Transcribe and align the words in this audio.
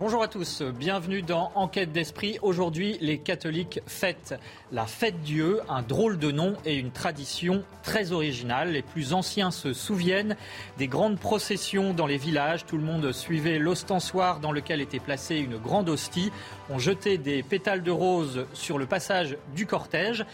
Bonjour 0.00 0.22
à 0.22 0.28
tous, 0.28 0.62
bienvenue 0.62 1.22
dans 1.22 1.50
Enquête 1.56 1.90
d'esprit. 1.90 2.38
Aujourd'hui, 2.40 2.98
les 3.00 3.18
catholiques 3.18 3.80
fêtent 3.88 4.38
la 4.70 4.86
fête 4.86 5.22
Dieu, 5.22 5.58
un 5.68 5.82
drôle 5.82 6.20
de 6.20 6.30
nom 6.30 6.54
et 6.64 6.76
une 6.76 6.92
tradition 6.92 7.64
très 7.82 8.12
originale. 8.12 8.70
Les 8.70 8.82
plus 8.82 9.12
anciens 9.12 9.50
se 9.50 9.72
souviennent 9.72 10.36
des 10.76 10.86
grandes 10.86 11.18
processions 11.18 11.94
dans 11.94 12.06
les 12.06 12.16
villages. 12.16 12.64
Tout 12.64 12.76
le 12.76 12.84
monde 12.84 13.10
suivait 13.10 13.58
l'ostensoir 13.58 14.38
dans 14.38 14.52
lequel 14.52 14.80
était 14.80 15.00
placée 15.00 15.38
une 15.38 15.58
grande 15.58 15.88
hostie. 15.88 16.30
On 16.70 16.78
jetait 16.78 17.18
des 17.18 17.42
pétales 17.42 17.82
de 17.82 17.90
rose 17.90 18.46
sur 18.52 18.78
le 18.78 18.86
passage 18.86 19.36
du 19.56 19.66
cortège. 19.66 20.24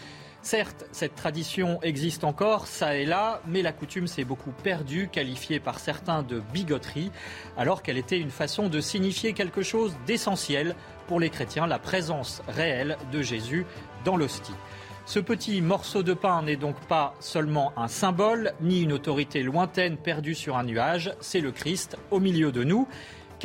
Certes, 0.45 0.85
cette 0.91 1.15
tradition 1.15 1.81
existe 1.81 2.23
encore, 2.23 2.67
ça 2.67 2.95
et 2.95 3.05
là, 3.05 3.41
mais 3.47 3.63
la 3.63 3.71
coutume 3.71 4.05
s'est 4.05 4.23
beaucoup 4.23 4.51
perdue, 4.51 5.09
qualifiée 5.11 5.59
par 5.59 5.79
certains 5.79 6.21
de 6.21 6.39
bigoterie, 6.53 7.09
alors 7.57 7.81
qu'elle 7.81 7.97
était 7.97 8.19
une 8.19 8.29
façon 8.29 8.69
de 8.69 8.79
signifier 8.79 9.33
quelque 9.33 9.63
chose 9.63 9.97
d'essentiel 10.05 10.75
pour 11.07 11.19
les 11.19 11.31
chrétiens, 11.31 11.65
la 11.65 11.79
présence 11.79 12.43
réelle 12.47 12.95
de 13.11 13.23
Jésus 13.23 13.65
dans 14.03 14.17
l'hostie. 14.17 14.53
Ce 15.07 15.17
petit 15.17 15.61
morceau 15.61 16.03
de 16.03 16.13
pain 16.13 16.43
n'est 16.43 16.57
donc 16.57 16.79
pas 16.87 17.15
seulement 17.19 17.73
un 17.75 17.87
symbole, 17.87 18.53
ni 18.61 18.81
une 18.81 18.93
autorité 18.93 19.41
lointaine 19.41 19.97
perdue 19.97 20.35
sur 20.35 20.57
un 20.57 20.63
nuage, 20.63 21.11
c'est 21.21 21.41
le 21.41 21.51
Christ 21.51 21.97
au 22.11 22.19
milieu 22.19 22.51
de 22.51 22.63
nous. 22.63 22.87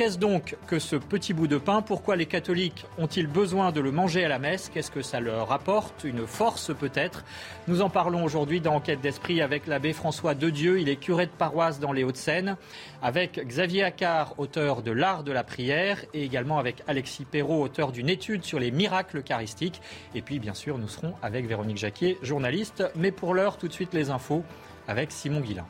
Qu'est-ce 0.01 0.17
donc 0.17 0.57
que 0.65 0.79
ce 0.79 0.95
petit 0.95 1.31
bout 1.31 1.45
de 1.45 1.59
pain? 1.59 1.83
Pourquoi 1.83 2.15
les 2.15 2.25
catholiques 2.25 2.87
ont-ils 2.97 3.27
besoin 3.27 3.71
de 3.71 3.79
le 3.79 3.91
manger 3.91 4.25
à 4.25 4.29
la 4.29 4.39
messe? 4.39 4.71
Qu'est-ce 4.73 4.89
que 4.89 5.03
ça 5.03 5.19
leur 5.19 5.51
apporte? 5.51 6.03
Une 6.03 6.25
force 6.25 6.71
peut-être 6.75 7.23
Nous 7.67 7.83
en 7.83 7.89
parlons 7.91 8.23
aujourd'hui 8.23 8.61
dans 8.61 8.73
Enquête 8.73 8.99
d'Esprit 8.99 9.43
avec 9.43 9.67
l'abbé 9.67 9.93
François 9.93 10.33
Dedieu. 10.33 10.79
Il 10.79 10.89
est 10.89 10.95
curé 10.95 11.27
de 11.27 11.31
paroisse 11.31 11.79
dans 11.79 11.91
les 11.91 12.03
Hauts-de-Seine. 12.03 12.57
Avec 13.03 13.45
Xavier 13.45 13.83
Accard, 13.83 14.33
auteur 14.39 14.81
de 14.81 14.89
L'Art 14.89 15.23
de 15.23 15.31
la 15.31 15.43
prière. 15.43 16.03
Et 16.15 16.23
également 16.23 16.57
avec 16.57 16.81
Alexis 16.87 17.25
Perrault, 17.25 17.61
auteur 17.61 17.91
d'une 17.91 18.09
étude 18.09 18.43
sur 18.43 18.57
les 18.57 18.71
miracles 18.71 19.19
eucharistiques. 19.19 19.83
Et 20.15 20.23
puis 20.23 20.39
bien 20.39 20.55
sûr, 20.55 20.79
nous 20.79 20.87
serons 20.87 21.13
avec 21.21 21.45
Véronique 21.45 21.77
Jacquier, 21.77 22.17
journaliste. 22.23 22.83
Mais 22.95 23.11
pour 23.11 23.35
l'heure, 23.35 23.59
tout 23.59 23.67
de 23.67 23.73
suite 23.73 23.93
les 23.93 24.09
infos 24.09 24.43
avec 24.87 25.11
Simon 25.11 25.41
Guillain. 25.41 25.67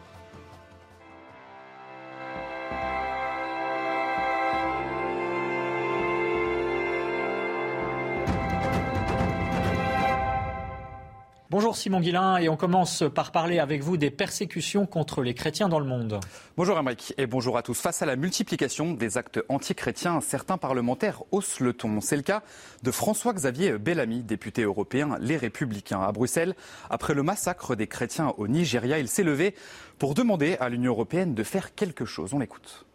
Bonjour 11.62 11.78
Simon 11.78 12.00
Guillain 12.00 12.38
et 12.38 12.50
on 12.50 12.58
commence 12.58 13.04
par 13.14 13.32
parler 13.32 13.60
avec 13.60 13.84
vous 13.84 13.96
des 13.96 14.10
persécutions 14.10 14.88
contre 14.88 15.22
les 15.22 15.36
chrétiens 15.36 15.70
dans 15.70 15.78
le 15.78 15.86
monde. 15.86 16.20
Bonjour 16.58 16.76
Amric 16.76 17.14
et 17.20 17.28
bonjour 17.28 17.56
à 17.56 17.62
tous. 17.62 17.80
Face 17.80 18.02
à 18.02 18.08
la 18.08 18.16
multiplication 18.16 18.94
des 18.94 19.20
actes 19.20 19.40
antichrétiens, 19.48 20.22
certains 20.22 20.58
parlementaires 20.58 21.22
haussent 21.30 21.60
le 21.60 21.74
ton. 21.74 22.02
C'est 22.02 22.16
le 22.16 22.24
cas 22.24 22.42
de 22.82 22.90
François-Xavier 22.90 23.78
Bellamy, 23.78 24.24
député 24.24 24.64
européen 24.64 25.18
Les 25.22 25.38
Républicains. 25.38 26.02
À 26.02 26.12
Bruxelles, 26.12 26.56
après 26.90 27.14
le 27.14 27.22
massacre 27.22 27.76
des 27.76 27.86
chrétiens 27.86 28.34
au 28.40 28.48
Nigeria, 28.48 28.98
il 28.98 29.08
s'est 29.08 29.22
levé 29.22 29.54
pour 30.00 30.16
demander 30.16 30.58
à 30.60 30.68
l'Union 30.68 30.94
européenne 30.94 31.36
de 31.36 31.44
faire 31.44 31.76
quelque 31.76 32.06
chose. 32.06 32.34
On 32.34 32.40
l'écoute. 32.40 32.88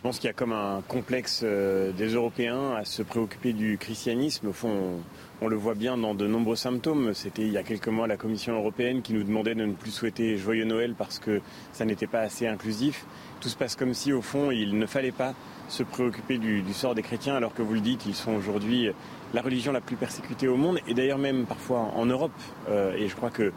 Je 0.00 0.02
pense 0.08 0.18
qu'il 0.18 0.28
y 0.28 0.30
a 0.30 0.32
comme 0.32 0.52
un 0.52 0.82
complexe 0.88 1.42
euh, 1.44 1.92
des 1.92 2.14
Européens 2.14 2.72
à 2.74 2.86
se 2.86 3.02
préoccuper 3.02 3.52
du 3.52 3.76
christianisme. 3.76 4.46
Au 4.48 4.52
fond, 4.54 5.00
on 5.42 5.46
le 5.48 5.56
voit 5.56 5.74
bien 5.74 5.98
dans 5.98 6.14
de 6.14 6.26
nombreux 6.26 6.56
symptômes. 6.56 7.12
C'était 7.12 7.42
il 7.42 7.52
y 7.52 7.58
a 7.58 7.62
quelques 7.62 7.88
mois 7.88 8.06
la 8.06 8.16
Commission 8.16 8.54
européenne 8.54 9.02
qui 9.02 9.12
nous 9.12 9.24
demandait 9.24 9.54
de 9.54 9.62
ne 9.62 9.74
plus 9.74 9.90
souhaiter 9.90 10.38
joyeux 10.38 10.64
Noël 10.64 10.94
parce 10.96 11.18
que 11.18 11.42
ça 11.72 11.84
n'était 11.84 12.06
pas 12.06 12.20
assez 12.20 12.46
inclusif. 12.46 13.04
Tout 13.40 13.50
se 13.50 13.56
passe 13.56 13.76
comme 13.76 13.92
si, 13.92 14.10
au 14.14 14.22
fond, 14.22 14.50
il 14.50 14.78
ne 14.78 14.86
fallait 14.86 15.12
pas 15.12 15.34
se 15.68 15.82
préoccuper 15.82 16.38
du, 16.38 16.64
sort 16.72 16.94
des 16.94 17.02
chrétiens, 17.02 17.34
alors 17.34 17.52
que 17.52 17.62
vous 17.62 17.74
le 17.74 17.80
dites, 17.80 18.06
ils 18.06 18.14
sont 18.14 18.32
aujourd'hui 18.32 18.90
la 19.34 19.42
religion 19.42 19.70
la 19.70 19.80
plus 19.80 19.96
persécutée 19.96 20.48
au 20.48 20.56
monde, 20.56 20.78
et 20.88 20.94
d'ailleurs 20.94 21.18
même 21.18 21.44
parfois 21.46 21.92
en 21.94 22.06
Europe. 22.06 22.32
Euh, 22.68 22.94
et 22.96 23.08
je 23.08 23.14
crois 23.14 23.30
que 23.30 23.52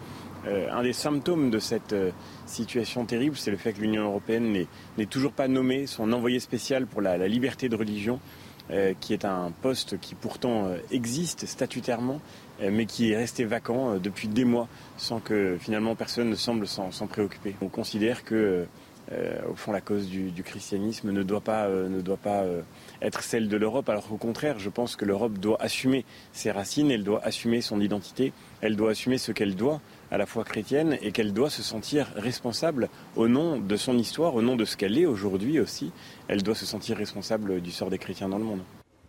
euh, 0.45 0.67
un 0.71 0.83
des 0.83 0.93
symptômes 0.93 1.49
de 1.49 1.59
cette 1.59 1.93
euh, 1.93 2.11
situation 2.45 3.05
terrible, 3.05 3.37
c'est 3.37 3.51
le 3.51 3.57
fait 3.57 3.73
que 3.73 3.81
l'Union 3.81 4.03
européenne 4.03 4.65
n'ait 4.97 5.05
toujours 5.05 5.31
pas 5.31 5.47
nommé 5.47 5.87
son 5.87 6.11
envoyé 6.11 6.39
spécial 6.39 6.85
pour 6.85 7.01
la 7.01 7.27
liberté 7.27 7.69
de 7.69 7.75
religion. 7.75 8.19
Euh, 8.71 8.93
qui 8.97 9.11
est 9.11 9.25
un 9.25 9.51
poste 9.61 9.99
qui 9.99 10.15
pourtant 10.15 10.69
existe 10.89 11.45
statutairement, 11.45 12.21
mais 12.61 12.85
qui 12.85 13.11
est 13.11 13.17
resté 13.17 13.43
vacant 13.43 13.97
depuis 13.97 14.29
des 14.29 14.45
mois 14.45 14.69
sans 14.95 15.19
que 15.19 15.57
finalement 15.59 15.95
personne 15.95 16.29
ne 16.29 16.35
semble 16.35 16.65
s'en 16.65 17.07
préoccuper. 17.07 17.55
On 17.61 17.67
considère 17.67 18.23
que 18.23 18.65
au 19.49 19.55
fond, 19.55 19.73
la 19.73 19.81
cause 19.81 20.07
du, 20.07 20.43
christianisme 20.43 21.11
ne 21.11 21.23
doit 21.23 21.41
pas, 21.41 21.67
ne 21.67 21.99
doit 21.99 22.15
pas 22.15 22.45
être 23.01 23.21
celle 23.21 23.49
de 23.49 23.57
l'Europe, 23.57 23.89
alors 23.89 24.07
qu'au 24.07 24.15
contraire, 24.15 24.59
je 24.59 24.69
pense 24.69 24.95
que 24.95 25.03
l'Europe 25.03 25.39
doit 25.39 25.61
assumer 25.61 26.05
ses 26.31 26.49
racines, 26.49 26.89
elle 26.89 27.03
doit 27.03 27.21
assumer 27.21 27.59
son 27.59 27.81
identité, 27.81 28.31
elle 28.61 28.77
doit 28.77 28.91
assumer 28.91 29.17
ce 29.17 29.33
qu'elle 29.33 29.55
doit 29.55 29.81
à 30.13 30.17
la 30.17 30.27
foi 30.27 30.43
chrétienne 30.43 30.97
et 31.01 31.11
qu'elle 31.11 31.33
doit 31.33 31.49
se 31.49 31.63
sentir 31.63 32.07
responsable 32.15 32.89
au 33.15 33.27
nom 33.27 33.59
de 33.59 33.75
son 33.75 33.97
histoire, 33.97 34.35
au 34.35 34.43
nom 34.43 34.55
de 34.55 34.63
ce 34.63 34.77
qu'elle 34.77 34.95
est 34.99 35.07
aujourd'hui 35.07 35.59
aussi. 35.59 35.91
Elle 36.27 36.43
doit 36.43 36.53
se 36.53 36.67
sentir 36.67 36.97
responsable 36.97 37.61
du 37.61 37.71
sort 37.71 37.89
des 37.89 37.97
chrétiens 37.97 38.29
dans 38.29 38.37
le 38.37 38.43
monde. 38.43 38.61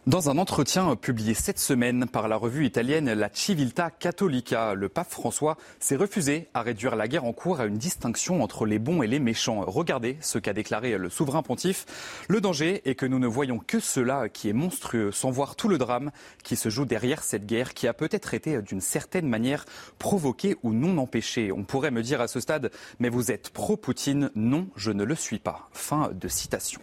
Dans 0.06 0.28
un 0.28 0.36
entretien 0.36 0.96
publié 0.96 1.32
cette 1.32 1.58
semaine 1.58 2.04
par 2.06 2.28
la 2.28 2.36
revue 2.36 2.66
italienne 2.66 3.10
La 3.14 3.30
Civiltà 3.32 3.90
Cattolica, 3.90 4.74
le 4.74 4.90
pape 4.90 5.10
François 5.10 5.56
s'est 5.80 5.96
refusé 5.96 6.48
à 6.52 6.60
réduire 6.60 6.94
la 6.94 7.08
guerre 7.08 7.24
en 7.24 7.32
cours 7.32 7.58
à 7.58 7.64
une 7.64 7.78
distinction 7.78 8.42
entre 8.42 8.66
les 8.66 8.78
bons 8.78 9.02
et 9.02 9.06
les 9.06 9.18
méchants. 9.18 9.64
Regardez 9.66 10.18
ce 10.20 10.36
qu'a 10.36 10.52
déclaré 10.52 10.98
le 10.98 11.08
souverain 11.08 11.40
pontife. 11.40 11.86
Le 12.28 12.42
danger 12.42 12.82
est 12.84 12.96
que 12.96 13.06
nous 13.06 13.18
ne 13.18 13.26
voyons 13.26 13.58
que 13.58 13.80
cela 13.80 14.28
qui 14.28 14.50
est 14.50 14.52
monstrueux, 14.52 15.10
sans 15.10 15.30
voir 15.30 15.56
tout 15.56 15.68
le 15.68 15.78
drame 15.78 16.10
qui 16.42 16.56
se 16.56 16.68
joue 16.68 16.84
derrière 16.84 17.24
cette 17.24 17.46
guerre 17.46 17.72
qui 17.72 17.88
a 17.88 17.94
peut-être 17.94 18.34
été 18.34 18.60
d'une 18.60 18.82
certaine 18.82 19.26
manière 19.26 19.64
provoquée 19.98 20.56
ou 20.62 20.74
non 20.74 20.98
empêchée. 20.98 21.50
On 21.50 21.64
pourrait 21.64 21.90
me 21.90 22.02
dire 22.02 22.20
à 22.20 22.28
ce 22.28 22.40
stade, 22.40 22.70
mais 22.98 23.08
vous 23.08 23.30
êtes 23.30 23.48
pro-Poutine 23.48 24.30
Non, 24.34 24.68
je 24.76 24.90
ne 24.90 25.04
le 25.04 25.14
suis 25.14 25.38
pas. 25.38 25.70
Fin 25.72 26.10
de 26.12 26.28
citation. 26.28 26.82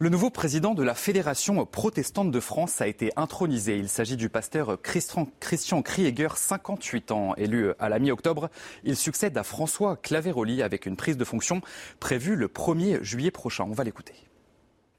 Le 0.00 0.10
nouveau 0.10 0.30
président 0.30 0.74
de 0.74 0.84
la 0.84 0.94
Fédération 0.94 1.66
protestante 1.66 2.30
de 2.30 2.38
France 2.38 2.80
a 2.80 2.86
été 2.86 3.10
intronisé. 3.16 3.78
Il 3.78 3.88
s'agit 3.88 4.16
du 4.16 4.28
pasteur 4.28 4.80
Christian, 4.80 5.82
Krieger, 5.82 6.36
58 6.36 7.10
ans, 7.10 7.34
élu 7.34 7.72
à 7.80 7.88
la 7.88 7.98
mi-octobre. 7.98 8.48
Il 8.84 8.94
succède 8.94 9.36
à 9.36 9.42
François 9.42 9.96
Claveroli 9.96 10.62
avec 10.62 10.86
une 10.86 10.94
prise 10.94 11.16
de 11.16 11.24
fonction 11.24 11.62
prévue 11.98 12.36
le 12.36 12.46
1er 12.46 13.02
juillet 13.02 13.32
prochain. 13.32 13.64
On 13.68 13.72
va 13.72 13.82
l'écouter. 13.82 14.14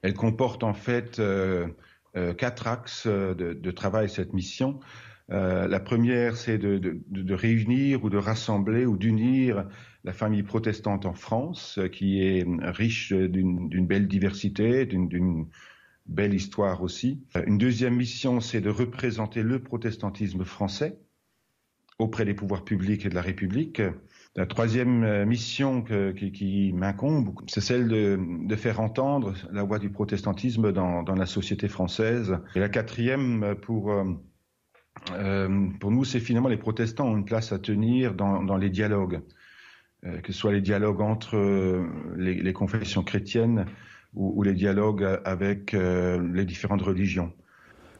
Elle 0.01 0.15
comporte 0.15 0.65
en 0.65 0.73
fait 0.73 1.19
euh, 1.19 1.67
euh, 2.17 2.33
quatre 2.33 2.67
axes 2.67 3.07
de, 3.07 3.71
travail, 3.71 4.09
cette 4.09 4.33
mission. 4.33 4.81
Euh, 5.31 5.69
la 5.69 5.79
première, 5.79 6.35
c'est 6.35 6.57
de, 6.57 7.33
réunir 7.33 8.03
ou 8.03 8.09
de 8.09 8.17
rassembler 8.17 8.85
ou 8.85 8.97
d'unir 8.97 9.65
la 10.03 10.13
famille 10.13 10.43
protestante 10.43 11.05
en 11.05 11.13
France, 11.13 11.77
euh, 11.77 11.87
qui 11.87 12.21
est 12.21 12.45
riche 12.61 13.11
d'une 13.13 13.87
belle 13.87 14.07
diversité, 14.07 14.85
d'une 14.85 15.47
belle 16.05 16.33
histoire 16.33 16.81
aussi. 16.81 17.21
Euh, 17.35 17.43
une 17.45 17.57
deuxième 17.57 17.95
mission, 17.95 18.39
c'est 18.39 18.61
de 18.61 18.69
représenter 18.69 19.43
le 19.43 19.61
protestantisme 19.61 20.45
français 20.45 20.99
auprès 21.97 22.23
des 22.23 22.33
pouvoirs 22.33 22.63
publics 22.63 23.05
et 23.05 23.09
de 23.09 23.15
la 23.15 23.21
République. 23.21 23.81
La 24.37 24.45
troisième 24.45 25.25
mission 25.25 25.83
qui, 25.83 26.71
m'incombe, 26.73 27.33
c'est 27.47 27.59
celle 27.59 27.89
de, 27.89 28.55
faire 28.55 28.79
entendre 28.79 29.33
la 29.51 29.63
voix 29.63 29.79
du 29.79 29.89
protestantisme 29.89 30.71
dans, 30.71 31.03
la 31.03 31.25
société 31.25 31.67
française. 31.67 32.37
Et 32.55 32.59
la 32.61 32.69
quatrième, 32.69 33.55
pour 33.61 33.91
euh, 35.11 35.47
nous, 35.83 36.05
c'est 36.05 36.19
finalement 36.19 36.49
les 36.49 36.57
protestants 36.57 37.07
ont 37.07 37.17
une 37.17 37.25
place 37.25 37.51
à 37.51 37.59
tenir 37.59 38.13
dans, 38.13 38.57
les 38.57 38.69
dialogues, 38.69 39.15
euh, 39.15 39.19
que 40.03 40.31
ce 40.31 40.39
soit 40.39 40.51
les 40.51 40.61
dialogues 40.61 41.01
entre 41.01 41.35
euh, 41.35 41.87
les, 42.17 42.53
confessions 42.53 43.03
chrétiennes 43.03 43.65
ou, 44.13 44.41
les 44.43 44.53
dialogues 44.53 45.19
avec 45.25 45.73
les 45.73 46.45
différentes 46.45 46.81
religions. 46.81 47.31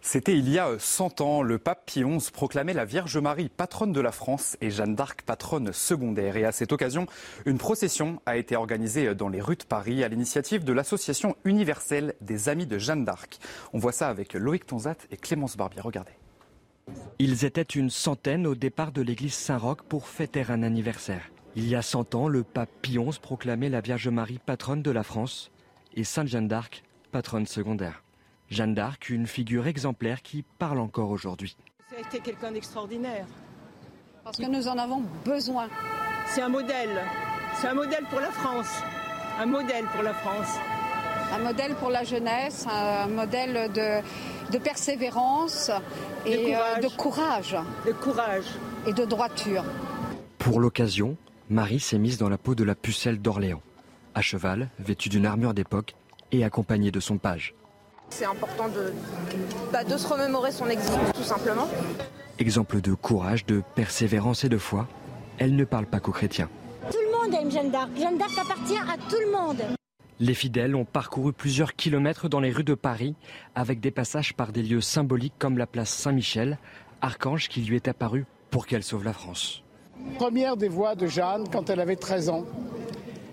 C'était 0.02 0.38
il 0.38 0.50
y 0.50 0.58
a 0.58 0.80
100 0.80 1.22
ans. 1.22 1.42
Le 1.42 1.58
pape 1.58 1.86
Pie 1.86 2.04
XI 2.04 2.32
proclamait 2.32 2.74
la 2.74 2.86
Vierge 2.86 3.18
Marie 3.18 3.50
patronne 3.50 3.92
de 3.92 4.00
la 4.00 4.12
France 4.12 4.56
et 4.62 4.72
Jeanne 4.72 4.96
d'Arc 4.96 5.24
patronne 5.24 5.74
secondaire. 5.74 6.38
Et 6.38 6.46
à 6.46 6.52
cette 6.52 6.72
occasion, 6.72 7.06
une 7.46 7.58
procession 7.58 8.22
a 8.26 8.38
été 8.38 8.56
organisée 8.56 9.14
dans 9.14 9.28
les 9.28 9.42
rues 9.42 9.58
de 9.58 9.66
Paris 9.66 10.04
à 10.04 10.08
l'initiative 10.08 10.64
de 10.64 10.74
l'Association 10.74 11.36
universelle 11.44 12.14
des 12.22 12.48
Amis 12.48 12.66
de 12.66 12.78
Jeanne 12.78 13.04
d'Arc. 13.04 13.40
On 13.74 13.78
voit 13.78 13.92
ça 13.92 14.08
avec 14.08 14.34
Loïc 14.34 14.66
Tonzat 14.66 14.96
et 15.12 15.18
Clémence 15.18 15.58
Barbier. 15.58 15.82
Regardez. 15.82 16.14
Ils 17.20 17.46
étaient 17.46 17.62
une 17.62 17.90
centaine 17.90 18.48
au 18.48 18.56
départ 18.56 18.92
de 18.92 19.02
l'église 19.02 19.34
Saint-Roch 19.34 19.82
pour 19.88 20.08
fêter 20.08 20.46
un 20.48 20.64
anniversaire. 20.64 21.30
Il 21.60 21.68
y 21.68 21.76
a 21.76 21.82
100 21.82 22.16
ans, 22.16 22.30
le 22.30 22.44
pape 22.46 22.70
Pie 22.82 22.98
XI 22.98 23.20
proclamait 23.20 23.68
la 23.68 23.82
Vierge 23.82 24.08
Marie 24.08 24.40
patronne 24.40 24.82
de 24.82 24.92
la 24.92 25.04
France 25.04 25.52
et 25.94 26.06
Sainte 26.06 26.30
Jeanne 26.30 26.48
d'Arc 26.48 26.86
patronne 27.12 27.46
secondaire. 27.46 28.02
Jeanne 28.50 28.74
d'Arc, 28.74 29.10
une 29.10 29.28
figure 29.28 29.68
exemplaire 29.68 30.22
qui 30.22 30.46
parle 30.58 30.80
encore 30.80 31.10
aujourd'hui. 31.10 31.58
Ça 31.90 31.98
a 31.98 32.00
été 32.00 32.20
quelqu'un 32.22 32.54
d'extraordinaire. 32.54 33.26
Parce 34.24 34.38
que 34.38 34.46
nous 34.46 34.70
en 34.70 34.78
avons 34.78 35.04
besoin. 35.26 35.68
C'est 36.28 36.42
un 36.42 36.48
modèle. 36.48 37.04
C'est 37.56 37.68
un 37.68 37.74
modèle 37.74 38.06
pour 38.10 38.22
la 38.22 38.32
France. 38.32 38.82
Un 39.38 39.46
modèle 39.46 39.84
pour 39.94 40.02
la 40.02 40.14
France. 40.14 40.56
Un 41.34 41.40
modèle 41.40 41.76
pour 41.76 41.90
la 41.90 42.06
jeunesse, 42.06 42.68
un 42.72 43.08
modèle 43.08 43.70
de, 43.74 44.02
de 44.50 44.58
persévérance 44.60 45.72
et 46.26 46.54
de 46.54 46.84
de 46.84 46.88
courage. 46.88 47.58
De 47.86 47.92
courage. 47.92 48.46
Et 48.88 48.94
de 48.94 49.04
droiture. 49.04 49.66
Pour 50.38 50.62
l'occasion, 50.62 51.18
Marie 51.52 51.80
s'est 51.80 51.98
mise 51.98 52.20
dans 52.20 52.30
la 52.30 52.38
peau 52.38 52.54
de 52.54 52.64
la 52.64 52.76
pucelle 52.76 53.20
d'Orléans, 53.20 53.64
à 54.14 54.22
cheval, 54.22 54.70
vêtue 54.78 55.10
d'une 55.10 55.26
armure 55.26 55.56
d'époque 55.56 55.96
et 56.32 56.44
accompagnée 56.44 56.92
de 56.92 57.00
son 57.00 57.18
page. 57.18 57.56
C'est 58.12 58.26
important 58.26 58.68
de, 58.68 58.94
bah, 59.74 59.84
de 59.84 59.98
se 59.98 60.08
remémorer 60.08 60.52
son 60.52 60.68
exil, 60.68 60.94
tout 61.16 61.24
simplement. 61.24 61.68
Exemple 62.38 62.82
de 62.82 62.94
courage, 62.94 63.48
de 63.48 63.64
persévérance 63.74 64.44
et 64.44 64.50
de 64.50 64.60
foi, 64.60 64.88
elle 65.40 65.56
ne 65.56 65.64
parle 65.64 65.88
pas 65.88 66.00
qu'aux 66.00 66.12
chrétiens. 66.12 66.50
Tout 66.92 67.00
le 67.04 67.18
monde 67.18 67.34
aime 67.42 67.52
Jeanne 67.52 67.72
d'Arc. 67.72 67.90
Jeanne 67.98 68.20
d'Arc 68.20 68.38
appartient 68.38 68.78
à 68.78 68.98
tout 69.10 69.20
le 69.20 69.32
monde. 69.32 69.64
Les 70.20 70.36
fidèles 70.36 70.76
ont 70.76 70.86
parcouru 70.86 71.34
plusieurs 71.34 71.74
kilomètres 71.74 72.30
dans 72.30 72.42
les 72.42 72.52
rues 72.52 72.64
de 72.64 72.76
Paris, 72.76 73.16
avec 73.56 73.80
des 73.80 73.92
passages 73.92 74.36
par 74.36 74.52
des 74.52 74.62
lieux 74.62 74.82
symboliques 74.82 75.34
comme 75.40 75.58
la 75.58 75.66
place 75.66 75.90
Saint-Michel, 75.90 76.60
archange 77.02 77.50
qui 77.50 77.62
lui 77.62 77.76
est 77.76 77.88
apparu 77.88 78.26
pour 78.52 78.68
qu'elle 78.68 78.84
sauve 78.84 79.04
la 79.04 79.14
France. 79.14 79.64
Première 80.18 80.58
des 80.58 80.70
voix 80.70 80.96
de 80.96 81.08
Jeanne 81.08 81.46
quand 81.52 81.70
elle 81.70 81.80
avait 81.80 81.96
13 81.96 82.30
ans. 82.30 82.46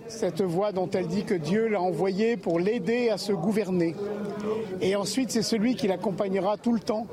Cette 0.08 0.40
voix 0.40 0.70
dont 0.70 0.88
elle 0.90 1.08
dit 1.08 1.24
que 1.24 1.34
Dieu 1.34 1.68
l'a 1.68 1.80
envoyée 1.80 2.36
pour 2.36 2.60
l'aider 2.60 3.10
à 3.10 3.18
se 3.18 3.32
gouverner. 3.32 3.96
Et 4.80 4.94
ensuite, 4.94 5.30
c'est 5.30 5.42
celui 5.42 5.74
qui 5.74 5.88
l'accompagnera 5.88 6.56
tout 6.58 6.72
le 6.72 6.80
temps 6.80 7.06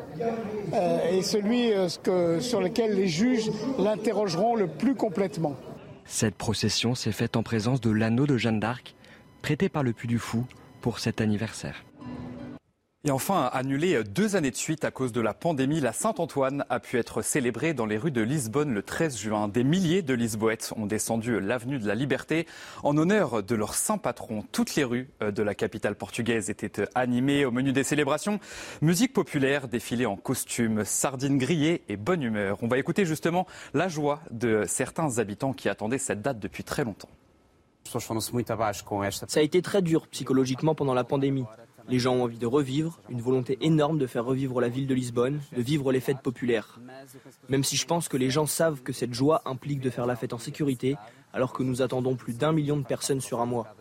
euh, 0.73 1.11
et 1.11 1.23
celui 1.23 1.73
euh, 1.73 2.39
sur 2.39 2.61
lequel 2.61 2.95
les 2.95 3.07
juges 3.07 3.49
l'interrogeront 3.79 4.55
le 4.55 4.67
plus 4.67 4.95
complètement. 4.95 5.55
Cette 6.05 6.35
procession 6.35 6.93
s'est 6.93 7.11
faite 7.11 7.35
en 7.35 7.43
présence 7.43 7.81
de 7.81 7.89
l'anneau 7.89 8.27
de 8.27 8.37
Jeanne 8.37 8.59
d'Arc, 8.59 8.95
prêté 9.41 9.69
par 9.69 9.83
le 9.83 9.93
Puy 9.93 10.07
du 10.07 10.19
Fou 10.19 10.45
pour 10.81 10.99
cet 10.99 11.21
anniversaire. 11.21 11.83
Et 13.05 13.11
enfin, 13.11 13.49
annulée 13.51 14.01
deux 14.05 14.37
années 14.37 14.49
de 14.49 14.55
suite 14.55 14.85
à 14.85 14.91
cause 14.91 15.11
de 15.11 15.19
la 15.19 15.33
pandémie, 15.33 15.81
la 15.81 15.91
Saint-Antoine 15.91 16.63
a 16.69 16.79
pu 16.79 16.97
être 16.97 17.21
célébrée 17.21 17.73
dans 17.73 17.85
les 17.85 17.97
rues 17.97 18.11
de 18.11 18.21
Lisbonne 18.21 18.73
le 18.73 18.81
13 18.81 19.17
juin. 19.17 19.49
Des 19.49 19.65
milliers 19.65 20.01
de 20.01 20.13
Lisboètes 20.13 20.71
ont 20.77 20.85
descendu 20.85 21.41
l'avenue 21.41 21.79
de 21.79 21.85
la 21.85 21.95
Liberté 21.95 22.47
en 22.81 22.95
honneur 22.95 23.43
de 23.43 23.55
leur 23.55 23.73
saint 23.73 23.97
patron. 23.97 24.45
Toutes 24.53 24.75
les 24.75 24.85
rues 24.85 25.09
de 25.19 25.43
la 25.43 25.53
capitale 25.53 25.95
portugaise 25.95 26.49
étaient 26.49 26.87
animées 26.95 27.43
au 27.43 27.51
menu 27.51 27.73
des 27.73 27.83
célébrations. 27.83 28.39
Musique 28.81 29.11
populaire, 29.11 29.67
défilé 29.67 30.05
en 30.05 30.15
costume, 30.15 30.85
sardines 30.85 31.37
grillées 31.37 31.81
et 31.89 31.97
bonne 31.97 32.23
humeur. 32.23 32.59
On 32.61 32.69
va 32.69 32.77
écouter 32.77 33.03
justement 33.05 33.47
la 33.73 33.89
joie 33.89 34.21
de 34.31 34.63
certains 34.65 35.19
habitants 35.19 35.51
qui 35.51 35.67
attendaient 35.67 35.97
cette 35.97 36.21
date 36.21 36.39
depuis 36.39 36.63
très 36.63 36.85
longtemps. 36.85 37.09
Ça 39.27 39.41
a 39.41 39.43
été 39.43 39.61
très 39.61 39.81
dur 39.81 40.07
psychologiquement 40.07 40.73
pendant 40.73 40.93
la 40.93 41.03
pandémie. 41.03 41.43
Les 41.89 41.99
gens 41.99 42.15
ont 42.15 42.23
envie 42.23 42.37
de 42.37 42.47
revivre, 42.47 42.99
une 43.09 43.21
volonté 43.21 43.57
énorme 43.61 43.97
de 43.97 44.07
faire 44.07 44.25
revivre 44.25 44.61
la 44.61 44.69
ville 44.69 44.87
de 44.87 44.93
Lisbonne, 44.93 45.41
de 45.55 45.61
vivre 45.61 45.91
les 45.91 45.99
fêtes 45.99 46.21
populaires. 46.21 46.79
Même 47.49 47.63
si 47.63 47.75
je 47.75 47.85
pense 47.85 48.07
que 48.07 48.17
les 48.17 48.29
gens 48.29 48.45
savent 48.45 48.81
que 48.81 48.93
cette 48.93 49.13
joie 49.13 49.41
implique 49.45 49.81
de 49.81 49.89
faire 49.89 50.05
la 50.05 50.15
fête 50.15 50.33
en 50.33 50.37
sécurité, 50.37 50.95
alors 51.33 51.51
que 51.51 51.63
nous 51.63 51.81
attendons 51.81 52.15
plus 52.15 52.37
d'un 52.37 52.51
million 52.51 52.77
de 52.77 52.85
personnes 52.85 53.21
sur 53.21 53.41
un 53.41 53.45
mois. 53.45 53.75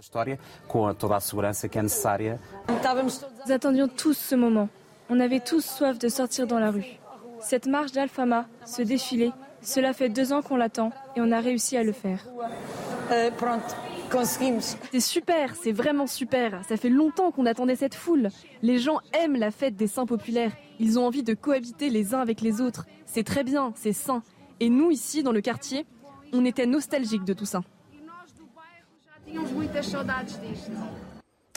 Nous 2.66 3.52
attendions 3.52 3.88
tous 3.88 4.16
ce 4.16 4.34
moment. 4.34 4.68
On 5.10 5.20
avait 5.20 5.40
tous 5.40 5.64
soif 5.64 5.98
de 5.98 6.08
sortir 6.08 6.46
dans 6.46 6.58
la 6.58 6.70
rue. 6.70 6.98
Cette 7.40 7.66
marche 7.66 7.92
d'Alfama, 7.92 8.46
ce 8.64 8.82
défilé, 8.82 9.32
cela 9.60 9.92
fait 9.92 10.08
deux 10.08 10.32
ans 10.32 10.42
qu'on 10.42 10.56
l'attend 10.56 10.92
et 11.16 11.20
on 11.20 11.30
a 11.32 11.40
réussi 11.40 11.76
à 11.76 11.82
le 11.82 11.92
faire. 11.92 12.24
C'est 14.90 15.00
super, 15.00 15.54
c'est 15.56 15.72
vraiment 15.72 16.06
super. 16.06 16.62
Ça 16.68 16.76
fait 16.76 16.90
longtemps 16.90 17.30
qu'on 17.30 17.46
attendait 17.46 17.76
cette 17.76 17.94
foule. 17.94 18.28
Les 18.60 18.78
gens 18.78 19.00
aiment 19.14 19.36
la 19.36 19.50
fête 19.50 19.74
des 19.74 19.86
saints 19.86 20.06
populaires. 20.06 20.52
Ils 20.78 20.98
ont 20.98 21.06
envie 21.06 21.22
de 21.22 21.32
cohabiter 21.34 21.88
les 21.88 22.14
uns 22.14 22.20
avec 22.20 22.42
les 22.42 22.60
autres. 22.60 22.84
C'est 23.06 23.24
très 23.24 23.42
bien, 23.42 23.72
c'est 23.74 23.94
sain. 23.94 24.22
Et 24.60 24.68
nous, 24.68 24.90
ici, 24.90 25.22
dans 25.22 25.32
le 25.32 25.40
quartier, 25.40 25.86
on 26.32 26.44
était 26.44 26.66
nostalgiques 26.66 27.24
de 27.24 27.32
tout 27.32 27.46
ça. 27.46 27.62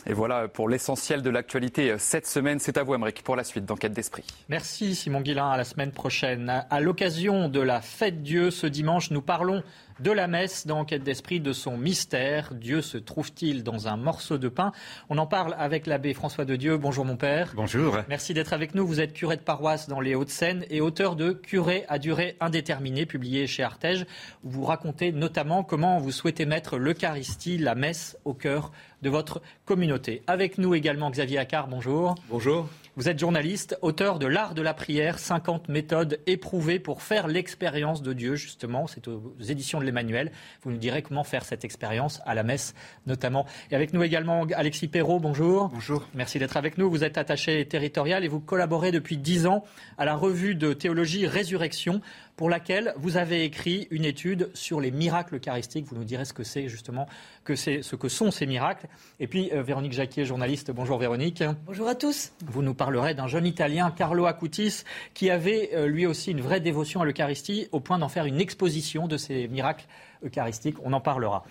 Et 0.08 0.12
voilà 0.12 0.48
pour 0.48 0.68
l'essentiel 0.68 1.20
de 1.20 1.30
l'actualité 1.30 1.96
cette 1.98 2.26
semaine. 2.26 2.58
C'est 2.58 2.78
à 2.78 2.84
vous, 2.84 2.94
Amérique, 2.94 3.22
pour 3.22 3.36
la 3.36 3.44
suite 3.44 3.64
d'Enquête 3.64 3.92
d'Esprit. 3.92 4.24
Merci, 4.48 4.94
Simon 4.94 5.20
Guillain. 5.20 5.50
À 5.50 5.56
la 5.56 5.64
semaine 5.64 5.90
prochaine. 5.90 6.64
À 6.70 6.80
l'occasion 6.80 7.48
de 7.48 7.60
la 7.60 7.80
fête 7.80 8.22
Dieu, 8.22 8.50
ce 8.50 8.66
dimanche, 8.66 9.10
nous 9.10 9.22
parlons 9.22 9.62
de 10.00 10.10
la 10.10 10.26
messe 10.26 10.66
dans 10.66 10.80
Enquête 10.80 11.02
d'Esprit, 11.02 11.40
de 11.40 11.52
son 11.52 11.76
mystère. 11.76 12.52
Dieu 12.54 12.82
se 12.82 12.98
trouve-t-il 12.98 13.62
dans 13.62 13.88
un 13.88 13.96
morceau 13.96 14.38
de 14.38 14.48
pain 14.48 14.72
On 15.08 15.18
en 15.18 15.26
parle 15.26 15.54
avec 15.58 15.86
l'abbé 15.86 16.14
François 16.14 16.44
de 16.44 16.56
Dieu. 16.56 16.76
Bonjour, 16.76 17.04
mon 17.04 17.16
père. 17.16 17.52
Bonjour. 17.54 17.98
Merci 18.08 18.34
d'être 18.34 18.52
avec 18.52 18.74
nous. 18.74 18.86
Vous 18.86 19.00
êtes 19.00 19.12
curé 19.12 19.36
de 19.36 19.42
paroisse 19.42 19.88
dans 19.88 20.00
les 20.00 20.14
Hauts-de-Seine 20.14 20.64
et 20.70 20.80
auteur 20.80 21.16
de 21.16 21.32
Curé 21.32 21.84
à 21.88 21.98
durée 21.98 22.36
indéterminée, 22.40 23.06
publié 23.06 23.46
chez 23.46 23.62
Artege. 23.62 24.06
Vous 24.42 24.64
racontez 24.64 25.12
notamment 25.12 25.64
comment 25.64 25.98
vous 25.98 26.12
souhaitez 26.12 26.46
mettre 26.46 26.78
l'Eucharistie, 26.78 27.58
la 27.58 27.74
messe, 27.74 28.18
au 28.24 28.34
cœur 28.34 28.72
de 29.02 29.10
votre 29.10 29.40
communauté. 29.64 30.22
Avec 30.26 30.58
nous 30.58 30.74
également 30.74 31.10
Xavier 31.10 31.38
Accard, 31.38 31.68
bonjour. 31.68 32.14
Bonjour. 32.28 32.68
Vous 32.98 33.10
êtes 33.10 33.18
journaliste, 33.18 33.78
auteur 33.82 34.18
de 34.18 34.26
L'art 34.26 34.54
de 34.54 34.62
la 34.62 34.72
prière, 34.72 35.18
50 35.18 35.68
méthodes 35.68 36.18
éprouvées 36.26 36.78
pour 36.78 37.02
faire 37.02 37.28
l'expérience 37.28 38.00
de 38.00 38.14
Dieu, 38.14 38.36
justement. 38.36 38.86
C'est 38.86 39.06
aux 39.06 39.34
éditions 39.38 39.80
de 39.80 39.84
l'Emmanuel. 39.84 40.32
Vous 40.62 40.70
nous 40.70 40.78
direz 40.78 41.02
comment 41.02 41.22
faire 41.22 41.44
cette 41.44 41.62
expérience 41.62 42.22
à 42.24 42.34
la 42.34 42.42
messe, 42.42 42.74
notamment. 43.06 43.44
Et 43.70 43.74
avec 43.74 43.92
nous 43.92 44.02
également 44.02 44.46
Alexis 44.54 44.88
Perrault, 44.88 45.20
bonjour. 45.20 45.68
Bonjour. 45.68 46.08
Merci 46.14 46.38
d'être 46.38 46.56
avec 46.56 46.78
nous. 46.78 46.88
Vous 46.88 47.04
êtes 47.04 47.18
attaché 47.18 47.68
territorial 47.68 48.24
et 48.24 48.28
vous 48.28 48.40
collaborez 48.40 48.92
depuis 48.92 49.18
dix 49.18 49.46
ans 49.46 49.64
à 49.98 50.06
la 50.06 50.14
revue 50.14 50.54
de 50.54 50.72
théologie 50.72 51.26
Résurrection 51.26 52.00
pour 52.36 52.50
laquelle 52.50 52.92
vous 52.96 53.16
avez 53.16 53.44
écrit 53.44 53.88
une 53.90 54.04
étude 54.04 54.50
sur 54.54 54.80
les 54.80 54.90
miracles 54.90 55.36
eucharistiques. 55.36 55.86
Vous 55.86 55.96
nous 55.96 56.04
direz 56.04 56.24
ce 56.24 56.34
que 56.34 56.44
c'est 56.44 56.68
justement, 56.68 57.06
que 57.44 57.56
c'est, 57.56 57.82
ce 57.82 57.96
que 57.96 58.08
sont 58.08 58.30
ces 58.30 58.46
miracles. 58.46 58.86
Et 59.20 59.26
puis 59.26 59.50
euh, 59.52 59.62
Véronique 59.62 59.92
Jacquier, 59.92 60.24
journaliste. 60.24 60.70
Bonjour 60.70 60.98
Véronique. 60.98 61.42
Bonjour 61.64 61.88
à 61.88 61.94
tous. 61.94 62.32
Vous 62.44 62.62
nous 62.62 62.74
parlerez 62.74 63.14
d'un 63.14 63.26
jeune 63.26 63.46
Italien, 63.46 63.90
Carlo 63.90 64.26
Acutis, 64.26 64.84
qui 65.14 65.30
avait 65.30 65.70
euh, 65.72 65.86
lui 65.86 66.06
aussi 66.06 66.30
une 66.30 66.42
vraie 66.42 66.60
dévotion 66.60 67.00
à 67.00 67.04
l'Eucharistie 67.06 67.68
au 67.72 67.80
point 67.80 67.98
d'en 67.98 68.08
faire 68.08 68.26
une 68.26 68.40
exposition 68.40 69.08
de 69.08 69.16
ces 69.16 69.48
miracles 69.48 69.86
eucharistiques. 70.24 70.76
On 70.84 70.92
en 70.92 71.00
parlera. 71.00 71.44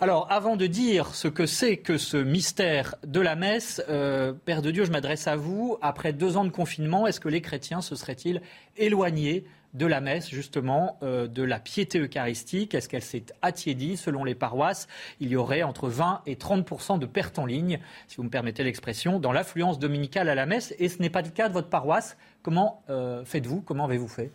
Alors, 0.00 0.26
avant 0.30 0.56
de 0.56 0.66
dire 0.66 1.14
ce 1.14 1.28
que 1.28 1.46
c'est 1.46 1.78
que 1.78 1.98
ce 1.98 2.16
mystère 2.16 2.94
de 3.06 3.20
la 3.20 3.36
messe, 3.36 3.82
euh, 3.88 4.32
Père 4.32 4.62
de 4.62 4.70
Dieu, 4.70 4.84
je 4.84 4.92
m'adresse 4.92 5.26
à 5.26 5.36
vous. 5.36 5.76
Après 5.82 6.12
deux 6.12 6.36
ans 6.36 6.44
de 6.44 6.50
confinement, 6.50 7.06
est-ce 7.06 7.20
que 7.20 7.28
les 7.28 7.40
chrétiens 7.40 7.80
se 7.80 7.94
seraient-ils 7.94 8.40
éloignés 8.76 9.44
de 9.74 9.86
la 9.86 10.00
messe, 10.00 10.28
justement, 10.30 10.98
euh, 11.02 11.26
de 11.26 11.42
la 11.42 11.60
piété 11.60 11.98
eucharistique 11.98 12.74
Est-ce 12.74 12.88
qu'elle 12.88 13.02
s'est 13.02 13.26
attiédie 13.42 13.96
selon 13.96 14.24
les 14.24 14.34
paroisses? 14.34 14.88
Il 15.20 15.28
y 15.28 15.36
aurait 15.36 15.62
entre 15.62 15.88
20 15.88 16.22
et 16.26 16.34
30% 16.34 16.98
de 16.98 17.06
pertes 17.06 17.38
en 17.38 17.46
ligne, 17.46 17.78
si 18.08 18.16
vous 18.16 18.24
me 18.24 18.30
permettez 18.30 18.64
l'expression, 18.64 19.20
dans 19.20 19.32
l'affluence 19.32 19.78
dominicale 19.78 20.28
à 20.28 20.34
la 20.34 20.46
messe. 20.46 20.74
Et 20.78 20.88
ce 20.88 21.00
n'est 21.00 21.10
pas 21.10 21.22
le 21.22 21.30
cas 21.30 21.48
de 21.48 21.54
votre 21.54 21.68
paroisse. 21.68 22.16
Comment 22.42 22.82
euh, 22.90 23.24
faites-vous? 23.24 23.60
Comment 23.60 23.84
avez-vous 23.84 24.08
fait? 24.08 24.30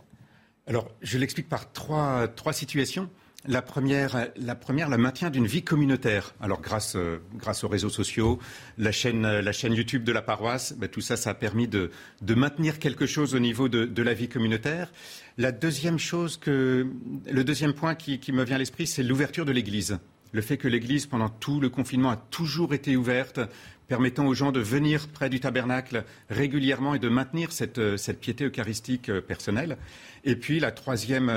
Alors, 0.67 0.89
je 1.01 1.17
l'explique 1.17 1.49
par 1.49 1.71
trois, 1.71 2.27
trois 2.27 2.53
situations. 2.53 3.09
La 3.47 3.61
première, 3.61 4.27
la 4.37 4.57
le 4.89 4.97
maintien 4.97 5.29
d'une 5.29 5.45
vie 5.45 5.63
communautaire. 5.63 6.33
Alors 6.41 6.61
grâce, 6.61 6.95
euh, 6.95 7.19
aux 7.63 7.67
réseaux 7.67 7.89
sociaux, 7.89 8.39
la 8.77 8.91
chaîne, 8.91 9.21
la 9.21 9.51
chaîne 9.51 9.73
YouTube 9.73 10.03
de 10.03 10.11
la 10.11 10.21
paroisse, 10.23 10.73
ben, 10.73 10.89
tout 10.89 11.01
ça, 11.01 11.15
ça 11.15 11.31
a 11.31 11.33
permis 11.35 11.67
de, 11.67 11.91
maintenir 12.35 12.79
quelque 12.79 13.05
chose 13.05 13.35
au 13.35 13.39
niveau 13.39 13.69
de, 13.69 14.01
la 14.01 14.13
vie 14.13 14.29
communautaire. 14.29 14.91
La 15.37 15.51
deuxième 15.51 15.99
chose 15.99 16.37
que, 16.37 16.87
le 17.31 17.43
deuxième 17.43 17.73
point 17.73 17.93
qui, 17.93 18.31
me 18.31 18.43
vient 18.43 18.55
à 18.55 18.59
l'esprit, 18.59 18.87
c'est 18.87 19.03
l'ouverture 19.03 19.45
de 19.45 19.51
l'Église 19.51 19.97
le 20.31 20.41
fait 20.41 20.57
que 20.57 20.67
l'Église, 20.67 21.05
pendant 21.05 21.29
tout 21.29 21.61
le 21.61 21.69
confinement, 21.69 22.09
a 22.09 22.17
toujours 22.17 22.73
été 22.73 22.97
ouverte, 22.97 23.39
permettant 23.87 24.25
aux 24.25 24.33
gens 24.33 24.51
de 24.51 24.59
venir 24.59 25.07
près 25.07 25.29
du 25.29 25.39
tabernacle 25.39 26.03
régulièrement 26.29 26.93
et 26.93 26.99
de 26.99 27.07
maintenir 27.07 27.53
cette, 27.53 27.77
euh, 27.77 27.95
piété 28.19 28.43
eucharistique 28.43 29.07
euh, 29.07 29.21
personnelle. 29.21 29.77
Et 30.25 30.35
puis 30.35 30.59
la 30.59 30.71
troisième 30.73 31.29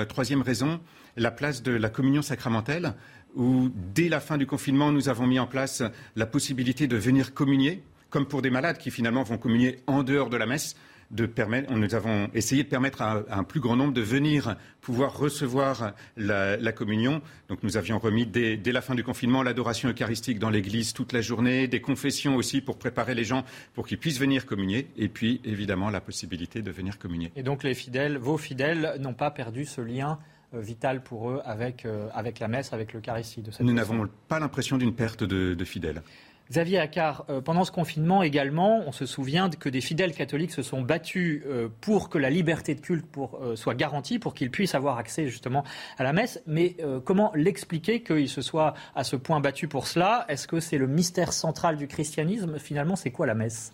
raison, 0.42 0.80
la 1.18 1.30
place 1.30 1.62
de 1.62 1.72
la 1.72 1.88
communion 1.88 2.22
sacramentelle, 2.22 2.94
où 3.34 3.70
dès 3.94 4.08
la 4.08 4.20
fin 4.20 4.38
du 4.38 4.46
confinement, 4.46 4.90
nous 4.92 5.08
avons 5.08 5.26
mis 5.26 5.38
en 5.38 5.46
place 5.46 5.82
la 6.16 6.26
possibilité 6.26 6.86
de 6.86 6.96
venir 6.96 7.34
communier, 7.34 7.82
comme 8.10 8.26
pour 8.26 8.40
des 8.40 8.50
malades 8.50 8.78
qui 8.78 8.90
finalement 8.90 9.22
vont 9.22 9.36
communier 9.36 9.80
en 9.86 10.02
dehors 10.02 10.30
de 10.30 10.36
la 10.36 10.46
messe 10.46 10.76
nous 11.10 11.94
avons 11.94 12.28
essayé 12.34 12.64
de 12.64 12.68
permettre 12.68 13.02
à, 13.02 13.24
un 13.30 13.44
plus 13.44 13.60
grand 13.60 13.76
nombre 13.76 13.92
de 13.92 14.02
venir 14.02 14.56
pouvoir 14.80 15.16
recevoir 15.16 15.94
la, 16.16 16.72
communion. 16.72 17.22
Donc 17.48 17.62
nous 17.62 17.76
avions 17.76 17.98
remis 17.98 18.26
dès, 18.26 18.60
la 18.66 18.82
fin 18.82 18.94
du 18.94 19.02
confinement 19.02 19.42
l'adoration 19.42 19.88
eucharistique 19.88 20.38
dans 20.38 20.50
l'église 20.50 20.92
toute 20.92 21.12
la 21.12 21.20
journée, 21.20 21.66
des 21.66 21.80
confessions 21.80 22.36
aussi 22.36 22.60
pour 22.60 22.78
préparer 22.78 23.14
les 23.14 23.24
gens 23.24 23.44
pour 23.74 23.86
qu'ils 23.86 23.98
puissent 23.98 24.20
venir 24.20 24.44
communier, 24.44 24.88
et 24.96 25.08
puis 25.08 25.40
évidemment 25.44 25.90
la 25.90 26.00
possibilité 26.00 26.62
de 26.62 26.70
venir 26.70 26.98
communier. 26.98 27.32
Et 27.36 27.42
donc 27.42 27.62
les 27.62 27.74
fidèles, 27.74 28.18
vos 28.18 28.36
fidèles, 28.36 28.96
n'ont 29.00 29.14
pas 29.14 29.30
perdu 29.30 29.64
ce 29.64 29.80
lien 29.80 30.18
vital 30.52 31.02
pour 31.02 31.30
eux 31.30 31.40
avec, 31.44 31.84
euh, 31.84 32.08
avec 32.14 32.38
la 32.38 32.48
messe, 32.48 32.72
avec 32.72 32.92
l'Eucharistie. 32.92 33.42
Nous 33.60 33.72
n'avons 33.72 34.08
pas 34.28 34.38
l'impression 34.38 34.78
d'une 34.78 34.94
perte 34.94 35.24
de 35.24 35.64
fidèles. 35.64 36.02
Xavier 36.50 36.78
Accard, 36.78 37.26
euh, 37.28 37.42
pendant 37.42 37.64
ce 37.64 37.70
confinement 37.70 38.22
également, 38.22 38.82
on 38.86 38.92
se 38.92 39.04
souvient 39.04 39.50
que 39.50 39.68
des 39.68 39.82
fidèles 39.82 40.14
catholiques 40.14 40.52
se 40.52 40.62
sont 40.62 40.80
battus 40.80 41.42
euh, 41.46 41.68
pour 41.82 42.08
que 42.08 42.16
la 42.16 42.30
liberté 42.30 42.74
de 42.74 42.80
culte 42.80 43.04
euh, 43.18 43.54
soit 43.54 43.74
garantie, 43.74 44.18
pour 44.18 44.32
qu'ils 44.32 44.50
puissent 44.50 44.74
avoir 44.74 44.96
accès 44.96 45.28
justement 45.28 45.62
à 45.98 46.04
la 46.04 46.14
messe. 46.14 46.42
Mais 46.46 46.76
comment 47.04 47.32
l'expliquer 47.34 48.02
qu'ils 48.02 48.28
se 48.28 48.40
soient 48.40 48.74
à 48.94 49.04
ce 49.04 49.16
point 49.16 49.40
battus 49.40 49.68
pour 49.68 49.86
cela? 49.86 50.24
Est-ce 50.28 50.48
que 50.48 50.60
c'est 50.60 50.78
le 50.78 50.86
mystère 50.86 51.32
central 51.32 51.76
du 51.76 51.86
christianisme? 51.86 52.58
Finalement, 52.58 52.96
c'est 52.96 53.10
quoi 53.10 53.26
la 53.26 53.34
messe? 53.34 53.72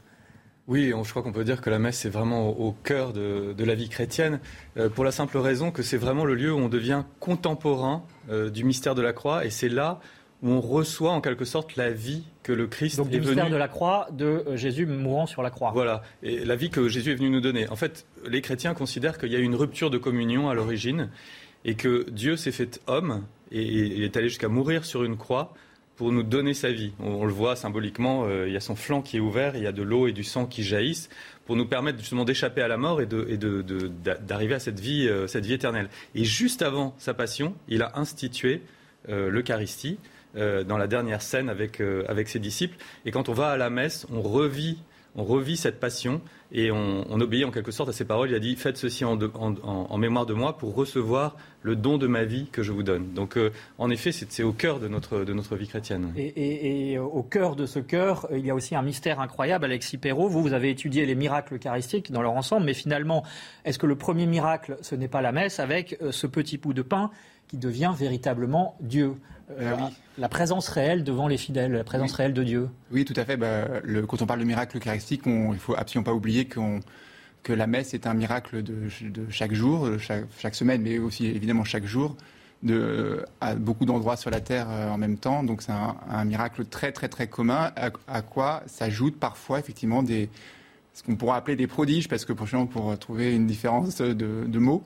Oui, 0.67 0.91
je 0.91 1.11
crois 1.11 1.23
qu'on 1.23 1.33
peut 1.33 1.45
dire 1.45 1.61
que 1.61 1.71
la 1.71 1.79
messe 1.79 2.05
est 2.05 2.11
vraiment 2.11 2.49
au, 2.49 2.73
cœur 2.73 3.13
de, 3.13 3.55
la 3.59 3.75
vie 3.75 3.89
chrétienne, 3.89 4.41
pour 4.95 5.05
la 5.05 5.13
simple 5.13 5.37
raison 5.37 5.71
que 5.71 5.83
c'est 5.83 5.99
vraiment 5.99 6.25
le 6.25 6.35
lieu 6.35 6.53
où 6.53 6.59
on 6.59 6.69
devient 6.69 7.05
contemporain 7.21 8.03
du 8.31 8.65
mystère 8.65 8.95
de 8.95 9.03
la 9.03 9.13
croix, 9.13 9.45
et 9.45 9.51
c'est 9.51 9.69
là 9.69 10.01
où 10.45 10.51
on 10.51 10.61
reçoit 10.61 11.11
en 11.11 11.21
quelque 11.21 11.47
sorte 11.47 11.77
la 11.77 11.91
vie 11.91 12.23
que 12.43 12.53
le 12.53 12.67
Christ 12.67 12.99
Donc, 12.99 13.07
est 13.07 13.19
venu. 13.19 13.29
mystère 13.29 13.51
de 13.51 13.57
la 13.57 13.67
croix, 13.67 14.09
de 14.13 14.45
euh, 14.47 14.57
Jésus 14.57 14.85
mourant 14.85 15.27
sur 15.27 15.43
la 15.43 15.51
croix. 15.51 15.71
Voilà, 15.73 16.03
et 16.23 16.45
la 16.45 16.55
vie 16.55 16.71
que 16.71 16.87
Jésus 16.87 17.13
est 17.13 17.15
venu 17.15 17.31
nous 17.31 17.41
donner. 17.41 17.69
En 17.71 17.77
fait, 17.77 18.07
les 18.27 18.43
chrétiens 18.43 18.75
considèrent 18.75 19.19
qu'il 19.19 19.33
y 19.33 19.37
a 19.37 19.39
eu 19.39 19.45
une 19.45 19.55
rupture 19.55 19.91
de 19.91 19.99
communion 19.99 20.51
à 20.51 20.55
l'origine 20.55 21.09
et 21.65 21.75
que 21.75 22.09
Dieu 22.11 22.37
s'est 22.37 22.53
fait 22.53 22.81
homme 22.87 23.25
et, 23.51 24.05
est 24.05 24.17
allé 24.19 24.29
jusqu'à 24.29 24.49
mourir 24.49 24.85
sur 24.85 25.03
une 25.03 25.17
croix 25.17 25.55
pour 25.97 26.11
nous 26.11 26.23
donner 26.23 26.55
sa 26.55 26.73
vie. 26.73 26.93
On, 26.99 27.25
le 27.25 27.33
voit 27.33 27.57
symboliquement, 27.57 28.25
euh, 28.25 28.47
il 28.49 28.53
y 28.53 28.57
a 28.57 28.61
son 28.61 28.75
flanc 28.75 29.03
qui 29.03 29.17
est 29.17 29.21
ouvert, 29.21 29.57
il 29.57 29.63
y 29.63 29.67
a 29.67 29.73
de 29.73 29.83
l'eau 29.83 30.09
et 30.09 30.13
du 30.13 30.25
sang 30.25 30.47
qui 30.47 30.65
jaillissent 30.65 31.09
pour 31.47 31.57
nous 31.57 31.67
permettre 31.67 31.99
justement 31.99 32.25
d'échapper 32.25 32.63
à 32.63 32.69
la 32.69 32.77
mort 32.77 33.01
et 33.01 33.07
d'arriver 33.07 34.55
à 34.55 34.59
cette 34.59 34.81
vie, 34.81 35.07
euh, 35.09 35.27
cette 35.27 35.47
vie 35.47 35.53
éternelle. 35.53 35.89
Et 36.15 36.25
juste 36.25 36.63
avant 36.63 36.95
sa 36.99 37.15
passion, 37.15 37.55
il 37.69 37.83
a 37.83 37.93
institué 37.99 38.63
l'Eucharistie 39.07 39.99
euh, 40.35 40.65
dans 40.65 40.79
la 40.79 40.87
dernière 40.87 41.21
scène 41.21 41.51
avec, 41.51 41.83
avec 42.09 42.29
ses 42.29 42.39
disciples. 42.39 42.77
Et 43.05 43.11
quand 43.11 43.29
on 43.29 43.35
va 43.35 43.51
à 43.51 43.57
la 43.59 43.69
messe, 43.69 44.07
on 44.11 44.23
revit, 44.23 44.79
on 45.17 45.25
revit 45.25 45.57
cette 45.57 45.81
passion 45.81 46.21
et 46.53 46.71
on, 46.71 47.21
obéit 47.21 47.45
en 47.45 47.51
quelque 47.51 47.73
sorte 47.73 47.89
à 47.89 47.93
ses 47.93 48.05
paroles. 48.05 48.31
Il 48.31 48.35
a 48.35 48.39
dit 48.39 48.55
Faites 48.55 48.77
ceci 48.77 49.05
en, 49.05 49.19
en, 49.19 49.99
mémoire 49.99 50.27
de 50.27 50.35
moi 50.35 50.57
pour 50.57 50.75
recevoir 50.75 51.37
le 51.63 51.75
don 51.75 51.99
de 51.99 52.07
ma 52.07 52.25
vie 52.25 52.47
que 52.53 52.63
je 52.63 52.71
vous 52.71 52.83
donne. 52.83 53.13
Donc, 53.13 53.37
euh, 53.37 53.51
en 53.79 53.91
effet, 53.91 54.13
c'est 54.13 54.43
au 54.43 54.53
cœur 54.53 54.79
de 54.79 54.87
notre, 54.87 55.25
de 55.25 55.33
notre 55.33 55.57
vie 55.57 55.67
chrétienne. 55.67 56.13
Et, 56.17 56.93
et, 56.93 56.99
au 56.99 57.23
cœur 57.23 57.57
de 57.57 57.67
ce 57.67 57.81
cœur, 57.81 58.29
il 58.33 58.45
y 58.47 58.51
a 58.51 58.55
aussi 58.55 58.77
un 58.77 58.83
mystère 58.83 59.21
incroyable. 59.21 59.65
Alexis 59.65 59.99
Perrault, 59.99 60.29
vous, 60.29 60.43
vous 60.43 60.53
avez 60.53 60.71
étudié 60.71 61.07
les 61.07 61.15
miracles 61.15 61.55
eucharistiques 61.55 62.13
dans 62.13 62.23
leur 62.23 62.33
ensemble, 62.33 62.67
mais 62.67 62.75
finalement, 62.75 63.25
est-ce 63.65 63.79
que 63.79 63.87
le 63.87 63.97
premier 63.97 64.27
miracle, 64.27 64.77
ce 64.81 64.95
n'est 64.95 65.09
pas 65.09 65.23
la 65.23 65.33
messe 65.33 65.59
avec 65.59 65.99
ce 66.11 66.27
petit 66.27 66.59
bout 66.59 66.75
de 66.75 66.83
pain 66.83 67.11
qui 67.55 67.61
devient 67.61 67.93
véritablement 67.97 68.77
Dieu 68.81 69.15
euh, 69.61 69.77
la 70.19 70.29
présence 70.29 70.69
réelle 70.69 71.05
devant 71.05 71.29
les 71.29 71.37
fidèles, 71.37 71.73
la 71.73 71.85
présence 71.85 72.13
réelle 72.13 72.33
de 72.33 72.43
Dieu. 72.43 72.69
Oui, 72.91 73.05
tout 73.05 73.15
à 73.17 73.25
fait. 73.25 73.37
Bah, 73.37 73.69
quand 74.09 74.23
on 74.23 74.27
parle 74.27 74.41
de 74.41 74.45
miracle 74.45 74.77
eucharistique, 74.77 75.23
il 75.27 75.51
ne 75.51 75.55
faut 75.55 75.77
absolument 75.77 76.05
pas 76.05 76.15
oublier 76.15 76.47
que 76.47 77.53
la 77.53 77.67
messe 77.69 77.95
est 77.95 78.09
un 78.09 78.15
miracle 78.15 78.63
de, 78.63 78.89
chaque 79.29 79.53
jour, 79.53 79.89
chaque, 79.99 80.55
semaine, 80.55 80.83
mais 80.83 80.99
aussi 80.99 81.27
évidemment 81.27 81.63
chaque 81.63 81.85
jour, 81.85 82.17
à 83.41 83.55
beaucoup 83.55 83.85
d'endroits 83.85 84.17
sur 84.17 84.31
la 84.31 84.41
terre 84.41 84.67
euh, 84.71 84.91
en 84.91 84.99
même 84.99 85.19
temps. 85.19 85.45
Donc 85.45 85.63
c'est 85.63 85.73
un, 85.73 86.25
miracle 86.25 86.65
très 86.65 86.91
très 86.91 87.09
très 87.09 87.29
commun, 87.29 87.71
à, 88.09 88.23
quoi 88.23 88.65
s'ajoutent 88.67 89.21
parfois 89.21 89.61
effectivement 89.61 90.03
des, 90.03 90.29
ce 90.95 91.05
qu'on 91.05 91.15
pourrait 91.15 91.37
appeler 91.37 91.57
des 91.57 91.69
prodiges, 91.69 92.09
parce 92.09 92.25
que 92.25 92.33
pour, 92.33 92.49
pour 92.69 92.99
trouver 92.99 93.33
une 93.33 93.47
différence 93.47 93.99
de 93.99 94.59
mots, 94.59 94.83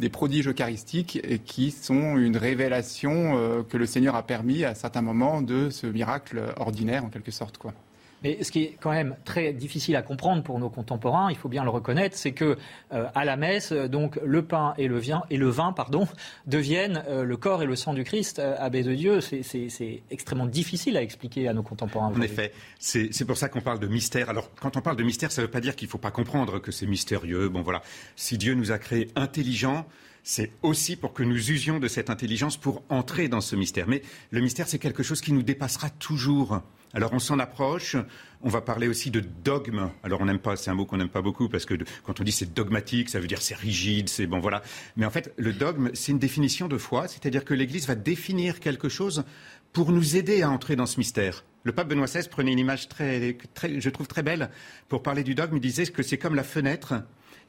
des 0.00 0.08
prodiges 0.08 0.48
eucharistiques 0.48 1.20
qui 1.44 1.70
sont 1.70 2.16
une 2.16 2.36
révélation 2.36 3.36
euh, 3.36 3.62
que 3.62 3.76
le 3.76 3.86
Seigneur 3.86 4.16
a 4.16 4.22
permis 4.22 4.64
à 4.64 4.74
certains 4.74 5.02
moments 5.02 5.42
de 5.42 5.70
ce 5.70 5.86
miracle 5.86 6.42
ordinaire 6.56 7.04
en 7.04 7.08
quelque 7.08 7.30
sorte. 7.30 7.58
Quoi. 7.58 7.74
Mais 8.22 8.42
ce 8.42 8.50
qui 8.50 8.64
est 8.64 8.76
quand 8.80 8.90
même 8.90 9.16
très 9.24 9.52
difficile 9.52 9.96
à 9.96 10.02
comprendre 10.02 10.42
pour 10.42 10.58
nos 10.58 10.68
contemporains, 10.68 11.30
il 11.30 11.36
faut 11.36 11.48
bien 11.48 11.64
le 11.64 11.70
reconnaître, 11.70 12.16
c'est 12.16 12.32
que 12.32 12.56
euh, 12.92 13.06
à 13.14 13.24
la 13.24 13.36
messe, 13.36 13.72
donc 13.72 14.18
le 14.24 14.42
pain 14.42 14.74
et 14.78 14.88
le 14.88 14.98
vin, 14.98 15.22
et 15.30 15.36
le 15.36 15.48
vin 15.48 15.72
pardon, 15.72 16.06
deviennent 16.46 17.02
euh, 17.08 17.24
le 17.24 17.36
corps 17.36 17.62
et 17.62 17.66
le 17.66 17.76
sang 17.76 17.94
du 17.94 18.04
Christ, 18.04 18.38
euh, 18.38 18.56
abbé 18.58 18.82
de 18.82 18.94
Dieu. 18.94 19.20
C'est 19.20 20.02
extrêmement 20.10 20.46
difficile 20.46 20.96
à 20.96 21.02
expliquer 21.02 21.48
à 21.48 21.52
nos 21.52 21.62
contemporains. 21.62 22.12
En 22.14 22.20
effet, 22.20 22.52
c'est 22.78 23.24
pour 23.24 23.36
ça 23.36 23.48
qu'on 23.48 23.60
parle 23.60 23.78
de 23.80 23.86
mystère. 23.86 24.28
Alors, 24.28 24.50
quand 24.60 24.76
on 24.76 24.80
parle 24.80 24.96
de 24.96 25.02
mystère, 25.02 25.32
ça 25.32 25.42
ne 25.42 25.46
veut 25.46 25.50
pas 25.50 25.60
dire 25.60 25.76
qu'il 25.76 25.86
ne 25.86 25.90
faut 25.90 25.98
pas 25.98 26.10
comprendre 26.10 26.58
que 26.58 26.72
c'est 26.72 26.86
mystérieux. 26.86 27.48
Bon, 27.48 27.62
voilà. 27.62 27.82
Si 28.16 28.38
Dieu 28.38 28.54
nous 28.54 28.72
a 28.72 28.78
créés 28.78 29.08
intelligents, 29.16 29.86
c'est 30.22 30.52
aussi 30.62 30.96
pour 30.96 31.12
que 31.12 31.22
nous 31.22 31.50
usions 31.50 31.78
de 31.78 31.88
cette 31.88 32.10
intelligence 32.10 32.56
pour 32.56 32.82
entrer 32.88 33.28
dans 33.28 33.40
ce 33.40 33.56
mystère. 33.56 33.86
Mais 33.88 34.02
le 34.30 34.40
mystère, 34.40 34.68
c'est 34.68 34.78
quelque 34.78 35.02
chose 35.02 35.20
qui 35.20 35.32
nous 35.32 35.42
dépassera 35.42 35.90
toujours. 35.90 36.60
Alors 36.92 37.12
on 37.12 37.18
s'en 37.18 37.38
approche. 37.38 37.96
On 38.42 38.48
va 38.48 38.60
parler 38.62 38.88
aussi 38.88 39.10
de 39.10 39.20
dogme. 39.20 39.90
Alors 40.02 40.20
on 40.20 40.24
n'aime 40.24 40.38
pas, 40.38 40.56
c'est 40.56 40.70
un 40.70 40.74
mot 40.74 40.86
qu'on 40.86 40.96
n'aime 40.96 41.08
pas 41.08 41.22
beaucoup 41.22 41.48
parce 41.48 41.66
que 41.66 41.74
quand 42.04 42.20
on 42.20 42.24
dit 42.24 42.32
c'est 42.32 42.52
dogmatique, 42.52 43.10
ça 43.10 43.20
veut 43.20 43.26
dire 43.26 43.42
c'est 43.42 43.54
rigide, 43.54 44.08
c'est 44.08 44.26
bon 44.26 44.40
voilà. 44.40 44.62
Mais 44.96 45.06
en 45.06 45.10
fait, 45.10 45.32
le 45.36 45.52
dogme, 45.52 45.90
c'est 45.94 46.12
une 46.12 46.18
définition 46.18 46.66
de 46.66 46.78
foi, 46.78 47.06
c'est-à-dire 47.06 47.44
que 47.44 47.54
l'Église 47.54 47.86
va 47.86 47.94
définir 47.94 48.60
quelque 48.60 48.88
chose 48.88 49.24
pour 49.72 49.92
nous 49.92 50.16
aider 50.16 50.42
à 50.42 50.50
entrer 50.50 50.74
dans 50.74 50.86
ce 50.86 50.98
mystère. 50.98 51.44
Le 51.62 51.72
pape 51.72 51.88
Benoît 51.88 52.06
XVI 52.06 52.26
prenait 52.28 52.52
une 52.52 52.58
image 52.58 52.88
très, 52.88 53.36
très, 53.54 53.80
je 53.80 53.90
trouve 53.90 54.08
très 54.08 54.22
belle 54.22 54.50
pour 54.88 55.02
parler 55.02 55.22
du 55.22 55.34
dogme. 55.34 55.56
Il 55.56 55.60
disait 55.60 55.86
que 55.86 56.02
c'est 56.02 56.18
comme 56.18 56.34
la 56.34 56.42
fenêtre 56.42 56.94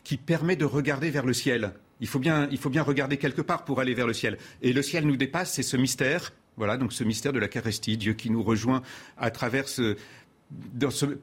qui 0.03 0.17
permet 0.17 0.55
de 0.55 0.65
regarder 0.65 1.09
vers 1.09 1.25
le 1.25 1.33
ciel. 1.33 1.73
Il 2.01 2.07
faut, 2.07 2.19
bien, 2.19 2.47
il 2.51 2.57
faut 2.57 2.69
bien 2.69 2.83
regarder 2.83 3.17
quelque 3.17 3.41
part 3.41 3.63
pour 3.63 3.79
aller 3.79 3.93
vers 3.93 4.07
le 4.07 4.13
ciel. 4.13 4.37
Et 4.61 4.73
le 4.73 4.81
ciel 4.81 5.05
nous 5.05 5.15
dépasse, 5.15 5.53
c'est 5.53 5.63
ce 5.63 5.77
mystère 5.77 6.33
voilà, 6.61 6.77
donc 6.77 6.93
ce 6.93 7.03
mystère 7.03 7.33
de 7.33 7.39
la 7.39 7.47
l'Eucharistie, 7.47 7.97
Dieu 7.97 8.13
qui 8.13 8.29
nous 8.29 8.43
rejoint 8.43 8.83
à 9.17 9.31
travers 9.31 9.65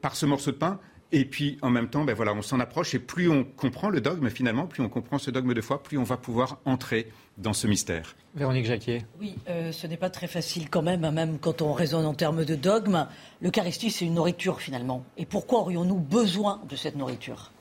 par 0.01 0.15
ce 0.17 0.25
morceau 0.25 0.51
de 0.51 0.57
pain. 0.57 0.81
Et 1.13 1.23
puis, 1.23 1.57
en 1.61 1.69
même 1.69 1.89
temps, 1.89 2.03
ben 2.03 2.13
voilà, 2.13 2.33
on 2.33 2.41
s'en 2.41 2.59
approche 2.59 2.93
et 2.93 2.99
plus 2.99 3.29
on 3.29 3.45
comprend 3.45 3.89
le 3.89 4.01
dogme, 4.01 4.29
finalement, 4.29 4.67
plus 4.67 4.83
on 4.83 4.89
comprend 4.89 5.17
ce 5.17 5.31
dogme 5.31 5.53
de 5.53 5.61
foi, 5.61 5.81
plus 5.81 5.97
on 5.97 6.03
va 6.03 6.17
pouvoir 6.17 6.59
entrer 6.65 7.07
dans 7.37 7.53
ce 7.53 7.67
mystère. 7.67 8.17
Véronique 8.35 8.65
Jacquier. 8.65 9.05
Oui, 9.17 9.37
euh, 9.47 9.71
ce 9.71 9.87
n'est 9.87 9.95
pas 9.95 10.09
très 10.09 10.27
facile 10.27 10.69
quand 10.69 10.81
même, 10.81 11.05
hein, 11.05 11.11
même 11.11 11.39
quand 11.39 11.61
on 11.61 11.71
raisonne 11.71 12.05
en 12.05 12.13
termes 12.13 12.43
de 12.43 12.55
dogme. 12.55 13.07
L'Eucharistie, 13.41 13.91
c'est 13.91 14.03
une 14.03 14.15
nourriture 14.15 14.59
finalement. 14.59 15.05
Et 15.15 15.25
pourquoi 15.25 15.61
aurions-nous 15.61 15.99
besoin 15.99 16.59
de 16.69 16.75
cette 16.75 16.97
nourriture? 16.97 17.53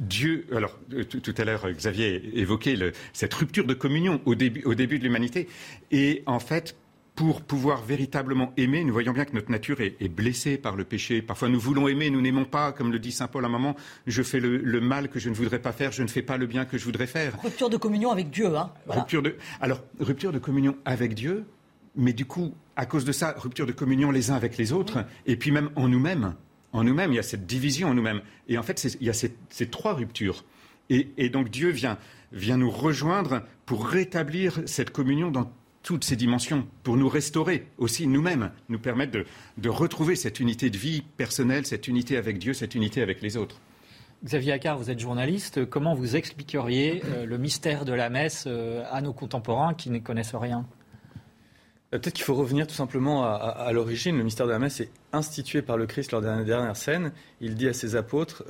Dieu, 0.00 0.46
alors 0.54 0.78
euh, 0.94 1.04
tout 1.04 1.34
à 1.36 1.44
l'heure 1.44 1.70
Xavier 1.70 2.38
évoquait 2.38 2.76
cette 3.12 3.34
rupture 3.34 3.66
de 3.66 3.74
communion 3.74 4.20
au 4.24 4.34
début, 4.34 4.62
au 4.64 4.74
début 4.74 4.98
de 4.98 5.04
l'humanité. 5.04 5.48
Et 5.90 6.22
en 6.26 6.38
fait, 6.38 6.76
pour 7.18 7.42
pouvoir 7.42 7.82
véritablement 7.82 8.52
aimer, 8.56 8.84
nous 8.84 8.92
voyons 8.92 9.12
bien 9.12 9.24
que 9.24 9.34
notre 9.34 9.50
nature 9.50 9.80
est, 9.80 10.08
blessée 10.08 10.56
par 10.56 10.76
le 10.76 10.84
péché. 10.84 11.20
Parfois, 11.20 11.48
nous 11.48 11.58
voulons 11.58 11.88
aimer, 11.88 12.10
nous 12.10 12.20
n'aimons 12.20 12.44
pas, 12.44 12.70
comme 12.70 12.92
le 12.92 13.00
dit 13.00 13.10
saint 13.10 13.26
Paul 13.26 13.44
à 13.44 13.48
un 13.48 13.50
moment. 13.50 13.74
Je 14.06 14.22
fais 14.22 14.38
le, 14.38 14.80
mal 14.80 15.08
que 15.08 15.18
je 15.18 15.28
ne 15.28 15.34
voudrais 15.34 15.58
pas 15.58 15.72
faire, 15.72 15.90
je 15.90 16.04
ne 16.04 16.08
fais 16.08 16.22
pas 16.22 16.36
le 16.36 16.46
bien 16.46 16.64
que 16.64 16.78
je 16.78 16.84
voudrais 16.84 17.08
faire. 17.08 17.36
Rupture 17.42 17.70
de 17.70 17.76
communion 17.76 18.12
avec 18.12 18.30
Dieu, 18.30 18.56
hein 18.56 18.70
Rupture 18.86 19.22
de, 19.22 19.34
alors, 19.60 19.82
rupture 19.98 20.30
de 20.30 20.38
communion 20.38 20.76
avec 20.84 21.14
Dieu, 21.14 21.44
mais 21.96 22.12
du 22.12 22.24
coup, 22.24 22.54
à 22.76 22.86
cause 22.86 23.04
de 23.04 23.10
ça, 23.10 23.34
rupture 23.36 23.66
de 23.66 23.72
communion 23.72 24.12
les 24.12 24.30
uns 24.30 24.36
avec 24.36 24.56
les 24.56 24.72
autres, 24.72 25.04
et 25.26 25.34
puis 25.34 25.50
même 25.50 25.70
en 25.74 25.88
nous-mêmes 25.88 26.36
en 26.72 26.84
nous-mêmes, 26.84 27.12
il 27.12 27.16
y 27.16 27.20
a 27.20 27.22
cette 27.22 27.46
division 27.46 27.88
en 27.88 27.94
nous-mêmes. 27.94 28.20
Et 28.48 28.58
en 28.58 28.62
fait, 28.62 28.96
il 29.00 29.06
y 29.06 29.10
a 29.10 29.14
ces, 29.14 29.66
trois 29.70 29.94
ruptures. 29.94 30.44
Et, 30.90 31.28
donc 31.28 31.50
Dieu 31.50 31.70
vient, 31.70 31.98
vient 32.32 32.56
nous 32.56 32.70
rejoindre 32.70 33.42
pour 33.66 33.86
rétablir 33.86 34.60
cette 34.66 34.90
communion 34.90 35.30
dans 35.30 35.50
toutes 35.82 36.04
ses 36.04 36.16
dimensions, 36.16 36.66
pour 36.82 36.96
nous 36.96 37.08
restaurer 37.08 37.66
aussi 37.78 38.06
nous-mêmes, 38.06 38.50
nous 38.68 38.78
permettre 38.78 39.24
de, 39.56 39.68
retrouver 39.68 40.16
cette 40.16 40.40
unité 40.40 40.70
de 40.70 40.76
vie 40.76 41.02
personnelle, 41.16 41.66
cette 41.66 41.88
unité 41.88 42.16
avec 42.16 42.38
Dieu, 42.38 42.52
cette 42.52 42.74
unité 42.74 43.00
avec 43.02 43.22
les 43.22 43.36
autres. 43.36 43.60
Xavier 44.24 44.52
Accard, 44.52 44.78
vous 44.78 44.90
êtes 44.90 44.98
journaliste. 44.98 45.64
Comment 45.66 45.94
vous 45.94 46.16
expliqueriez 46.16 47.02
euh, 47.04 47.24
le 47.24 47.38
mystère 47.38 47.84
de 47.84 47.92
la 47.92 48.10
messe 48.10 48.44
euh, 48.48 48.82
à 48.90 49.00
nos 49.00 49.12
contemporains 49.12 49.74
qui 49.74 49.90
ne 49.90 49.98
connaissent 50.00 50.34
rien? 50.34 50.66
Peut-être 51.90 52.12
qu'il 52.12 52.24
faut 52.24 52.34
revenir 52.34 52.66
tout 52.66 52.74
simplement 52.74 53.24
à, 53.24 53.72
l'origine. 53.72 54.18
Le 54.18 54.24
mystère 54.24 54.46
de 54.46 54.52
la 54.52 54.58
messe 54.58 54.80
est 54.80 54.90
institué 55.12 55.62
par 55.62 55.78
le 55.78 55.86
Christ 55.86 56.12
lors 56.12 56.20
de 56.20 56.26
la 56.26 56.44
dernière 56.44 56.76
scène. 56.76 57.12
Il 57.40 57.54
dit 57.54 57.66
à 57.66 57.72
ses 57.72 57.96
apôtres, 57.96 58.44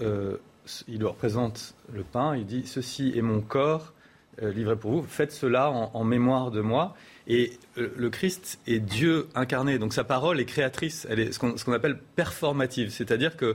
il 0.88 1.00
leur 1.00 1.14
présente 1.14 1.74
le 1.92 2.02
pain, 2.02 2.34
il 2.36 2.46
dit 2.46 2.64
Ceci 2.66 3.12
est 3.14 3.22
mon 3.22 3.40
corps 3.40 3.94
livré 4.42 4.74
pour 4.74 4.90
vous, 4.90 5.02
faites 5.04 5.30
cela 5.30 5.70
en 5.70 6.02
mémoire 6.02 6.50
de 6.50 6.60
moi. 6.60 6.96
Et 7.28 7.52
euh, 7.76 7.92
le 7.94 8.10
Christ 8.10 8.58
est 8.66 8.80
Dieu 8.80 9.28
incarné, 9.34 9.78
donc 9.78 9.92
sa 9.92 10.02
parole 10.02 10.40
est 10.40 10.46
créatrice, 10.46 11.06
elle 11.10 11.20
est 11.20 11.32
ce 11.32 11.38
qu'on 11.38 11.72
appelle 11.72 11.98
performative, 12.16 12.90
c'est-à-dire 12.90 13.36
qu'elle 13.36 13.54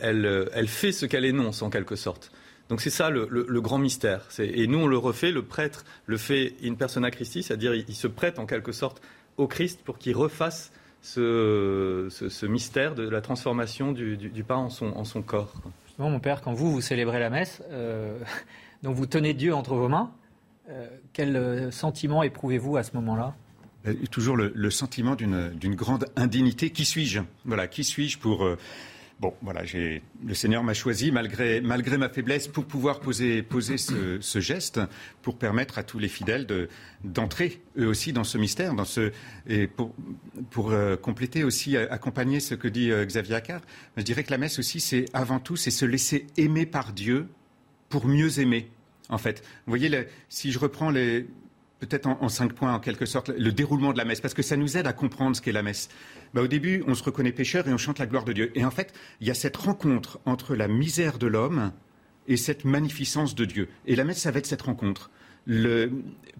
elle, 0.00 0.24
euh, 0.24 0.48
elle, 0.54 0.66
fait 0.66 0.92
ce 0.92 1.04
qu'elle 1.04 1.26
énonce 1.26 1.60
en 1.60 1.68
quelque 1.68 1.94
sorte. 1.94 2.32
Donc 2.68 2.80
c'est 2.80 2.90
ça 2.90 3.10
le, 3.10 3.26
grand 3.60 3.78
mystère. 3.78 4.28
Et 4.38 4.66
nous 4.66 4.78
on 4.78 4.86
le 4.86 4.98
refait, 4.98 5.30
le 5.30 5.42
prêtre 5.42 5.84
le 6.06 6.16
fait 6.16 6.54
in 6.64 6.74
persona 6.74 7.10
Christi, 7.10 7.42
c'est-à-dire 7.42 7.74
il, 7.74 7.94
se 7.94 8.08
prête 8.08 8.38
en 8.38 8.46
quelque 8.46 8.72
sorte 8.72 9.00
au 9.36 9.46
Christ 9.46 9.80
pour 9.84 9.98
qu'il 9.98 10.16
refasse 10.16 10.72
ce, 11.00 12.08
ce, 12.10 12.46
mystère 12.46 12.94
de 12.94 13.08
la 13.08 13.20
transformation 13.20 13.92
du, 13.92 14.44
pain 14.46 14.56
en 14.56 14.70
son, 14.70 14.86
en 14.96 15.04
son 15.04 15.22
corps. 15.22 15.52
Justement, 15.86 16.10
mon 16.10 16.20
père, 16.20 16.42
quand 16.42 16.52
vous 16.52 16.72
vous 16.72 16.80
célébrez 16.80 17.20
la 17.20 17.30
messe, 17.30 17.62
euh, 17.70 18.18
donc 18.82 18.96
vous 18.96 19.06
tenez 19.06 19.32
Dieu 19.32 19.54
entre 19.54 19.74
vos 19.74 19.88
mains. 19.88 20.10
Euh, 20.68 20.88
quel 21.12 21.36
euh, 21.36 21.70
sentiment 21.70 22.22
éprouvez-vous 22.22 22.76
à 22.76 22.82
ce 22.82 22.92
moment-là? 22.94 23.34
Euh, 23.86 23.94
Toujours 24.10 24.36
le, 24.36 24.70
sentiment 24.70 25.14
d'une 25.14 25.74
grande 25.74 26.06
indignité. 26.16 26.70
Qui 26.70 26.84
suis-je? 26.84 27.20
Voilà, 27.44 27.68
qui 27.68 27.84
suis-je 27.84 28.18
pour 28.18 28.44
Bon, 29.18 29.32
voilà, 29.40 29.62
le 29.72 30.34
Seigneur 30.34 30.62
m'a 30.62 30.74
choisi 30.74 31.10
malgré, 31.10 31.62
malgré 31.62 31.96
ma 31.96 32.10
faiblesse 32.10 32.48
pour 32.48 32.66
pouvoir 32.66 33.00
poser, 33.00 33.42
poser 33.42 33.78
ce, 33.78 34.40
geste, 34.40 34.78
pour 35.22 35.38
permettre 35.38 35.78
à 35.78 35.82
tous 35.82 35.98
les 35.98 36.08
fidèles 36.08 36.46
d'entrer 37.02 37.62
eux 37.78 37.86
aussi 37.86 38.12
dans 38.12 38.24
ce 38.24 38.36
mystère, 38.36 38.74
dans 38.74 38.84
ce, 38.84 39.12
et 39.48 39.68
pour, 39.68 39.94
pour 40.50 40.74
compléter 41.00 41.44
aussi, 41.44 41.78
accompagner 41.78 42.40
ce 42.40 42.54
que 42.54 42.68
dit 42.68 42.90
Xavier 42.90 43.36
Accard. 43.36 43.62
Je 43.96 44.02
dirais 44.02 44.22
que 44.22 44.30
la 44.30 44.38
messe 44.38 44.58
aussi, 44.58 44.80
c'est 44.80 45.06
avant 45.14 45.40
tout, 45.40 45.56
c'est 45.56 45.70
se 45.70 45.86
laisser 45.86 46.26
aimer 46.36 46.66
par 46.66 46.92
Dieu 46.92 47.26
pour 47.88 48.06
mieux 48.06 48.38
aimer 48.38 48.68
en 49.08 49.18
fait. 49.18 49.42
Vous 49.66 49.70
voyez, 49.70 50.06
si 50.28 50.52
je 50.52 50.58
reprends 50.58 50.90
les, 50.90 51.26
peut-être 51.80 52.06
en, 52.06 52.28
cinq 52.28 52.52
points 52.52 52.74
en 52.74 52.80
quelque 52.80 53.06
sorte, 53.06 53.28
le 53.28 53.52
déroulement 53.52 53.92
de 53.92 53.98
la 53.98 54.04
messe, 54.04 54.20
parce 54.20 54.34
que 54.34 54.42
ça 54.42 54.56
nous 54.56 54.76
aide 54.76 54.86
à 54.86 54.92
comprendre 54.92 55.36
ce 55.36 55.42
qu'est 55.42 55.52
la 55.52 55.62
messe. 55.62 55.88
Bah, 56.34 56.42
au 56.42 56.46
début, 56.46 56.82
on 56.86 56.94
se 56.94 57.02
reconnaît 57.02 57.32
pécheur 57.32 57.68
et 57.68 57.72
on 57.72 57.78
chante 57.78 57.98
la 57.98 58.06
gloire 58.06 58.24
de 58.24 58.32
Dieu. 58.32 58.52
Et 58.54 58.64
en 58.64 58.70
fait, 58.70 58.94
il 59.20 59.26
y 59.26 59.30
a 59.30 59.34
cette 59.34 59.56
rencontre 59.56 60.18
entre 60.24 60.54
la 60.54 60.68
misère 60.68 61.18
de 61.18 61.26
l'homme 61.26 61.72
et 62.28 62.36
cette 62.36 62.64
magnificence 62.64 63.34
de 63.34 63.44
Dieu. 63.44 63.68
Et 63.86 63.96
la 63.96 64.04
messe, 64.04 64.18
ça 64.18 64.30
va 64.30 64.38
être 64.38 64.46
cette 64.46 64.62
rencontre. 64.62 65.10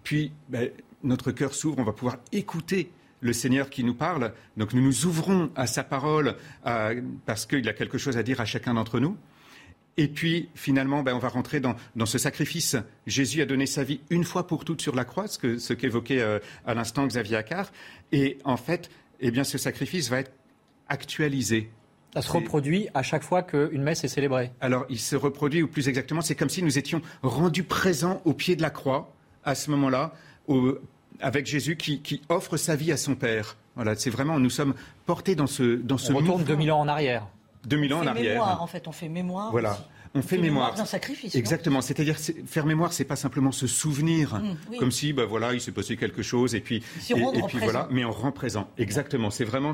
Puis, 0.03 0.31
bah, 0.49 0.59
notre 1.03 1.31
cœur 1.31 1.53
s'ouvre, 1.53 1.79
on 1.79 1.83
va 1.83 1.93
pouvoir 1.93 2.17
écouter 2.31 2.91
le 3.21 3.33
Seigneur 3.33 3.69
qui 3.69 3.83
nous 3.83 3.93
parle. 3.93 4.33
Donc 4.57 4.73
nous 4.73 4.81
nous 4.81 5.05
ouvrons 5.05 5.51
à 5.55 5.67
sa 5.67 5.83
parole 5.83 6.35
parce 7.25 7.45
qu'il 7.45 7.67
a 7.67 7.73
quelque 7.73 7.97
chose 7.97 8.17
à 8.17 8.23
dire 8.23 8.41
à 8.41 8.45
chacun 8.45 8.73
d'entre 8.73 8.99
nous. 8.99 9.17
Et 9.97 10.07
puis, 10.07 10.49
finalement, 10.53 11.01
ben, 11.01 11.15
on 11.15 11.19
va 11.19 11.29
rentrer 11.29 11.59
dans, 11.59 11.75
ce 12.05 12.17
sacrifice. 12.17 12.75
Jésus 13.07 13.41
a 13.41 13.45
donné 13.45 13.65
sa 13.65 13.83
vie 13.83 13.99
une 14.09 14.23
fois 14.23 14.45
pour 14.45 14.63
toutes 14.63 14.81
sur 14.81 14.95
la 14.95 15.05
croix, 15.05 15.27
ce 15.27 15.73
qu'évoquait 15.73 16.21
euh, 16.21 16.39
à 16.65 16.75
l'instant 16.75 17.05
Xavier 17.07 17.37
Accard. 17.37 17.71
Et 18.11 18.37
en 18.43 18.57
fait, 18.57 18.91
eh 19.19 19.31
bien, 19.31 19.43
ce 19.43 19.57
sacrifice 19.57 20.09
va 20.09 20.19
être 20.19 20.31
actualisé. 20.87 21.71
Ça 22.13 22.21
se 22.21 22.31
reproduit 22.31 22.87
à 22.93 23.03
chaque 23.03 23.23
fois 23.23 23.43
qu'une 23.43 23.81
messe 23.83 24.03
est 24.03 24.07
célébrée 24.07 24.51
Alors, 24.61 24.85
il 24.89 24.99
se 24.99 25.15
reproduit, 25.15 25.61
ou 25.61 25.67
plus 25.67 25.89
exactement, 25.89 26.21
c'est 26.21 26.35
comme 26.35 26.49
si 26.49 26.63
nous 26.63 26.77
étions 26.77 27.01
rendus 27.21 27.63
présents 27.63 28.21
au 28.25 28.33
pied 28.33 28.55
de 28.55 28.61
la 28.61 28.69
croix, 28.69 29.13
à 29.43 29.55
ce 29.55 29.69
moment-là, 29.71 30.13
avec 31.19 31.45
Jésus 31.45 31.75
qui, 31.75 32.21
offre 32.29 32.57
sa 32.57 32.75
vie 32.75 32.91
à 32.91 32.97
son 32.97 33.15
Père. 33.15 33.57
Voilà, 33.75 33.95
c'est 33.95 34.09
vraiment, 34.09 34.39
nous 34.39 34.49
sommes 34.49 34.73
portés 35.05 35.35
dans 35.35 35.47
ce, 35.47 35.75
dans 35.75 35.97
ce 35.97 36.11
On 36.11 36.17
retourne 36.17 36.43
2000 36.43 36.71
ans 36.71 36.79
en 36.79 36.87
arrière. 36.87 37.27
2000 37.65 37.93
ans 37.93 37.99
en 37.99 38.07
arrière. 38.07 38.33
Mémoire, 38.33 38.61
en 38.61 38.67
fait, 38.67 38.87
on 38.87 38.91
fait 38.91 39.09
mémoire. 39.09 39.51
Voilà. 39.51 39.77
On, 40.13 40.21
fait, 40.21 40.37
mémoire. 40.37 40.73
d'un 40.73 40.85
sacrifice. 40.85 41.35
Exactement. 41.35 41.81
C'est-à-dire 41.81 42.17
faire 42.17 42.65
mémoire, 42.65 42.93
c'est 42.93 43.03
pas 43.03 43.15
simplement 43.15 43.51
se 43.51 43.67
souvenir, 43.67 44.35
mmh, 44.35 44.77
comme 44.79 44.91
si, 44.91 45.13
bah 45.13 45.25
voilà, 45.25 45.53
il 45.53 45.61
s'est 45.61 45.71
passé 45.71 45.95
quelque 45.95 46.23
chose 46.23 46.55
et 46.55 46.61
puis 46.61 46.77
et, 47.09 47.13
puis 47.47 47.59
voilà, 47.59 47.87
mais 47.91 48.03
on 48.03 48.11
rend 48.11 48.31
présent. 48.31 48.69
Exactement. 48.77 49.29
C'est 49.29 49.43
vraiment, 49.43 49.73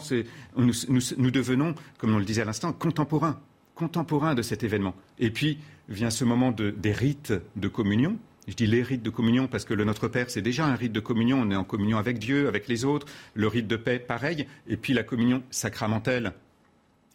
nous, 0.58 0.74
nous, 0.90 1.32
devenons, 1.32 1.76
comme 1.98 2.14
on 2.14 2.20
le 2.20 2.26
disait 2.26 2.42
à 2.42 2.46
l'instant, 2.46 2.74
contemporains, 2.74 3.40
contemporains 3.76 4.36
de 4.36 4.42
cet 4.42 4.64
événement. 4.64 4.96
Et 5.20 5.30
puis 5.30 5.60
vient 5.88 6.10
ce 6.10 6.26
moment 6.26 6.52
de, 6.52 6.72
des 6.72 6.92
rites 6.92 7.34
de 7.56 7.68
communion. 7.68 8.18
Je 8.48 8.56
dis 8.56 8.68
les 8.68 8.84
rites 8.84 9.04
de 9.04 9.10
communion 9.10 9.48
parce 9.48 9.64
que 9.64 9.74
le 9.74 9.86
Notre 9.86 10.10
Père, 10.10 10.30
c'est 10.30 10.42
déjà 10.42 10.66
un 10.66 10.76
rite 10.76 10.92
de 10.92 11.00
communion. 11.00 11.40
On 11.42 11.52
est 11.52 11.56
en 11.56 11.64
communion 11.64 11.98
avec 11.98 12.20
Dieu, 12.20 12.48
avec 12.48 12.68
les 12.68 12.84
autres. 12.84 13.08
Le 13.36 13.48
rite 13.48 13.68
de 13.68 13.78
paix, 13.78 14.00
pareil. 14.00 14.48
Et 14.68 14.76
puis 14.76 14.94
la 14.94 15.04
communion 15.04 15.44
sacramentelle 15.50 16.34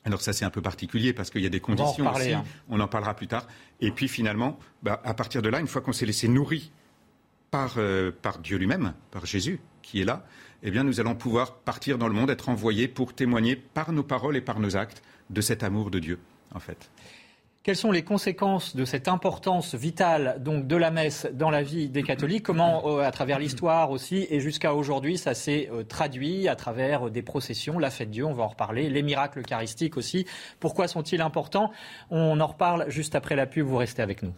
alors 0.09 0.23
ça 0.23 0.33
c'est 0.33 0.45
un 0.45 0.51
peu 0.51 0.63
particulier 0.63 1.13
parce 1.13 1.31
qu'il 1.31 1.43
y 1.43 1.47
a 1.47 1.51
des 1.51 1.61
conditions 1.61 2.07
on 2.07 2.13
aussi, 2.15 2.33
hein. 2.33 2.45
on 2.69 2.81
en 2.81 2.89
parlera 2.89 3.15
plus 3.15 3.29
tard. 3.29 3.47
Et 3.81 3.91
puis 3.91 4.09
finalement, 4.09 4.59
bah, 4.83 5.01
à 5.05 5.15
partir 5.15 5.43
de 5.43 5.49
là, 5.49 5.61
une 5.61 5.67
fois 5.67 5.83
qu'on 5.83 5.93
s'est 5.93 6.07
laissé 6.07 6.29
nourrir 6.29 6.63
par, 7.51 7.75
euh, 7.77 8.11
par 8.11 8.39
Dieu 8.39 8.57
lui-même, 8.57 8.95
par 9.11 9.27
Jésus 9.27 9.61
qui 9.83 10.01
est 10.01 10.05
là, 10.05 10.25
eh 10.63 10.71
bien 10.71 10.83
nous 10.83 10.99
allons 10.99 11.15
pouvoir 11.15 11.55
partir 11.55 11.99
dans 11.99 12.09
le 12.09 12.15
monde, 12.15 12.31
être 12.31 12.49
envoyés 12.49 12.89
pour 12.89 13.15
témoigner 13.15 13.55
par 13.55 13.93
nos 13.93 14.03
paroles 14.03 14.37
et 14.37 14.41
par 14.41 14.61
nos 14.61 14.77
actes 14.77 15.03
de 15.31 15.41
cet 15.41 15.63
amour 15.63 15.91
de 15.91 15.99
Dieu, 15.99 16.19
en 16.55 16.59
fait. 16.59 16.91
Quelles 17.69 17.77
sont 17.77 17.93
les 17.93 18.03
conséquences 18.03 18.75
de 18.75 18.87
cette 18.87 19.09
importance 19.09 19.75
vitale 19.75 20.39
donc 20.43 20.67
de 20.67 20.75
la 20.75 20.91
messe 20.91 21.29
dans 21.35 21.51
la 21.51 21.63
vie 21.63 21.91
des 21.91 22.03
catholiques? 22.03 22.43
Comment, 22.43 22.85
euh, 22.87 23.03
à 23.03 23.11
travers 23.11 23.39
l'histoire 23.39 23.91
aussi 23.91 24.27
et 24.31 24.41
jusqu'à 24.41 24.73
aujourd'hui, 24.73 25.19
ça 25.19 25.35
s'est 25.35 25.69
euh, 25.71 25.85
traduit 25.85 26.49
à 26.49 26.57
travers 26.57 27.11
des 27.11 27.21
processions, 27.21 27.79
la 27.79 27.91
fête 27.91 28.11
Dieu, 28.11 28.25
on 28.25 28.33
va 28.33 28.45
en 28.45 28.49
reparler, 28.49 28.89
les 28.89 29.03
miracles 29.03 29.41
eucharistiques 29.41 29.99
aussi? 29.99 30.25
Pourquoi 30.61 30.89
sont-ils 30.89 31.21
importants? 31.21 31.71
On 32.09 32.41
en 32.41 32.47
reparle 32.47 32.87
juste 32.89 33.15
après 33.15 33.37
la 33.37 33.45
pub. 33.45 33.67
Vous 33.67 33.77
restez 33.77 34.01
avec 34.01 34.23
nous. 34.23 34.33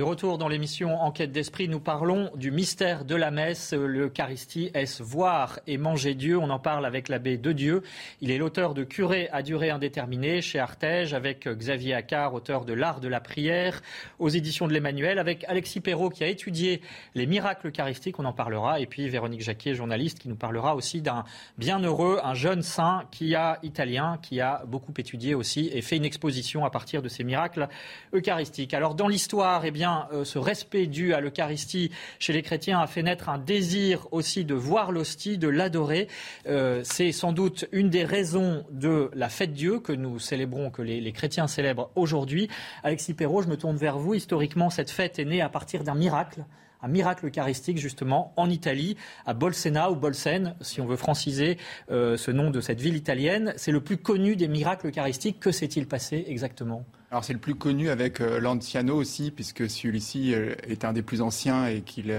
De 0.00 0.04
retour 0.04 0.38
dans 0.38 0.48
l'émission 0.48 0.98
Enquête 0.98 1.30
d'esprit, 1.30 1.68
nous 1.68 1.78
parlons 1.78 2.30
du 2.34 2.50
mystère 2.50 3.04
de 3.04 3.14
la 3.14 3.30
messe. 3.30 3.74
L'Eucharistie, 3.74 4.70
est-ce 4.72 5.02
voir 5.02 5.60
et 5.66 5.76
manger 5.76 6.14
Dieu? 6.14 6.38
On 6.38 6.48
en 6.48 6.58
parle 6.58 6.86
avec 6.86 7.10
l'abbé 7.10 7.36
de 7.36 7.52
Dieu. 7.52 7.82
Il 8.22 8.30
est 8.30 8.38
l'auteur 8.38 8.72
de 8.72 8.82
Curé 8.82 9.28
à 9.30 9.42
durée 9.42 9.68
indéterminée 9.68 10.40
chez 10.40 10.58
Artege, 10.58 11.12
avec 11.12 11.46
Xavier 11.46 11.92
Accard, 11.92 12.32
auteur 12.32 12.64
de 12.64 12.72
L'art 12.72 13.00
de 13.00 13.08
la 13.08 13.20
prière, 13.20 13.82
aux 14.18 14.30
éditions 14.30 14.66
de 14.66 14.72
l'Emmanuel, 14.72 15.18
avec 15.18 15.44
Alexis 15.48 15.80
Perrault 15.80 16.08
qui 16.08 16.24
a 16.24 16.28
étudié 16.28 16.80
les 17.14 17.26
miracles 17.26 17.66
eucharistiques, 17.66 18.18
on 18.18 18.24
en 18.24 18.32
parlera, 18.32 18.80
et 18.80 18.86
puis 18.86 19.06
Véronique 19.06 19.42
Jacquier, 19.42 19.74
journaliste, 19.74 20.18
qui 20.18 20.30
nous 20.30 20.34
parlera 20.34 20.76
aussi 20.76 21.02
d'un 21.02 21.24
bienheureux, 21.58 22.20
un 22.24 22.32
jeune 22.32 22.62
saint 22.62 23.04
qui 23.10 23.34
a 23.34 23.58
italien, 23.62 24.18
qui 24.22 24.40
a 24.40 24.62
beaucoup 24.66 24.94
étudié 24.96 25.34
aussi 25.34 25.68
et 25.74 25.82
fait 25.82 25.98
une 25.98 26.06
exposition 26.06 26.64
à 26.64 26.70
partir 26.70 27.02
de 27.02 27.08
ces 27.10 27.22
miracles 27.22 27.68
eucharistiques. 28.14 28.72
Alors 28.72 28.94
dans 28.94 29.06
l'histoire, 29.06 29.66
eh 29.66 29.70
bien, 29.70 29.89
euh, 30.12 30.24
ce 30.24 30.38
respect 30.38 30.86
dû 30.86 31.14
à 31.14 31.20
l'Eucharistie 31.20 31.90
chez 32.18 32.32
les 32.32 32.42
chrétiens 32.42 32.80
a 32.80 32.86
fait 32.86 33.02
naître 33.02 33.28
un 33.28 33.38
désir 33.38 34.06
aussi 34.10 34.44
de 34.44 34.54
voir 34.54 34.92
l'hostie, 34.92 35.38
de 35.38 35.48
l'adorer. 35.48 36.08
Euh, 36.46 36.80
c'est 36.84 37.12
sans 37.12 37.32
doute 37.32 37.66
une 37.72 37.90
des 37.90 38.04
raisons 38.04 38.64
de 38.70 39.10
la 39.14 39.28
fête 39.28 39.52
Dieu 39.52 39.80
que 39.80 39.92
nous 39.92 40.18
célébrons, 40.18 40.70
que 40.70 40.82
les, 40.82 41.12
chrétiens 41.12 41.46
célèbrent 41.46 41.90
aujourd'hui. 41.94 42.48
Alexis 42.82 43.14
Perrault, 43.14 43.42
je 43.42 43.48
me 43.48 43.56
tourne 43.56 43.76
vers 43.76 43.98
vous. 43.98 44.14
Historiquement, 44.14 44.70
cette 44.70 44.90
fête 44.90 45.18
est 45.18 45.24
née 45.24 45.40
à 45.40 45.48
partir 45.48 45.84
d'un 45.84 45.94
miracle 45.94 46.44
un 46.82 46.88
miracle 46.88 47.26
eucharistique 47.26 47.78
justement 47.78 48.32
en 48.36 48.50
Italie, 48.50 48.96
à 49.26 49.34
Bolsena 49.34 49.90
ou 49.90 49.96
Bolsène, 49.96 50.54
si 50.60 50.80
on 50.80 50.86
veut 50.86 50.96
franciser 50.96 51.58
euh, 51.90 52.16
ce 52.16 52.30
nom 52.30 52.50
de 52.50 52.60
cette 52.60 52.80
ville 52.80 52.96
italienne. 52.96 53.52
C'est 53.56 53.72
le 53.72 53.80
plus 53.80 53.96
connu 53.96 54.36
des 54.36 54.48
miracles 54.48 54.88
eucharistiques. 54.88 55.40
Que 55.40 55.52
s'est-il 55.52 55.86
passé 55.86 56.24
exactement? 56.28 56.84
Alors 57.10 57.24
c'est 57.24 57.32
le 57.32 57.38
plus 57.38 57.54
connu 57.54 57.90
avec 57.90 58.20
euh, 58.20 58.38
l'Anciano 58.40 58.94
aussi, 58.94 59.30
puisque 59.30 59.68
celui-ci 59.68 60.34
euh, 60.34 60.54
est 60.68 60.84
un 60.84 60.92
des 60.92 61.02
plus 61.02 61.22
anciens 61.22 61.66
et 61.66 61.80
qu'il 61.80 62.12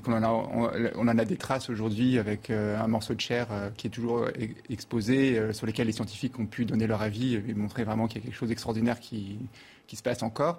qu'on 0.00 0.14
en 0.14 0.22
a, 0.22 0.28
on, 0.28 1.08
en 1.08 1.18
a 1.18 1.24
des 1.24 1.36
traces 1.36 1.68
aujourd'hui 1.68 2.18
avec 2.18 2.50
un 2.50 2.86
morceau 2.86 3.14
de 3.14 3.20
chair 3.20 3.48
qui 3.76 3.88
est 3.88 3.90
toujours 3.90 4.26
exposé, 4.70 5.52
sur 5.52 5.66
lequel 5.66 5.86
les 5.86 5.92
scientifiques 5.92 6.38
ont 6.38 6.46
pu 6.46 6.64
donner 6.64 6.86
leur 6.86 7.02
avis 7.02 7.34
et 7.34 7.54
montrer 7.54 7.84
vraiment 7.84 8.06
qu'il 8.06 8.20
y 8.20 8.24
a 8.24 8.24
quelque 8.24 8.38
chose 8.38 8.48
d'extraordinaire 8.48 9.00
qui, 9.00 9.38
se 9.92 10.02
passe 10.02 10.22
encore. 10.22 10.58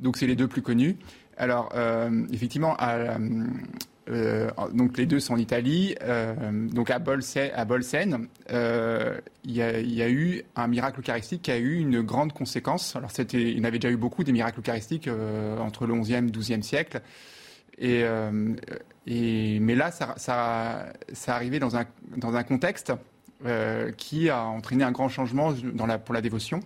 Donc 0.00 0.16
c'est 0.16 0.26
les 0.26 0.36
deux 0.36 0.48
plus 0.48 0.62
connus. 0.62 0.96
Alors, 1.36 1.70
euh, 1.74 2.26
effectivement, 2.32 2.76
euh, 2.80 4.50
donc 4.72 4.98
les 4.98 5.06
deux 5.06 5.20
sont 5.20 5.34
en 5.34 5.38
Italie. 5.38 5.94
Euh, 6.02 6.68
donc 6.68 6.90
à, 6.90 6.98
Bolsène, 6.98 8.28
il, 8.50 9.52
y 9.52 9.62
a, 9.62 10.10
eu 10.10 10.42
un 10.56 10.68
miracle 10.68 11.00
eucharistique 11.00 11.42
qui 11.42 11.50
a 11.50 11.58
eu 11.58 11.78
une 11.78 12.02
grande 12.02 12.32
conséquence. 12.32 12.94
Alors 12.96 13.10
il 13.32 13.58
y 13.58 13.60
en 13.60 13.64
avait 13.64 13.78
déjà 13.78 13.92
eu 13.92 13.96
beaucoup 13.96 14.24
des 14.24 14.32
miracles 14.32 14.60
eucharistiques 14.60 15.08
entre 15.58 15.86
le 15.86 15.94
11e 15.94 16.28
et 16.28 16.30
12e 16.30 16.62
siècle. 16.62 17.00
Et, 17.80 18.04
mais 19.60 19.74
là, 19.74 19.90
ça, 19.90 20.92
arrivait 21.28 21.58
dans 21.58 21.76
un, 21.76 22.42
contexte 22.44 22.92
qui 23.96 24.28
a 24.28 24.44
entraîné 24.44 24.84
un 24.84 24.92
grand 24.92 25.08
changement 25.08 25.52
pour 26.04 26.14
la 26.14 26.20
dévotion. 26.20 26.60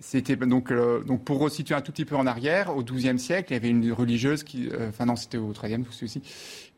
C'était 0.00 0.36
donc, 0.36 0.72
donc 0.72 1.24
pour 1.24 1.40
resituer 1.40 1.74
un 1.74 1.80
tout 1.80 1.90
petit 1.90 2.04
peu 2.04 2.14
en 2.14 2.24
arrière, 2.24 2.76
au 2.76 2.84
XIIe 2.84 3.18
siècle, 3.18 3.50
il 3.50 3.54
y 3.54 3.56
avait 3.56 3.68
une 3.68 3.90
religieuse 3.92 4.44
qui, 4.44 4.68
enfin 4.88 5.06
non, 5.06 5.16
c'était 5.16 5.38
au 5.38 5.48
XIIIe 5.48 5.84
aussi, 5.88 6.22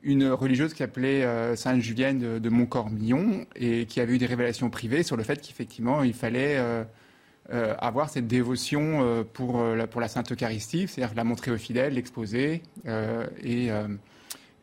une 0.02 0.28
religieuse 0.28 0.72
qui 0.72 0.78
s'appelait 0.78 1.54
Sainte 1.54 1.82
Julienne 1.82 2.18
de, 2.18 2.38
de, 2.38 2.48
Montcormillon 2.48 3.44
et 3.56 3.84
qui 3.84 4.00
avait 4.00 4.14
eu 4.14 4.18
des 4.18 4.24
révélations 4.24 4.70
privées 4.70 5.02
sur 5.02 5.18
le 5.18 5.22
fait 5.22 5.38
qu'effectivement 5.38 6.02
il 6.02 6.14
fallait 6.14 6.56
euh, 7.52 7.74
avoir 7.78 8.10
cette 8.10 8.28
dévotion 8.28 9.02
euh, 9.02 9.24
pour, 9.24 9.60
euh, 9.60 9.74
la, 9.74 9.88
pour 9.88 10.00
la 10.00 10.06
Sainte 10.06 10.30
Eucharistie, 10.30 10.86
c'est-à-dire 10.86 11.16
la 11.16 11.24
montrer 11.24 11.50
aux 11.50 11.58
fidèles, 11.58 11.94
l'exposer. 11.94 12.62
et, 13.42 13.70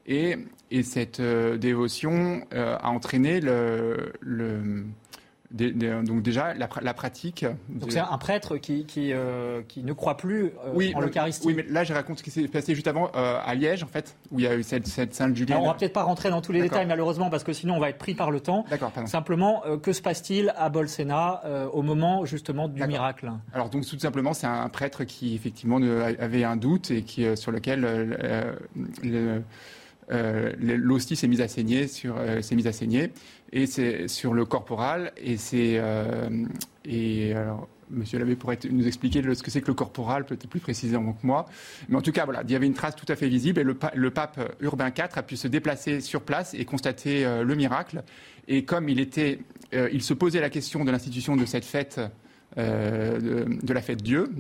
et, 0.08 0.38
et, 0.72 0.84
cette 0.84 1.22
dévotion 1.22 2.42
a 2.52 2.90
entraîné 2.90 3.42
le 3.42 4.86
donc 5.52 6.22
déjà 6.22 6.54
la, 6.54 6.94
pratique. 6.94 7.46
Donc 7.70 7.92
c'est 7.92 8.00
un 8.00 8.18
prêtre 8.18 8.58
qui, 8.58 8.86
qui, 8.86 9.14
euh, 9.14 9.62
qui, 9.68 9.84
ne 9.84 9.94
croit 9.94 10.18
plus 10.18 10.52
euh, 10.66 10.94
en 10.94 11.00
l'Eucharistie. 11.00 11.48
Oui, 11.48 11.54
mais 11.56 11.64
là 11.70 11.84
je 11.84 11.94
raconte 11.94 12.20
ce 12.20 12.24
qui 12.24 12.32
s'est 12.32 12.48
passé 12.48 12.76
juste 12.76 12.88
avant 12.88 13.10
euh, 13.16 13.40
à 13.44 13.56
Liège 13.56 13.84
en 13.84 13.88
fait, 13.88 14.18
où 14.32 14.40
il 14.40 14.46
y 14.46 14.48
a 14.48 14.56
eu 14.56 14.64
cette, 14.64 14.88
cette 14.88 15.14
Sainte 15.14 15.36
Julienne. 15.36 15.60
on 15.62 15.68
va 15.68 15.74
peut-être 15.74 15.94
pas 15.94 16.04
rentrer 16.04 16.30
dans 16.30 16.42
tous 16.42 16.52
les 16.52 16.62
détails 16.62 16.86
malheureusement 16.86 17.30
parce 17.30 17.44
que 17.44 17.54
sinon 17.54 17.76
on 17.76 17.80
va 17.80 17.90
être 17.90 17.98
pris 17.98 18.14
par 18.14 18.32
le 18.32 18.42
temps. 18.42 18.66
D'accord. 18.70 18.92
Simplement, 19.06 19.64
que 19.82 19.94
se 19.94 20.02
passe-t-il 20.02 20.54
à 20.58 20.70
Bolsena 20.70 21.42
au 21.72 21.82
moment 21.82 22.26
justement 22.26 22.68
du 22.68 22.84
miracle? 22.86 23.32
Alors 23.54 23.70
donc 23.70 23.86
tout 23.86 24.00
simplement 24.00 24.34
c'est 24.34 24.48
un 24.48 24.70
prêtre 24.70 25.06
qui 25.06 25.34
effectivement 25.34 25.78
avait 25.78 26.44
un 26.44 26.58
doute 26.58 26.92
et 26.92 27.04
qui 27.04 27.26
sur 27.38 27.52
lequel 27.52 27.82
le, 29.04 29.42
euh, 30.10 30.54
l'hostie 30.58 31.18
s'est 31.18 31.28
mise 31.28 31.42
à 31.42 31.50
saigner 31.50 31.88
sur 31.88 32.16
euh, 32.18 32.42
s'est 32.42 32.56
mise 32.56 32.68
à 32.68 32.72
saigner 32.72 33.12
et 33.58 33.66
c'est 33.66 34.08
sur 34.08 34.34
le 34.34 34.46
corporal 34.46 35.12
et 35.18 35.38
c'est 35.38 35.78
euh, 35.80 36.46
et 36.86 37.34
alors 37.34 37.68
Monsieur 37.90 38.20
l'abbé 38.20 38.36
pourrait 38.36 38.60
nous 38.70 38.86
expliquer 38.86 39.24
ce 39.34 39.42
que 39.42 39.50
c'est 39.50 39.62
que 39.62 39.68
le 39.68 39.74
corporal, 39.74 40.26
peut-être 40.26 40.50
plus 40.50 40.60
précisément 40.60 41.14
que 41.14 41.26
moi. 41.26 41.46
Mais 41.88 41.96
en 41.96 42.02
tout 42.02 42.12
cas, 42.12 42.26
voilà, 42.26 42.44
il 42.44 42.52
y 42.52 42.56
avait 42.58 42.66
une 42.66 42.74
trace 42.74 42.98
tout 42.98 43.06
à 43.08 43.16
fait 43.16 43.30
visible 43.30 43.62
et 43.62 43.64
le, 43.64 44.12
pape 44.12 44.58
Urbain 44.60 44.90
IV 44.90 45.06
a 45.16 45.24
pu 45.24 45.38
se 45.38 45.48
déplacer 45.48 46.02
sur 46.02 46.24
place 46.24 46.54
et 46.54 46.66
constater 46.66 47.24
le 47.24 47.56
miracle. 47.56 48.04
Et 48.50 48.66
comme 48.66 48.90
il 48.90 49.00
était, 49.00 49.40
il 49.72 50.04
se 50.04 50.14
posait 50.14 50.42
la 50.42 50.50
question 50.50 50.84
de 50.84 50.92
l'institution 50.92 51.38
de 51.38 51.46
cette 51.46 51.64
fête 51.64 52.02
de, 52.58 53.74
la 53.74 53.82
fête 53.82 54.04
Dieu. 54.04 54.34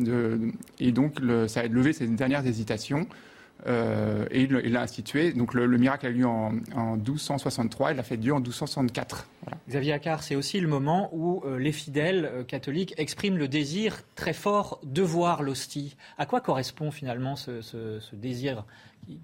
Et 0.81 0.91
donc, 0.91 1.21
ça 1.47 1.61
a 1.61 1.67
levé 1.67 1.93
ses 1.93 2.05
dernières 2.07 2.45
hésitations. 2.45 3.07
Euh, 3.67 4.25
et 4.31 4.43
il 4.43 4.71
l'a 4.71 4.81
institué. 4.81 5.33
Donc 5.33 5.53
le, 5.53 5.67
miracle 5.77 6.05
a 6.05 6.09
eu 6.09 6.13
lieu 6.13 6.25
en, 6.25 6.51
1263 6.51 7.91
et 7.91 7.93
l'a 7.95 8.03
fait 8.03 8.17
Dieu 8.17 8.33
en 8.33 8.37
1264. 8.37 9.27
Xavier 9.69 9.93
Accard, 9.93 10.23
c'est 10.23 10.35
aussi 10.35 10.59
le 10.59 10.67
moment 10.67 11.09
où 11.11 11.41
euh, 11.45 11.57
les 11.57 11.71
fidèles 11.71 12.25
euh, 12.25 12.43
catholiques 12.43 12.93
expriment 12.97 13.37
le 13.37 13.47
désir 13.47 14.01
très 14.15 14.33
fort 14.33 14.79
de 14.83 15.01
voir 15.01 15.43
l'hostie. 15.43 15.97
À 16.17 16.25
quoi 16.25 16.39
correspond 16.39 16.91
finalement 16.91 17.35
ce 17.35 18.15
désir 18.15 18.65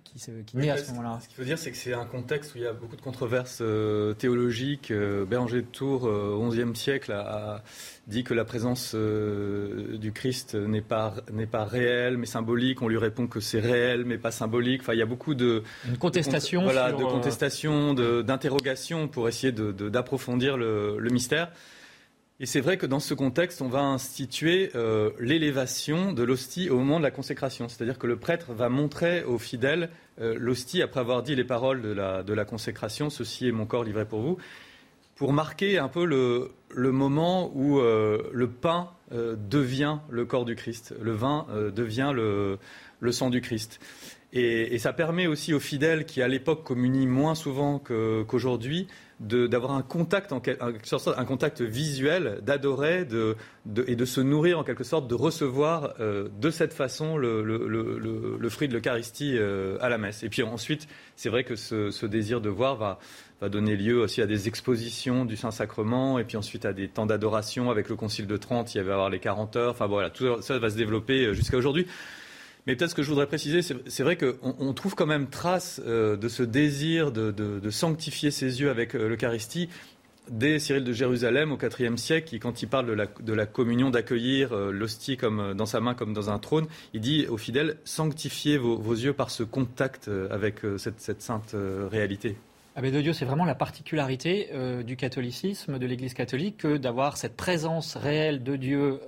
qui, 0.04 0.56
naît 0.56 0.70
à 0.70 0.78
ce 0.78 0.92
moment-là. 0.92 1.20
Ce 1.22 1.28
qu'il 1.28 1.38
faut 1.38 1.44
dire, 1.44 1.58
c'est 1.58 1.72
que 1.72 1.78
c'est 1.78 1.94
un 1.94 2.06
contexte 2.06 2.56
où 2.56 2.58
il 2.58 2.64
y 2.64 2.68
a 2.68 2.74
beaucoup 2.74 2.96
de 2.96 3.02
controverses 3.02 3.60
euh, 3.62 4.14
théologiques. 4.14 4.92
Euh, 4.92 5.26
Béranger 5.26 5.62
de 5.62 5.68
Tours, 5.68 6.08
euh, 6.08 6.32
au 6.32 6.50
XIe 6.50 6.76
siècle, 6.76 7.12
a, 7.12 7.64
dit 8.08 8.24
que 8.24 8.34
la 8.34 8.46
présence 8.46 8.96
du 8.96 10.12
Christ 10.12 10.56
n'est 10.56 10.82
pas, 10.82 11.16
n'est 11.32 11.48
pas 11.48 11.64
réelle, 11.64 12.18
mais 12.18 12.26
symbolique. 12.26 12.82
On 12.82 12.88
lui 12.88 12.98
répond 12.98 13.28
que 13.28 13.40
c'est 13.40 13.60
réel, 13.60 14.04
mais 14.06 14.18
pas 14.18 14.32
symbolique. 14.32 14.82
Enfin, 14.82 14.94
il 14.94 15.00
y 15.00 15.04
a 15.04 15.06
beaucoup 15.06 15.36
de... 15.36 15.64
Une 15.88 15.98
contestation. 15.98 16.62
De, 16.62 16.66
voilà, 16.66 16.92
de 16.92 17.04
contestation, 17.04 17.94
d'interrogation 17.94 19.08
pour 19.08 19.28
essayer 19.30 19.54
d'approfondir 19.54 20.58
le, 20.58 20.98
le 21.00 21.10
mystère. 21.10 21.52
Et 22.40 22.46
c'est 22.46 22.62
vrai 22.62 22.78
que 22.78 22.86
dans 22.86 23.00
ce 23.00 23.14
contexte, 23.14 23.62
on 23.62 23.70
va 23.70 23.82
instituer 23.82 24.72
euh, 24.76 25.12
l'élévation 25.20 26.14
de 26.14 26.24
l'hostie 26.24 26.70
au 26.70 26.78
moment 26.78 26.98
de 26.98 27.04
la 27.04 27.12
consécration. 27.12 27.70
C'est-à-dire 27.70 28.00
que 28.00 28.08
le 28.08 28.18
prêtre 28.18 28.54
va 28.54 28.70
montrer 28.70 29.24
aux 29.24 29.38
fidèles 29.38 29.90
euh, 30.20 30.36
l'hostie 30.38 30.82
après 30.82 31.00
avoir 31.00 31.22
dit 31.22 31.36
les 31.36 31.44
paroles 31.44 31.82
de 31.82 32.34
la, 32.34 32.46
consécration, 32.46 33.10
ceci 33.10 33.48
est 33.48 33.52
mon 33.52 33.66
corps 33.66 33.84
livré 33.84 34.06
pour 34.06 34.22
vous, 34.22 34.38
pour 35.16 35.32
marquer 35.32 35.78
un 35.78 35.88
peu 35.90 36.06
le, 36.06 36.92
moment 36.92 37.52
où 37.54 37.80
euh, 37.80 38.30
le 38.34 38.50
pain 38.50 38.90
devient 39.12 40.00
le 40.10 40.26
corps 40.26 40.44
du 40.44 40.56
Christ, 40.56 40.96
le 41.00 41.12
vin 41.12 41.46
devient 41.72 42.12
le, 42.16 42.58
sang 43.12 43.30
du 43.30 43.42
Christ. 43.42 43.80
Et, 44.32 44.80
ça 44.80 44.92
permet 44.92 45.28
aussi 45.28 45.54
aux 45.54 45.60
fidèles 45.60 46.06
qui, 46.06 46.24
à 46.24 46.28
l'époque, 46.28 46.64
communient 46.64 47.06
moins 47.06 47.36
souvent 47.36 47.78
qu'aujourd'hui, 47.78 48.88
d'avoir 49.24 49.72
un 49.72 49.82
contact, 49.82 50.32
en, 50.34 50.42
un 50.42 51.26
contact 51.26 51.62
visuel, 51.62 52.40
d'adorer 52.42 53.06
de, 53.06 53.36
et 53.88 53.96
de 53.96 54.06
se 54.06 54.22
nourrir 54.22 54.60
en 54.60 54.64
quelque 54.64 54.84
sorte, 54.84 55.08
de 55.08 55.16
recevoir 55.16 55.94
euh, 56.00 56.28
de 56.40 56.50
cette 56.50 56.74
façon 56.74 57.18
le, 57.18 57.44
le, 57.44 57.68
le, 57.68 58.38
le 58.38 58.50
fruit 58.50 58.68
de 58.68 58.74
l'Eucharistie 58.74 59.38
euh, 59.38 59.78
à 59.82 59.90
la 59.90 59.98
messe. 59.98 60.24
Et 60.24 60.30
puis 60.30 60.44
ensuite, 60.44 60.88
c'est 61.16 61.30
vrai 61.30 61.44
que 61.44 61.56
ce, 61.56 61.90
ce, 61.90 62.06
désir 62.06 62.42
de 62.42 62.50
voir 62.50 62.76
va, 62.76 63.00
va 63.42 63.50
donner 63.50 63.76
lieu 63.76 64.00
aussi 64.00 64.22
à 64.22 64.26
des 64.26 64.48
expositions 64.48 65.26
du 65.26 65.38
Saint-Sacrement, 65.38 66.20
et 66.20 66.26
puis 66.26 66.38
ensuite 66.38 66.66
à 66.66 66.74
des 66.74 66.90
temps 66.90 67.06
d'adoration 67.06 67.72
avec 67.72 67.90
le 67.90 67.96
Concile 67.96 68.28
de 68.28 68.38
Trente, 68.38 68.76
il 68.76 68.78
y 68.78 68.82
avait 68.82 68.92
avoir 68.92 69.10
les 69.10 69.20
40 69.20 69.56
heures, 69.56 69.72
enfin 69.72 69.88
voilà, 69.88 70.10
tout 70.10 70.42
ça 70.42 70.60
va 70.60 70.70
se 70.70 70.76
développer 70.76 71.28
euh, 71.28 71.34
jusqu'à 71.34 71.58
aujourd'hui. 71.58 71.88
Mais 72.66 72.76
peut-être 72.76 72.92
ce 72.92 72.96
que 72.96 73.04
je 73.04 73.10
voudrais 73.10 73.28
préciser, 73.28 73.62
c'est 73.62 74.04
vrai 74.04 74.16
qu'on 74.16 74.56
on 74.58 74.74
trouve 74.74 74.96
quand 74.96 75.06
même 75.06 75.28
trace 75.28 75.82
euh, 75.86 76.16
de 76.16 76.30
ce 76.30 76.44
désir 76.44 77.12
de, 77.12 77.70
sanctifier 77.70 78.32
ses 78.32 78.62
yeux 78.62 78.70
avec 78.70 78.96
euh, 78.96 79.08
l'Eucharistie 79.08 79.70
dès 80.30 80.60
Cyril 80.60 80.86
de 80.86 80.94
Jérusalem 80.94 81.52
au 81.52 81.58
IVe 81.58 81.98
siècle, 81.98 82.30
qui, 82.30 82.40
quand 82.40 82.62
il 82.62 82.70
parle 82.70 82.86
de 82.86 83.34
la, 83.34 83.46
communion, 83.46 83.90
d'accueillir 83.90 84.54
euh, 84.54 84.72
l'hostie 84.72 85.18
comme 85.18 85.54
dans 85.54 85.66
sa 85.66 85.82
main 85.82 85.94
comme 85.94 86.14
dans 86.14 86.30
un 86.30 86.40
trône, 86.40 86.68
il 86.94 87.02
dit 87.02 87.28
aux 87.28 87.38
fidèles 87.38 87.78
sanctifiez 87.84 88.58
vos, 88.58 88.94
yeux 88.94 89.12
par 89.12 89.30
ce 89.30 89.44
contact 89.44 90.10
avec 90.30 90.62
cette, 90.78 91.02
cette, 91.02 91.22
sainte 91.22 91.56
réalité. 91.92 92.38
Abbé 92.76 92.92
de 92.92 93.02
Dieu, 93.02 93.12
c'est 93.12 93.26
vraiment 93.26 93.44
la 93.44 93.56
particularité 93.56 94.50
du 94.86 94.96
catholicisme, 94.96 95.78
de 95.78 95.86
l'Église 95.86 96.14
catholique, 96.14 96.58
que 96.58 96.78
d'avoir 96.78 97.18
cette 97.18 97.36
présence 97.36 97.96
réelle 97.96 98.44
de 98.44 98.56
Dieu 98.56 99.00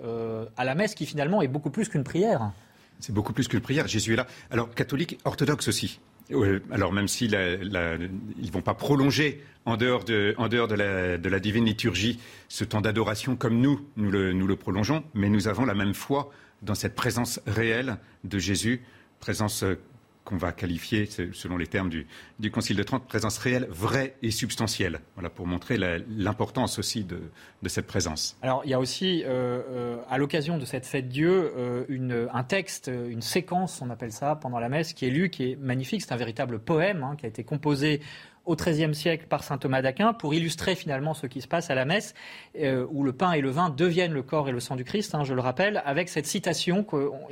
à 0.57 0.65
la 0.65 0.75
messe, 0.75 0.95
qui 0.95 1.05
finalement 1.05 1.41
est 1.41 1.47
beaucoup 1.47 1.69
plus 1.69 1.87
qu'une 1.87 2.03
prière. 2.03 2.51
C'est 2.99 3.13
beaucoup 3.13 3.33
plus 3.33 3.47
qu'une 3.47 3.61
prière. 3.61 3.87
Jésus 3.87 4.13
est 4.13 4.17
là. 4.17 4.27
Alors, 4.51 4.73
catholique, 4.73 5.19
orthodoxe 5.25 5.67
aussi. 5.67 5.99
Alors 6.71 6.91
même 6.91 7.07
si 7.07 7.27
la, 7.27 7.55
la, 7.57 7.97
ils 8.41 8.51
vont 8.51 8.61
pas 8.61 8.73
prolonger 8.73 9.43
en 9.65 9.77
dehors 9.77 10.03
de, 10.03 10.33
la, 11.27 11.39
divine 11.39 11.65
liturgie 11.65 12.19
ce 12.49 12.63
temps 12.63 12.81
d'adoration 12.81 13.35
comme 13.35 13.59
nous, 13.59 13.85
nous 13.95 14.09
le, 14.09 14.33
nous 14.33 14.47
le 14.47 14.55
prolongeons, 14.55 15.03
mais 15.13 15.29
nous 15.29 15.47
avons 15.47 15.65
la 15.65 15.75
même 15.75 15.93
foi 15.93 16.31
dans 16.63 16.73
cette 16.73 16.95
présence 16.95 17.39
réelle 17.45 17.97
de 18.23 18.39
Jésus, 18.39 18.81
présence 19.19 19.63
qu'on 20.25 20.37
va 20.37 20.51
qualifier, 20.51 21.07
selon 21.33 21.55
les 21.55 21.67
termes 21.67 21.89
du, 21.89 22.51
Concile 22.51 22.75
de 22.75 22.83
Trente, 22.83 23.07
présence 23.07 23.37
réelle, 23.37 23.67
vraie 23.69 24.15
et 24.23 24.31
substantielle. 24.31 24.99
Voilà, 25.15 25.29
pour 25.29 25.47
montrer 25.47 25.77
l'importance 26.09 26.79
aussi 26.79 27.05
de, 27.05 27.19
cette 27.67 27.87
présence. 27.87 28.37
Alors, 28.41 28.61
il 28.65 28.71
y 28.71 28.73
a 28.73 28.79
aussi, 28.79 29.23
euh, 29.23 29.61
euh, 29.69 29.97
à 30.09 30.17
l'occasion 30.17 30.57
de 30.57 30.65
cette 30.65 30.85
fête 30.85 31.07
Dieu, 31.07 31.53
euh, 31.57 32.27
un 32.33 32.43
texte, 32.43 32.91
une 33.09 33.21
séquence, 33.21 33.81
on 33.81 33.89
appelle 33.89 34.11
ça, 34.11 34.35
pendant 34.35 34.59
la 34.59 34.69
messe, 34.69 34.93
qui 34.93 35.05
est 35.05 35.11
lu, 35.11 35.29
qui 35.29 35.51
est 35.51 35.55
magnifique. 35.55 36.01
C'est 36.01 36.13
un 36.13 36.17
véritable 36.17 36.59
poème 36.59 37.03
hein, 37.03 37.15
qui 37.17 37.25
a 37.25 37.29
été 37.29 37.43
composé 37.43 38.01
au 38.45 38.55
XIIIe 38.55 38.93
siècle 38.93 39.25
par 39.27 39.43
saint 39.43 39.57
Thomas 39.57 39.81
d'Aquin 39.81 40.13
pour 40.13 40.33
illustrer 40.33 40.75
finalement 40.75 41.13
ce 41.13 41.27
qui 41.27 41.41
se 41.41 41.47
passe 41.47 41.69
à 41.69 41.75
la 41.75 41.85
messe, 41.85 42.13
euh, 42.59 42.85
où 42.89 43.03
le 43.03 43.13
pain 43.13 43.33
et 43.33 43.41
le 43.41 43.49
vin 43.49 43.69
deviennent 43.69 44.13
le 44.13 44.23
corps 44.23 44.49
et 44.49 44.51
le 44.51 44.59
sang 44.59 44.75
du 44.75 44.83
Christ, 44.83 45.15
hein, 45.15 45.23
je 45.23 45.33
le 45.33 45.41
rappelle, 45.41 45.81
avec 45.85 46.09
cette 46.09 46.27
citation 46.27 46.85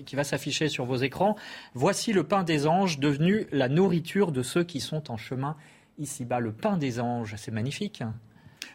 qui 0.05 0.15
va 0.15 0.23
s'afficher 0.23 0.69
sur 0.69 0.85
vos 0.85 0.97
écrans. 0.97 1.35
Voici 1.73 2.13
le 2.13 2.23
pain 2.23 2.43
des 2.43 2.67
anges 2.67 2.99
devenu 2.99 3.47
la 3.51 3.69
nourriture 3.69 4.31
de 4.31 4.43
ceux 4.43 4.63
qui 4.63 4.79
sont 4.79 5.11
en 5.11 5.17
chemin 5.17 5.55
ici-bas. 5.99 6.39
Le 6.39 6.51
pain 6.51 6.77
des 6.77 6.99
anges, 6.99 7.35
c'est 7.37 7.51
magnifique. 7.51 8.03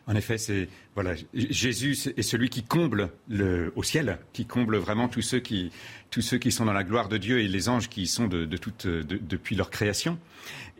En 0.07 0.15
effet, 0.15 0.39
c'est 0.39 0.69
voilà, 0.95 1.15
Jésus 1.35 2.15
est 2.17 2.23
celui 2.23 2.49
qui 2.49 2.63
comble 2.63 3.11
le, 3.29 3.73
au 3.77 3.83
ciel, 3.83 4.19
qui 4.33 4.47
comble 4.47 4.79
vraiment 4.79 5.07
tous 5.07 5.21
ceux 5.21 5.39
qui, 5.39 5.71
tous 6.11 6.23
ceux 6.23 6.39
qui 6.39 6.51
sont 6.51 6.65
dans 6.65 6.73
la 6.73 6.83
gloire 6.83 7.09
de 7.09 7.19
Dieu 7.19 7.41
et 7.41 7.49
les 7.49 7.69
anges 7.69 7.91
qui 7.91 8.03
y 8.03 8.07
sont 8.07 8.27
de, 8.27 8.45
toute, 8.57 8.87
depuis 8.87 9.55
leur 9.55 9.69
création. 9.69 10.19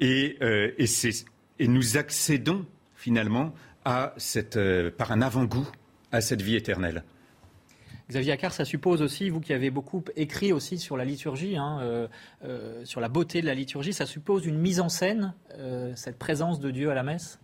Et, 0.01 0.39
euh, 0.41 0.73
et 0.79 0.87
c'est 0.87 1.27
et 1.59 1.69
nous 1.69 1.97
accédons 1.97 2.65
finalement 2.95 3.55
à 3.85 4.13
cette, 4.17 4.57
euh, 4.57 4.91
par 4.91 5.13
un 5.13 5.23
avant-goût 5.23 5.67
à 6.13 6.21
cette 6.21 6.43
vie 6.43 6.57
éternelle. 6.57 7.05
Xavier 8.11 8.33
Accard, 8.33 8.53
ça 8.53 8.65
suppose 8.65 9.03
aussi, 9.03 9.29
vous 9.29 9.41
qui 9.41 9.53
avez 9.53 9.71
beaucoup 9.71 10.03
écrit 10.17 10.53
aussi 10.53 10.79
sur 10.79 10.97
la 10.97 11.05
liturgie, 11.05 11.57
hein, 11.57 11.79
euh, 11.83 12.09
euh, 12.45 12.85
sur 12.85 13.01
la 13.01 13.09
beauté 13.09 13.43
de 13.43 13.47
la 13.47 13.55
liturgie, 13.55 13.93
ça 13.93 14.07
suppose 14.07 14.47
une 14.47 14.59
mise 14.59 14.81
en 14.81 14.89
scène, 14.89 15.35
cette 15.95 16.19
présence 16.19 16.61
de 16.61 16.71
Dieu 16.71 16.91
à 16.91 16.95
la 16.95 17.03
messe 17.03 17.39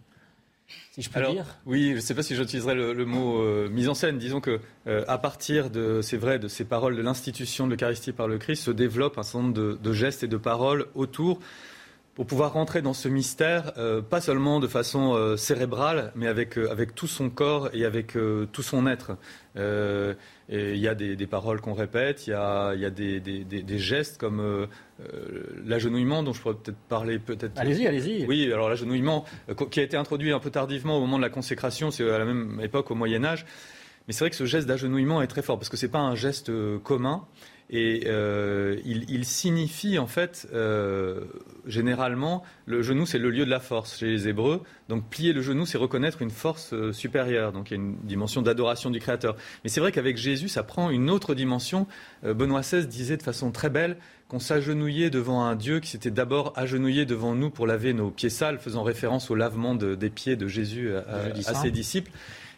si 0.93 1.03
je 1.03 1.11
peux 1.11 1.21
dire? 1.31 1.59
Oui, 1.67 1.91
je 1.91 1.97
ne 1.97 2.01
sais 2.01 2.15
pas 2.15 2.23
si 2.23 2.35
j'utiliserai 2.35 2.75
le, 2.75 3.05
mot 3.05 3.69
mise 3.69 3.89
en 3.91 3.95
scène. 3.95 4.17
Disons 4.17 4.41
que 4.41 4.61
à 4.87 5.19
partir 5.19 5.69
de, 5.69 6.01
c'est 6.01 6.17
vrai, 6.17 6.39
de 6.39 6.49
ces 6.49 6.65
paroles 6.65 6.97
de 6.97 7.03
l'institution 7.03 7.67
de 7.67 7.73
l'Eucharistie 7.73 8.13
par 8.13 8.29
le 8.29 8.39
Christ, 8.39 8.63
se 8.63 8.71
développe 8.71 9.19
un 9.19 9.23
certain 9.23 9.43
nombre 9.43 9.55
de, 9.55 9.79
de, 9.81 9.93
gestes 9.93 10.23
et 10.23 10.27
de 10.27 10.39
paroles 10.39 10.87
autour 10.95 11.39
pour 12.15 12.27
pouvoir 12.27 12.53
rentrer 12.53 12.81
dans 12.81 12.95
ce 12.95 13.09
mystère, 13.09 13.73
euh, 13.77 14.01
pas 14.01 14.21
seulement 14.21 14.61
de 14.61 14.69
façon 14.69 15.15
euh, 15.15 15.37
cérébrale, 15.37 16.13
mais 16.15 16.29
avec, 16.29 16.57
euh, 16.57 16.71
avec 16.71 16.95
tout 16.95 17.09
son 17.09 17.29
corps 17.29 17.71
et 17.73 17.85
avec 17.85 18.17
tout 18.53 18.63
son 18.63 18.87
être. 18.87 19.17
Il 19.57 20.77
y 20.77 20.89
a 20.89 20.95
des, 20.95 21.27
paroles 21.27 21.61
qu'on 21.61 21.75
répète, 21.75 22.27
il 22.27 22.31
y 22.31 22.35
a, 22.35 22.75
y 22.75 22.85
a 22.85 22.91
des, 22.91 23.21
des, 23.21 23.79
gestes 23.79 24.19
comme 24.19 24.69
l'agenouillement, 25.65 26.23
dont 26.23 26.33
je 26.33 26.41
pourrais 26.41 26.55
peut-être 26.55 26.79
parler. 26.89 27.19
Peut-être. 27.19 27.59
Allez-y, 27.59 27.87
allez-y. 27.87 28.27
Oui, 28.27 28.53
alors 28.53 28.69
l'agenouillement, 28.69 29.25
qui 29.71 29.81
a 29.81 29.83
été 29.83 29.97
introduit 29.97 30.33
un 30.33 30.41
peu 30.41 30.51
tardivement 30.51 30.97
au 30.99 31.01
moment 31.01 31.17
de 31.17 31.23
la 31.23 31.31
consécration, 31.31 31.91
c'est 31.91 32.09
à 32.09 32.19
la 32.19 32.25
même 32.25 32.61
époque 32.63 32.91
au 32.91 32.95
Moyen 32.95 33.25
Âge. 33.25 33.47
Mais 34.07 34.13
c'est 34.13 34.21
vrai 34.21 34.31
que 34.31 34.37
ce 34.37 34.45
geste 34.45 34.69
d'agenouillement 34.69 35.23
est 35.23 35.27
très 35.27 35.41
fort 35.43 35.59
parce 35.59 35.71
que 35.71 35.77
ce 35.77 35.87
n'est 35.87 35.93
pas 35.93 36.01
un 36.01 36.15
geste 36.15 36.51
commun. 36.83 37.25
Et 37.71 38.03
euh, 38.07 38.79
il, 38.85 39.25
signifie 39.25 39.99
en 39.99 40.07
fait, 40.07 40.47
euh, 40.53 41.21
généralement, 41.67 42.43
le 42.67 42.83
genou 42.83 43.07
c'est 43.07 43.19
le 43.19 43.31
lieu 43.31 43.47
de 43.47 43.51
la 43.51 43.61
force 43.61 43.99
chez 43.99 44.07
les 44.07 44.29
Hébreux. 44.29 44.63
Donc 44.91 45.09
plier 45.09 45.33
le 45.33 45.41
genou 45.41 45.65
c'est 45.65 45.79
reconnaître 45.79 46.21
une 46.21 46.31
force 46.31 46.75
euh, 46.75 46.93
supérieure. 46.93 47.53
Donc 47.53 47.71
il 47.71 47.75
y 47.75 47.77
a 47.77 47.83
une 47.83 47.97
dimension 48.03 48.43
d'adoration 48.43 48.91
du 48.91 49.01
Créateur. 49.01 49.35
Mais 49.65 49.71
c'est 49.71 49.81
vrai 49.81 49.93
qu'avec 49.93 50.19
Jésus 50.19 50.49
ça 50.49 50.63
prend 50.63 50.91
une 50.91 51.09
autre 51.09 51.35
dimension. 51.35 51.87
Benoît 52.23 52.61
XVI 52.61 52.87
disait 52.87 53.17
de 53.17 53.23
façon 53.23 53.51
très 53.51 53.71
belle 53.71 53.97
qu'on 54.29 54.41
s'agenouillait 54.41 55.11
devant 55.11 55.45
un 55.45 55.57
Dieu 55.57 55.81
qui 55.81 55.91
s'était 55.91 56.11
d'abord 56.11 56.53
agenouillé 56.57 57.07
devant 57.07 57.35
nous 57.35 57.51
pour 57.51 57.67
laver 57.67 57.95
nos 57.95 58.11
pieds 58.11 58.31
sales, 58.31 58.59
faisant 58.59 58.83
référence 58.83 59.31
au 59.31 59.35
lavement 59.35 59.75
des 59.75 60.11
pieds 60.11 60.37
de 60.37 60.49
Jésus 60.49 60.93
à 60.95 61.55
ses 61.55 61.71
disciples. 61.71 62.11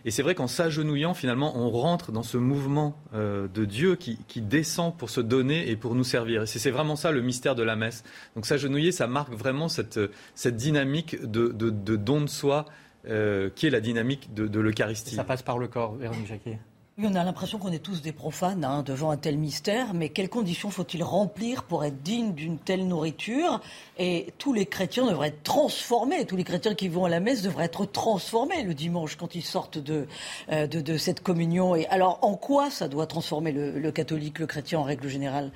Et 0.07 0.13
c'est 0.13 0.23
vrai 0.23 0.37
qu'en 0.37 0.47
s'agenouillant, 0.47 1.15
finalement, 1.15 1.59
on 1.59 1.69
rentre 1.69 2.13
dans 2.13 2.23
ce 2.23 2.37
mouvement 2.39 2.97
euh, 3.13 3.49
de 3.49 3.65
Dieu 3.65 3.97
qui, 3.97 4.17
descend 4.41 4.97
pour 4.97 5.11
se 5.11 5.21
donner 5.21 5.69
et 5.69 5.75
pour 5.75 5.97
nous 5.97 6.05
servir. 6.05 6.43
Et 6.43 6.47
c'est 6.47 6.71
vraiment 6.71 6.95
ça 6.95 7.11
le 7.11 7.21
mystère 7.21 7.57
de 7.57 7.65
la 7.65 7.75
messe. 7.75 8.05
Donc 8.37 8.47
s'agenouiller, 8.47 8.93
ça 8.93 9.09
marque 9.09 9.33
vraiment 9.33 9.69
cette, 9.69 9.99
dynamique 10.47 11.21
de, 11.29 11.51
don 11.97 12.21
de 12.21 12.29
soi 12.29 12.67
euh, 13.09 13.51
qui 13.53 13.67
est 13.67 13.71
la 13.71 13.81
dynamique 13.81 14.33
de, 14.33 14.61
l'Eucharistie. 14.61 15.17
Ça 15.17 15.25
passe 15.25 15.43
par 15.43 15.59
le 15.59 15.67
corps, 15.67 15.97
Véronique 15.97 16.29
Jacquet. 16.29 16.61
On 16.99 17.15
a 17.15 17.25
l'impression 17.25 17.59
qu'on 17.59 17.73
est 17.73 17.79
tous 17.79 18.01
des 18.01 18.13
profanes 18.13 18.65
hein, 18.65 18.83
devant 18.83 19.11
un 19.11 19.19
tel 19.19 19.37
mystère, 19.37 19.93
mais 19.93 20.09
quelles 20.09 20.31
conditions 20.31 20.71
faut-il 20.71 21.03
remplir 21.03 21.65
pour 21.65 21.85
être 21.85 22.03
digne 22.03 22.33
d'une 22.33 22.57
telle 22.57 22.89
nourriture? 22.89 23.61
Et 23.99 24.33
tous 24.39 24.55
les 24.55 24.65
chrétiens 24.65 25.05
devraient 25.05 25.29
être 25.29 25.43
transformés, 25.43 26.25
tous 26.25 26.37
les 26.37 26.45
chrétiens 26.45 26.75
qui 26.75 26.89
vont 26.89 27.05
à 27.05 27.11
la 27.11 27.21
messe 27.21 27.43
devraient 27.43 27.67
être 27.67 27.85
transformés 27.85 28.63
le 28.63 28.73
dimanche 28.73 29.17
quand 29.17 29.35
ils 29.35 29.45
sortent 29.45 29.77
de, 29.77 30.07
euh, 30.51 30.67
de, 30.67 30.97
cette 30.97 31.21
communion. 31.21 31.77
Et 31.77 31.87
alors, 31.89 32.19
en 32.23 32.35
quoi 32.35 32.71
ça 32.71 32.89
doit 32.89 33.07
transformer 33.07 33.53
le 33.53 33.93
catholique, 33.93 34.39
le 34.39 34.47
chrétien 34.47 34.79
en 34.79 34.85
règle 34.85 35.09
générale? 35.09 35.51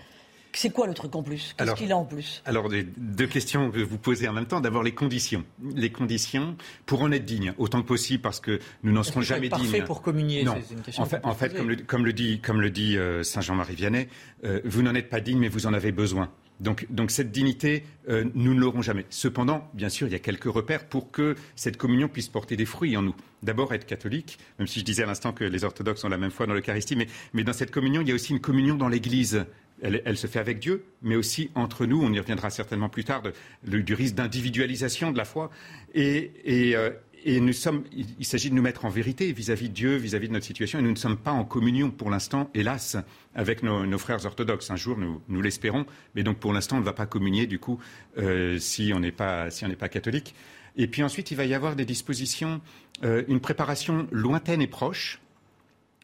C'est 0.52 0.70
quoi 0.70 0.86
le 0.86 0.94
truc 0.94 1.14
en 1.14 1.22
plus? 1.22 1.54
Qu'est-ce 1.56 1.74
qu'il 1.74 1.92
a 1.92 1.96
en 1.96 2.04
plus? 2.04 2.42
Alors, 2.44 2.68
deux 2.96 3.26
questions 3.26 3.70
que 3.70 3.80
vous 3.80 3.98
posez 3.98 4.28
en 4.28 4.32
même 4.32 4.46
temps. 4.46 4.60
D'abord, 4.60 4.82
les 4.82 4.94
conditions. 4.94 5.44
Les 5.74 5.90
conditions 5.90 6.56
pour 6.86 7.02
en 7.02 7.12
être 7.12 7.24
digne, 7.24 7.54
autant 7.58 7.82
que 7.82 7.86
possible, 7.86 8.22
parce 8.22 8.40
que 8.40 8.58
nous 8.82 8.92
n'en 8.92 9.02
serons 9.02 9.20
jamais 9.20 9.48
dignes. 9.48 9.70
Parfait 9.70 9.84
pour 9.84 10.02
communier. 10.02 10.44
Non. 10.44 10.56
Une 10.70 10.80
question 10.82 11.02
en 11.02 11.06
fait, 11.06 11.20
en 11.22 11.34
fait 11.34 11.54
comme, 11.54 11.68
le, 11.68 11.76
comme, 11.76 12.04
le, 12.04 12.12
dit, 12.12 12.40
comme 12.40 12.60
le 12.60 12.70
dit 12.70 12.96
euh, 12.96 13.22
Saint 13.22 13.40
Jean-Marie 13.40 13.74
Vianney, 13.74 14.08
euh, 14.44 14.60
vous 14.64 14.82
n'en 14.82 14.94
êtes 14.94 15.08
pas 15.08 15.20
digne, 15.20 15.38
mais 15.38 15.48
vous 15.48 15.66
en 15.66 15.72
avez 15.72 15.92
besoin. 15.92 16.30
Donc, 16.60 16.86
donc, 16.90 17.10
cette 17.10 17.32
dignité, 17.32 17.84
euh, 18.08 18.24
nous 18.34 18.52
ne 18.52 18.60
l'aurons 18.60 18.82
jamais. 18.82 19.06
Cependant, 19.08 19.70
bien 19.72 19.88
sûr, 19.88 20.06
il 20.06 20.12
y 20.12 20.16
a 20.16 20.18
quelques 20.18 20.44
repères 20.44 20.86
pour 20.86 21.10
que 21.10 21.34
cette 21.56 21.78
communion 21.78 22.06
puisse 22.06 22.28
porter 22.28 22.54
des 22.56 22.66
fruits 22.66 22.96
en 22.98 23.02
nous. 23.02 23.14
D'abord, 23.42 23.72
être 23.72 23.86
catholique, 23.86 24.38
même 24.58 24.68
si 24.68 24.80
je 24.80 24.84
disais 24.84 25.02
à 25.02 25.06
l'instant 25.06 25.32
que 25.32 25.44
les 25.44 25.64
orthodoxes 25.64 26.04
ont 26.04 26.10
la 26.10 26.18
même 26.18 26.30
foi 26.30 26.46
dans 26.46 26.52
l'Eucharistie, 26.52 26.96
mais, 26.96 27.06
mais 27.32 27.44
dans 27.44 27.54
cette 27.54 27.70
communion, 27.70 28.02
il 28.02 28.08
y 28.08 28.12
a 28.12 28.14
aussi 28.14 28.32
une 28.32 28.40
communion 28.40 28.76
dans 28.76 28.88
l'Église 28.88 29.46
elle, 29.82 30.16
se 30.16 30.26
fait 30.26 30.38
avec 30.38 30.58
Dieu, 30.58 30.84
mais 31.02 31.16
aussi 31.16 31.50
entre 31.54 31.86
nous. 31.86 32.02
On 32.02 32.12
y 32.12 32.18
reviendra 32.18 32.50
certainement 32.50 32.88
plus 32.88 33.04
tard 33.04 33.22
du 33.62 33.94
risque 33.94 34.14
d'individualisation 34.14 35.12
de 35.12 35.18
la 35.18 35.24
foi. 35.24 35.50
Et, 35.94 36.32
euh, 36.74 36.90
nous 37.26 37.52
sommes, 37.52 37.84
il, 37.92 38.24
s'agit 38.24 38.50
de 38.50 38.54
nous 38.54 38.62
mettre 38.62 38.84
en 38.86 38.88
vérité 38.88 39.32
vis-à-vis 39.32 39.68
de 39.68 39.74
Dieu, 39.74 39.96
vis-à-vis 39.96 40.28
de 40.28 40.32
notre 40.32 40.46
situation. 40.46 40.78
Et 40.78 40.82
nous 40.82 40.90
ne 40.90 40.96
sommes 40.96 41.18
pas 41.18 41.32
en 41.32 41.44
communion 41.44 41.90
pour 41.90 42.10
l'instant, 42.10 42.50
hélas, 42.54 42.96
avec 43.34 43.62
nos, 43.62 43.98
frères 43.98 44.24
orthodoxes. 44.24 44.70
Un 44.70 44.76
jour, 44.76 44.96
nous, 44.98 45.42
l'espérons, 45.42 45.86
mais 46.14 46.22
donc 46.22 46.38
pour 46.38 46.52
l'instant, 46.52 46.76
on 46.76 46.80
ne 46.80 46.84
va 46.84 46.92
pas 46.92 47.06
communier 47.06 47.46
du 47.46 47.58
coup 47.58 47.78
euh, 48.18 48.58
si 48.58 48.92
on 48.94 49.00
n'est 49.00 49.12
pas, 49.12 49.50
si 49.50 49.66
pas 49.66 49.88
catholique. 49.88 50.34
Et 50.76 50.86
puis 50.86 51.02
ensuite, 51.02 51.30
il 51.30 51.36
va 51.36 51.44
y 51.44 51.54
avoir 51.54 51.76
des 51.76 51.84
dispositions, 51.84 52.60
euh, 53.02 53.24
une 53.28 53.40
préparation 53.40 54.06
lointaine 54.12 54.62
et 54.62 54.66
proche 54.66 55.20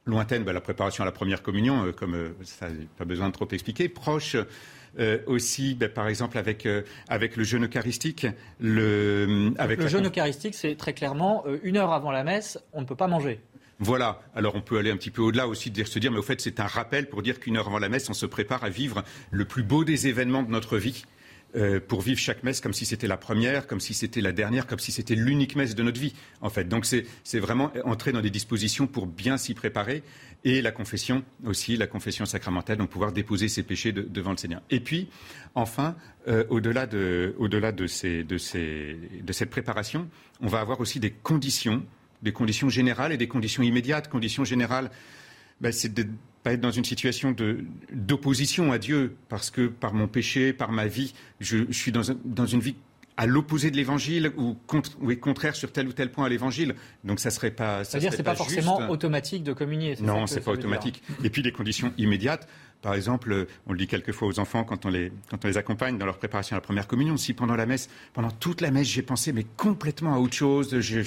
lointaine, 0.07 0.45
bah, 0.45 0.53
la 0.53 0.61
préparation 0.61 1.03
à 1.03 1.05
la 1.05 1.13
première 1.13 1.43
communion, 1.43 1.87
euh, 1.87 1.93
comme 1.93 2.15
euh, 2.15 2.29
ça, 2.45 2.69
pas 2.97 3.05
besoin 3.05 3.29
de 3.29 3.33
trop 3.33 3.49
expliquer, 3.51 3.89
proche 3.89 4.37
euh, 4.99 5.19
aussi, 5.27 5.75
bah, 5.75 5.89
par 5.89 6.09
exemple, 6.09 6.39
avec, 6.39 6.67
avec 7.09 7.37
le 7.37 7.45
jeûne 7.45 7.67
eucharistique. 7.67 8.27
Le, 8.61 9.53
avec 9.59 9.81
le 9.81 9.89
jeûne 9.89 10.07
eucharistique, 10.07 10.55
c'est 10.55 10.77
très 10.77 10.95
clairement 10.95 11.45
une 11.63 11.77
heure 11.77 11.93
avant 11.93 12.11
la 12.11 12.25
messe, 12.25 12.59
on 12.73 12.81
ne 12.81 12.87
peut 12.87 12.97
pas 12.97 13.09
manger. 13.09 13.41
Voilà. 13.79 14.21
Alors 14.35 14.55
on 14.55 14.63
peut 14.63 14.79
aller 14.79 14.91
un 14.91 14.97
petit 14.97 15.11
peu 15.11 15.21
au-delà 15.21 15.47
aussi 15.47 15.71
de 15.71 15.85
se 15.85 15.99
dire, 15.99 16.11
mais 16.11 16.19
au 16.19 16.23
fait 16.23 16.41
c'est 16.41 16.61
un 16.61 16.67
rappel 16.67 17.11
pour 17.11 17.21
dire 17.21 17.39
qu'une 17.39 17.59
heure 17.59 17.67
avant 17.67 17.79
la 17.79 17.91
messe, 17.91 18.09
on 18.09 18.15
se 18.15 18.25
prépare 18.25 18.65
à 18.65 18.71
vivre 18.71 19.05
le 19.31 19.45
plus 19.45 19.63
beau 19.63 19.85
des 19.85 20.07
événements 20.07 20.43
de 20.43 20.51
notre 20.51 20.79
vie. 20.79 21.05
Euh, 21.55 21.81
pour 21.81 22.03
vivre 22.03 22.19
chaque 22.19 22.43
messe 22.43 22.61
comme 22.61 22.75
si 22.75 22.85
c'était 22.85 23.07
la 23.07 23.17
première, 23.17 23.67
comme 23.67 23.81
si 23.81 23.95
c'était 23.95 24.21
la 24.21 24.33
dernière, 24.33 24.67
comme 24.67 24.81
si 24.81 24.93
c'était 24.93 25.15
l'unique 25.15 25.57
messe 25.57 25.75
de 25.75 25.83
notre 25.83 25.99
vie, 25.99 26.13
en 26.43 26.51
fait. 26.51 26.65
Donc 26.65 26.85
c'est 26.85 27.39
vraiment 27.39 27.73
entrer 27.85 28.13
dans 28.13 28.21
des 28.21 28.31
dispositions 28.31 28.87
pour 28.87 29.07
bien 29.07 29.39
s'y 29.39 29.55
préparer. 29.55 30.03
Et 30.45 30.61
la 30.61 30.71
confession 30.71 31.25
aussi, 31.47 31.77
la 31.77 31.87
confession 31.87 32.27
sacramentale, 32.27 32.77
donc 32.77 32.91
pouvoir 32.91 33.13
déposer 33.13 33.49
ses 33.49 33.63
péchés 33.63 33.93
devant 33.93 34.33
le 34.33 34.37
Seigneur. 34.37 34.61
Et 34.71 34.81
puis, 34.81 35.09
enfin, 35.55 35.97
euh, 36.29 36.45
au-delà 36.51 36.87
de, 36.87 37.35
au 37.39 37.49
de, 37.49 37.87
ces, 37.87 38.23
de, 38.23 38.39
ces, 38.39 38.99
de 39.23 39.33
cette 39.33 39.51
préparation, 39.51 40.09
on 40.41 40.49
va 40.49 40.61
avoir 40.61 40.81
aussi 40.81 41.01
des 41.01 41.11
conditions, 41.11 41.85
des 42.23 42.33
conditions 42.33 42.69
générales 42.69 43.13
et 43.13 43.17
des 43.17 43.29
conditions 43.29 43.63
immédiates. 43.63 44.11
Conditions 44.11 44.45
générales, 44.45 44.91
ben, 45.61 45.73
c'est 45.73 45.95
pas 46.47 46.53
être 46.53 46.61
dans 46.61 46.71
une 46.71 46.85
situation 46.85 47.35
d'opposition 47.93 48.71
à 48.71 48.79
Dieu, 48.79 49.17
parce 49.29 49.51
que 49.51 49.67
par 49.67 49.95
mon 49.95 50.07
péché, 50.07 50.53
par 50.53 50.71
ma 50.71 50.87
vie, 50.87 51.13
je, 51.41 51.73
suis 51.73 51.91
dans, 51.91 52.03
dans, 52.25 52.47
une 52.47 52.61
vie 52.61 52.77
à 53.17 53.27
l'opposé 53.27 53.73
de 53.73 53.77
l'évangile 53.77 54.31
ou, 54.37 54.55
contre, 54.69 54.93
ou 55.01 55.11
est 55.11 55.17
contraire 55.17 55.57
sur 55.57 55.73
tel 55.73 55.89
ou 55.89 55.93
tel 55.93 56.13
point 56.13 56.27
à 56.27 56.29
l'évangile. 56.29 56.77
Donc 57.03 57.19
ça 57.19 57.31
serait 57.31 57.51
pas. 57.51 57.83
C'est-à-dire 57.83 58.13
c'est 58.13 58.23
pas, 58.23 58.31
pas 58.31 58.37
forcément 58.37 58.89
automatique 58.91 59.43
de 59.43 59.53
communier. 59.53 59.97
Non, 60.01 60.29
c'est 60.29 60.41
pas 60.41 60.53
automatique. 60.53 61.03
Et 61.25 61.31
puis 61.31 61.43
les 61.43 61.51
conditions 61.51 61.93
immédiates. 61.99 62.47
Par 62.83 62.95
exemple, 62.95 63.47
on 63.67 63.73
le 63.73 63.79
dit 63.79 63.87
quelquefois 63.87 64.29
aux 64.29 64.39
enfants 64.39 64.65
quand 64.65 64.87
on, 64.87 64.91
les, 64.91 65.13
quand 65.31 65.45
on 65.45 65.49
les 65.49 65.57
accompagne 65.57 65.99
dans 65.99 66.07
leur 66.07 66.19
préparation 66.19 66.55
à 66.55 66.59
la 66.59 66.63
première 66.63 66.87
communion. 66.87 67.17
Si 67.17 67.33
pendant 67.33 67.57
la 67.57 67.67
messe, 67.67 67.89
pendant 68.13 68.31
toute 68.31 68.61
la 68.61 68.71
messe, 68.71 68.87
j'ai 68.87 69.03
pensé 69.03 69.33
mais 69.33 69.45
complètement 69.57 70.15
à 70.15 70.19
autre 70.19 70.35
chose, 70.35 70.79
j'ai 70.81 71.05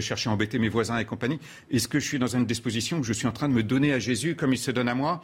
cherché 0.00 0.28
à 0.28 0.32
embêter 0.32 0.58
mes 0.58 0.68
voisins 0.68 0.98
et 0.98 1.04
compagnie, 1.04 1.38
est-ce 1.70 1.88
que 1.88 2.00
je 2.00 2.06
suis 2.06 2.18
dans 2.18 2.34
une 2.34 2.46
disposition 2.46 2.98
où 2.98 3.04
je 3.04 3.12
suis 3.12 3.26
en 3.26 3.32
train 3.32 3.48
de 3.48 3.54
me 3.54 3.62
donner 3.62 3.92
à 3.92 3.98
Jésus 3.98 4.34
comme 4.34 4.52
il 4.52 4.58
se 4.58 4.70
donne 4.70 4.88
à 4.88 4.94
moi? 4.94 5.22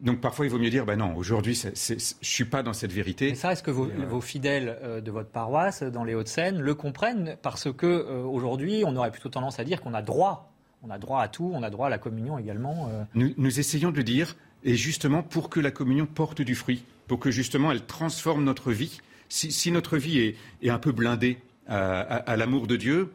Donc 0.00 0.20
parfois, 0.20 0.44
il 0.44 0.50
vaut 0.50 0.58
mieux 0.58 0.70
dire, 0.70 0.84
ben 0.84 0.96
non, 0.96 1.16
aujourd'hui, 1.16 1.54
je 1.54 1.94
ne 1.94 1.98
suis 2.20 2.44
pas 2.44 2.62
dans 2.62 2.72
cette 2.72 2.92
vérité. 2.92 3.28
Et 3.28 3.34
ça, 3.34 3.52
est-ce 3.52 3.62
que 3.62 3.70
vos, 3.70 3.86
euh, 3.86 4.20
fidèles 4.20 4.78
euh, 4.82 5.00
de 5.00 5.10
votre 5.10 5.30
paroisse, 5.30 5.82
dans 5.82 6.04
les 6.04 6.14
Hauts-de-Seine, 6.14 6.60
le 6.60 6.74
comprennent? 6.74 7.36
Parce 7.42 7.72
que 7.72 7.86
euh, 7.86 8.22
aujourd'hui, 8.22 8.82
on 8.86 8.96
aurait 8.96 9.10
plutôt 9.10 9.28
tendance 9.30 9.58
à 9.60 9.64
dire 9.64 9.80
qu'on 9.80 9.94
a 9.94 10.02
droit, 10.02 10.52
on 10.82 10.90
a 10.90 10.98
droit 10.98 11.22
à 11.22 11.28
tout, 11.28 11.50
on 11.54 11.62
a 11.62 11.70
droit 11.70 11.86
à 11.86 11.90
la 11.90 11.98
communion 11.98 12.38
également. 12.38 12.90
Nous, 13.14 13.32
nous, 13.38 13.60
essayons 13.60 13.92
de 13.92 14.02
dire, 14.02 14.36
et 14.64 14.76
justement 14.76 15.22
pour 15.22 15.50
que 15.50 15.60
la 15.60 15.70
communion 15.70 16.06
porte 16.06 16.42
du 16.42 16.54
fruit, 16.54 16.84
pour 17.06 17.18
que 17.18 17.30
justement 17.30 17.70
elle 17.70 17.84
transforme 17.84 18.44
notre 18.44 18.72
vie. 18.72 19.00
Si, 19.28 19.72
notre 19.72 19.96
vie 19.96 20.36
est, 20.62 20.70
un 20.70 20.78
peu 20.78 20.92
blindée 20.92 21.38
à, 21.66 22.36
l'amour 22.36 22.66
de 22.66 22.76
Dieu, 22.76 23.10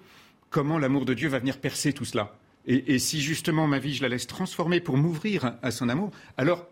comment 0.50 0.78
l'amour 0.78 1.06
de 1.06 1.14
Dieu 1.14 1.30
va 1.30 1.40
venir 1.40 1.60
percer 1.60 1.94
tout 1.94 2.04
cela? 2.04 2.36
Et, 2.66 3.00
si 3.00 3.22
justement 3.22 3.68
ma 3.68 3.80
vie, 3.80 3.94
je 3.94 4.02
la 4.02 4.10
laisse 4.10 4.28
transformer 4.28 4.82
pour 4.82 4.98
m'ouvrir 4.98 5.54
à 5.62 5.72
son 5.72 5.88
amour, 5.88 6.12
alors, 6.36 6.68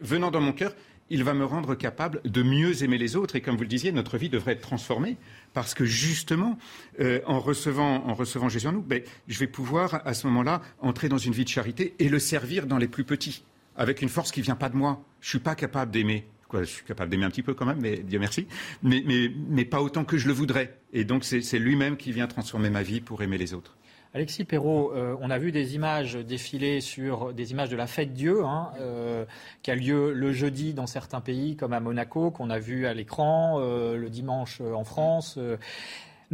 venant 0.00 0.30
dans 0.30 0.40
mon 0.40 0.52
cœur, 0.52 0.74
il 1.10 1.24
va 1.24 1.34
me 1.34 1.44
rendre 1.44 1.74
capable 1.74 2.20
de 2.24 2.42
mieux 2.42 2.82
aimer 2.84 2.98
les 2.98 3.16
autres. 3.16 3.36
Et 3.36 3.40
comme 3.40 3.56
vous 3.56 3.62
le 3.62 3.68
disiez, 3.68 3.90
notre 3.90 4.16
vie 4.16 4.28
devrait 4.28 4.52
être 4.52 4.60
transformée 4.60 5.16
parce 5.54 5.74
que 5.74 5.84
justement, 5.84 6.56
euh, 7.00 7.20
en, 7.26 7.40
recevant, 7.40 8.48
Jésus 8.48 8.68
en 8.68 8.72
nous, 8.72 8.82
ben, 8.82 9.02
je 9.28 9.38
vais 9.38 9.46
pouvoir 9.46 10.00
à 10.06 10.14
ce 10.14 10.26
moment-là 10.28 10.62
entrer 10.80 11.08
dans 11.08 11.18
une 11.18 11.32
vie 11.32 11.44
de 11.44 11.50
charité 11.50 11.94
et 11.98 12.08
le 12.08 12.18
servir 12.18 12.66
dans 12.66 12.78
les 12.78 12.88
plus 12.88 13.04
petits 13.04 13.42
avec 13.76 14.02
une 14.02 14.08
force 14.08 14.30
qui 14.30 14.40
vient 14.40 14.56
pas 14.56 14.68
de 14.68 14.76
moi. 14.76 15.02
Je 15.20 15.26
ne 15.26 15.30
suis 15.30 15.38
pas 15.38 15.54
capable 15.54 15.90
d'aimer. 15.90 16.26
je 16.52 16.64
suis 16.64 16.84
capable 16.84 17.10
d'aimer 17.10 17.24
un 17.24 17.30
petit 17.30 17.42
peu 17.42 17.54
quand 17.54 17.66
même, 17.66 17.80
mais 17.80 17.96
Dieu 17.98 18.18
merci. 18.18 18.46
Mais, 18.82 19.02
mais 19.48 19.64
pas 19.64 19.82
autant 19.82 20.04
que 20.04 20.16
je 20.16 20.26
le 20.26 20.32
voudrais. 20.32 20.78
Et 20.92 21.04
donc, 21.04 21.24
c'est 21.24 21.58
lui-même 21.58 21.96
qui 21.96 22.12
vient 22.12 22.26
transformer 22.26 22.70
ma 22.70 22.82
vie 22.82 23.00
pour 23.00 23.22
aimer 23.22 23.38
les 23.38 23.54
autres. 23.54 23.76
Alexis 24.14 24.44
Perrault, 24.44 24.92
euh, 24.94 25.16
on 25.20 25.28
a 25.28 25.38
vu 25.38 25.50
des 25.50 25.74
images 25.74 26.14
défiler 26.14 26.80
sur 26.80 27.34
des 27.34 27.50
images 27.50 27.68
de 27.68 27.74
la 27.74 27.88
fête 27.88 28.12
Dieu, 28.12 28.44
hein, 28.44 28.70
euh, 28.78 29.24
qui 29.62 29.72
a 29.72 29.74
lieu 29.74 30.12
le 30.12 30.30
jeudi 30.30 30.72
dans 30.72 30.86
certains 30.86 31.20
pays, 31.20 31.56
comme 31.56 31.72
à 31.72 31.80
Monaco, 31.80 32.30
qu'on 32.30 32.48
a 32.48 32.60
vu 32.60 32.86
à 32.86 32.94
l'écran, 32.94 33.56
euh, 33.58 33.96
le 33.96 34.10
dimanche 34.10 34.60
en 34.60 34.84
France. 34.84 35.36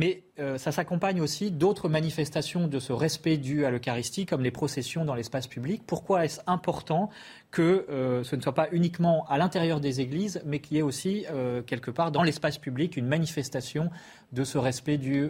Mais 0.00 0.22
euh, 0.38 0.56
ça 0.56 0.72
s'accompagne 0.72 1.20
aussi 1.20 1.50
d'autres 1.50 1.90
manifestations 1.90 2.68
de 2.68 2.78
ce 2.78 2.90
respect 2.90 3.36
dû 3.36 3.66
à 3.66 3.70
l'Eucharistie, 3.70 4.24
comme 4.24 4.42
les 4.42 4.50
processions 4.50 5.04
dans 5.04 5.14
l'espace 5.14 5.46
public. 5.46 5.82
Pourquoi 5.86 6.24
est-ce 6.24 6.40
important 6.46 7.10
que 7.50 7.84
euh, 7.90 8.24
ce 8.24 8.34
ne 8.34 8.40
soit 8.40 8.54
pas 8.54 8.68
uniquement 8.72 9.26
à 9.28 9.36
l'intérieur 9.36 9.78
des 9.78 10.00
églises, 10.00 10.40
mais 10.46 10.60
qu'il 10.60 10.78
y 10.78 10.80
ait 10.80 10.82
aussi, 10.82 11.26
euh, 11.30 11.60
quelque 11.60 11.90
part, 11.90 12.12
dans 12.12 12.22
l'espace 12.22 12.56
public, 12.56 12.96
une 12.96 13.08
manifestation 13.08 13.90
de 14.32 14.42
ce 14.42 14.56
respect 14.56 14.96
dû 14.96 15.28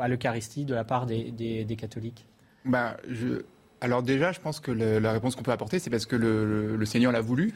à 0.00 0.08
l'Eucharistie 0.08 0.64
de 0.64 0.74
la 0.74 0.82
part 0.82 1.06
des, 1.06 1.76
catholiques? 1.78 2.26
Bah, 2.64 2.96
Alors 3.80 4.02
déjà, 4.02 4.32
je 4.32 4.40
pense 4.40 4.58
que 4.58 4.72
la 4.72 5.12
réponse 5.12 5.36
qu'on 5.36 5.44
peut 5.44 5.52
apporter, 5.52 5.78
c'est 5.78 5.90
parce 5.90 6.06
que 6.06 6.16
le, 6.16 6.84
Seigneur 6.86 7.12
l'a 7.12 7.20
voulu, 7.20 7.54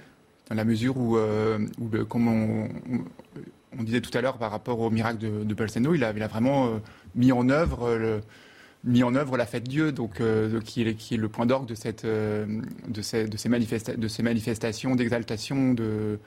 dans 0.48 0.54
la 0.54 0.64
mesure 0.64 0.96
où, 0.96 1.18
on 1.18 1.58
disait 3.82 4.00
tout 4.00 4.16
à 4.16 4.20
l'heure 4.20 4.38
par 4.38 4.50
rapport 4.50 4.80
au 4.80 4.90
miracle 4.90 5.18
de, 5.18 5.44
de 5.44 5.94
il 5.94 6.04
a, 6.04 6.12
vraiment 6.28 6.66
euh, 6.66 6.78
mis 7.14 7.32
en 7.32 7.48
œuvre 7.48 7.88
euh, 7.88 8.20
mis 8.84 9.02
en 9.02 9.14
œuvre 9.14 9.36
la 9.36 9.46
fête 9.46 9.64
Dieu, 9.64 9.92
donc 9.92 10.20
euh, 10.20 10.60
qui, 10.60 10.82
est, 10.82 11.16
le 11.16 11.28
point 11.28 11.46
d'orgue 11.46 11.66
de, 11.66 11.74
ces, 13.02 13.48
manifestations 13.48 14.94
d'exaltation 14.94 15.72
de, 15.72 16.18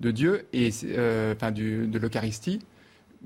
Dieu 0.00 0.46
et 0.52 0.68
de 0.70 1.98
l'Eucharistie. 1.98 2.60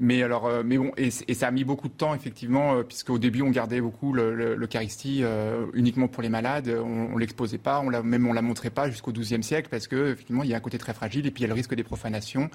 Mais 0.01 0.23
alors, 0.23 0.47
euh, 0.47 0.63
mais 0.65 0.79
bon, 0.79 0.93
et, 0.97 1.11
ça 1.11 1.49
a 1.49 1.51
mis 1.51 1.65
beaucoup 1.65 1.89
de 1.89 1.93
temps 1.93 2.15
effectivement, 2.15 2.75
euh, 2.75 2.83
puisque 2.85 3.11
au 3.11 3.19
début 3.19 3.43
on 3.43 3.51
gardait 3.51 3.81
beaucoup 3.81 4.13
l'Eucharistie 4.13 5.21
euh, 5.23 5.67
uniquement 5.75 6.07
pour 6.07 6.23
les 6.23 6.29
malades, 6.29 6.69
on, 6.69 7.13
on 7.13 7.17
l'exposait 7.19 7.59
pas, 7.59 7.81
on 7.81 7.91
la, 7.91 8.03
même 8.03 8.27
on 8.29 8.33
la 8.33 8.43
montrait 8.43 8.71
pas 8.71 8.89
jusqu'au 8.89 9.13
XIIe 9.13 9.43
siècle, 9.43 9.69
parce 9.69 9.89
que 9.89 10.13
effectivement 10.13 10.45
il 10.45 10.51
y 10.51 10.55
a 10.55 10.57
un 10.57 10.61
côté 10.61 10.79
très 10.79 10.95
fragile 10.95 11.27
et 11.27 11.33
puis 11.33 11.43
il 11.43 11.47
y 11.47 11.47
a 11.47 11.49
le 11.49 11.55
risque 11.55 11.75
des 11.75 11.83
profanations 11.83 12.49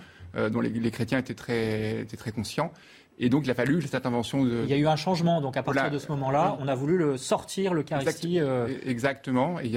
dont 0.51 0.61
les, 0.61 0.89
chrétiens 0.89 1.19
étaient 1.19 1.35
très, 1.35 2.01
étaient 2.01 2.17
très 2.17 2.31
conscients. 2.31 2.71
Et 3.19 3.29
donc, 3.29 3.45
il 3.45 3.51
a 3.51 3.53
fallu 3.53 3.79
cette 3.83 4.07
invention 4.07 4.43
de. 4.43 4.63
Il 4.63 4.69
y 4.71 4.73
a 4.73 4.77
eu 4.77 4.87
un 4.87 4.95
changement. 4.95 5.41
Donc, 5.41 5.55
à 5.57 5.61
partir 5.61 5.91
de 5.91 5.99
ce 5.99 6.07
moment-là, 6.07 6.57
on 6.59 6.67
a 6.67 6.73
voulu 6.73 6.97
le 6.97 7.17
sortir, 7.17 7.75
l'Eucharistie. 7.75 8.39
Exactement. 8.83 9.59
Et, 9.59 9.75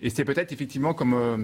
et 0.00 0.08
c'est 0.08 0.24
peut-être 0.24 0.50
effectivement 0.50 0.94
comme 0.94 1.12
euh, 1.12 1.36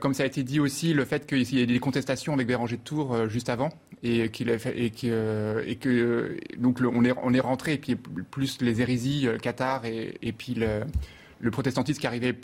comme 0.00 0.14
ça 0.14 0.22
a 0.22 0.26
été 0.26 0.42
dit 0.42 0.60
aussi, 0.60 0.94
le 0.94 1.04
fait 1.04 1.26
qu'il 1.26 1.42
y 1.52 1.60
ait 1.60 1.66
des 1.66 1.78
contestations 1.80 2.32
avec 2.32 2.46
Béranger 2.46 2.76
de 2.76 2.82
Tours 2.82 3.14
euh, 3.14 3.28
juste 3.28 3.48
avant 3.48 3.70
et 4.02 4.30
qu'il 4.30 4.48
et 4.48 4.90
que, 4.90 4.96
euh, 5.04 5.62
et 5.66 5.76
que 5.76 6.36
donc 6.56 6.80
on 6.80 7.04
est 7.04 7.12
on 7.22 7.34
est 7.34 7.40
rentré 7.40 7.74
et 7.74 7.78
puis 7.78 7.96
plus 7.96 8.62
les 8.62 8.80
hérésies 8.80 9.28
Qatar 9.42 9.84
et, 9.84 10.16
et 10.22 10.32
puis 10.32 10.54
le, 10.54 11.50
protestantisme 11.50 12.00
qui 12.00 12.06
arrivait 12.06 12.34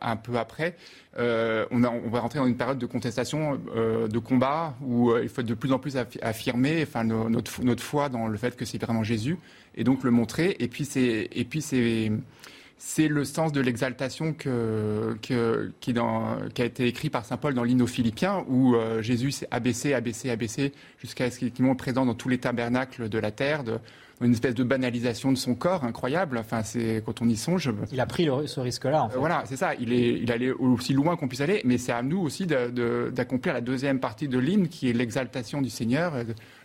un 0.00 0.16
peu 0.16 0.38
après, 0.38 0.74
euh, 1.18 1.66
on, 1.70 1.80
va 1.80 2.20
rentrer 2.20 2.38
dans 2.38 2.46
une 2.46 2.56
période 2.56 2.78
de 2.78 2.86
contestation, 2.86 3.60
euh, 3.76 4.08
de 4.08 4.18
combat, 4.18 4.74
où 4.82 5.14
il 5.16 5.28
faut 5.28 5.42
de 5.42 5.52
plus 5.52 5.70
en 5.72 5.78
plus 5.78 5.98
affirmer 6.22 6.86
notre, 7.04 7.62
notre 7.62 7.82
foi 7.82 8.08
dans 8.08 8.26
le 8.26 8.38
fait 8.38 8.56
que 8.56 8.64
c'est 8.64 8.82
vraiment 8.82 9.04
Jésus, 9.04 9.36
et 9.74 9.84
donc 9.84 10.02
le 10.02 10.10
montrer. 10.10 10.56
Et 10.60 10.68
puis 10.68 10.86
c'est, 10.86 11.28
et 11.30 11.44
puis 11.44 11.60
c'est, 11.60 12.10
c'est 12.78 13.08
le 13.08 13.24
sens 13.24 13.52
de 13.52 13.60
l'exaltation 13.60 14.32
que, 14.32 15.18
qui, 15.20 15.34
a 15.98 16.64
été 16.64 16.86
écrit 16.86 17.10
par 17.10 17.24
saint 17.24 17.36
Paul 17.36 17.52
dans 17.52 17.64
l'hymne 17.64 17.82
aux 17.82 17.88
Philippiens, 17.88 18.44
où 18.48 18.76
euh, 18.76 19.02
Jésus 19.02 19.32
s'est 19.32 19.48
abaissé, 19.50 19.94
abaissé, 19.94 20.30
abaissé, 20.30 20.72
jusqu'à 20.98 21.30
ce 21.30 21.40
qu'il 21.40 21.52
soit 21.54 21.74
présent 21.74 22.06
dans 22.06 22.14
tous 22.14 22.28
les 22.28 22.38
tabernacles 22.38 23.08
de 23.08 23.18
la 23.18 23.32
terre, 23.32 23.64
de, 23.64 23.78
une 24.20 24.32
espèce 24.32 24.54
de 24.54 24.62
banalisation 24.62 25.32
de 25.32 25.36
son 25.36 25.56
corps 25.56 25.82
incroyable. 25.82 26.38
Enfin, 26.38 26.62
c'est 26.62 27.02
quand 27.04 27.20
on 27.20 27.28
y 27.28 27.36
songe. 27.36 27.72
Il 27.90 28.00
a 28.00 28.06
pris 28.06 28.28
ce 28.46 28.60
risque-là. 28.60 29.04
En 29.04 29.08
fait. 29.08 29.18
voilà, 29.18 29.42
c'est 29.46 29.56
ça. 29.56 29.74
Il 29.74 29.92
est, 29.92 30.20
il 30.20 30.30
allait 30.30 30.52
aussi 30.52 30.92
loin 30.92 31.16
qu'on 31.16 31.26
puisse 31.26 31.40
aller, 31.40 31.60
mais 31.64 31.78
c'est 31.78 31.92
à 31.92 32.02
nous 32.02 32.20
aussi 32.20 32.46
d'accomplir 32.46 33.54
la 33.54 33.60
deuxième 33.60 33.98
partie 33.98 34.28
de 34.28 34.38
l'hymne, 34.38 34.68
qui 34.68 34.88
est 34.88 34.92
l'exaltation 34.92 35.62
du 35.62 35.70
Seigneur, 35.70 36.14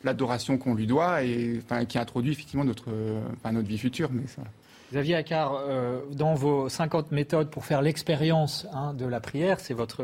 l'adoration 0.03 0.59
qu'on 0.59 0.75
lui 0.75 0.85
doit, 0.85 1.23
et 1.23 1.59
enfin, 1.63 1.85
qui 1.85 1.97
introduit 1.97 2.33
effectivement 2.33 2.65
notre, 2.65 2.89
enfin, 3.35 3.51
notre 3.51 3.67
vie 3.67 3.79
future. 3.79 4.09
Mais 4.11 4.27
ça. 4.27 4.43
Xavier 4.93 5.15
Accard, 5.15 5.55
euh, 5.55 6.01
dans 6.11 6.35
vos 6.35 6.69
50 6.69 7.11
méthodes 7.11 7.49
pour 7.49 7.65
faire 7.65 7.81
l'expérience 7.81 8.67
hein, 8.73 8.93
de 8.93 9.07
la 9.07 9.19
prière, 9.19 9.59
c'est 9.59 9.73
votre, 9.73 10.03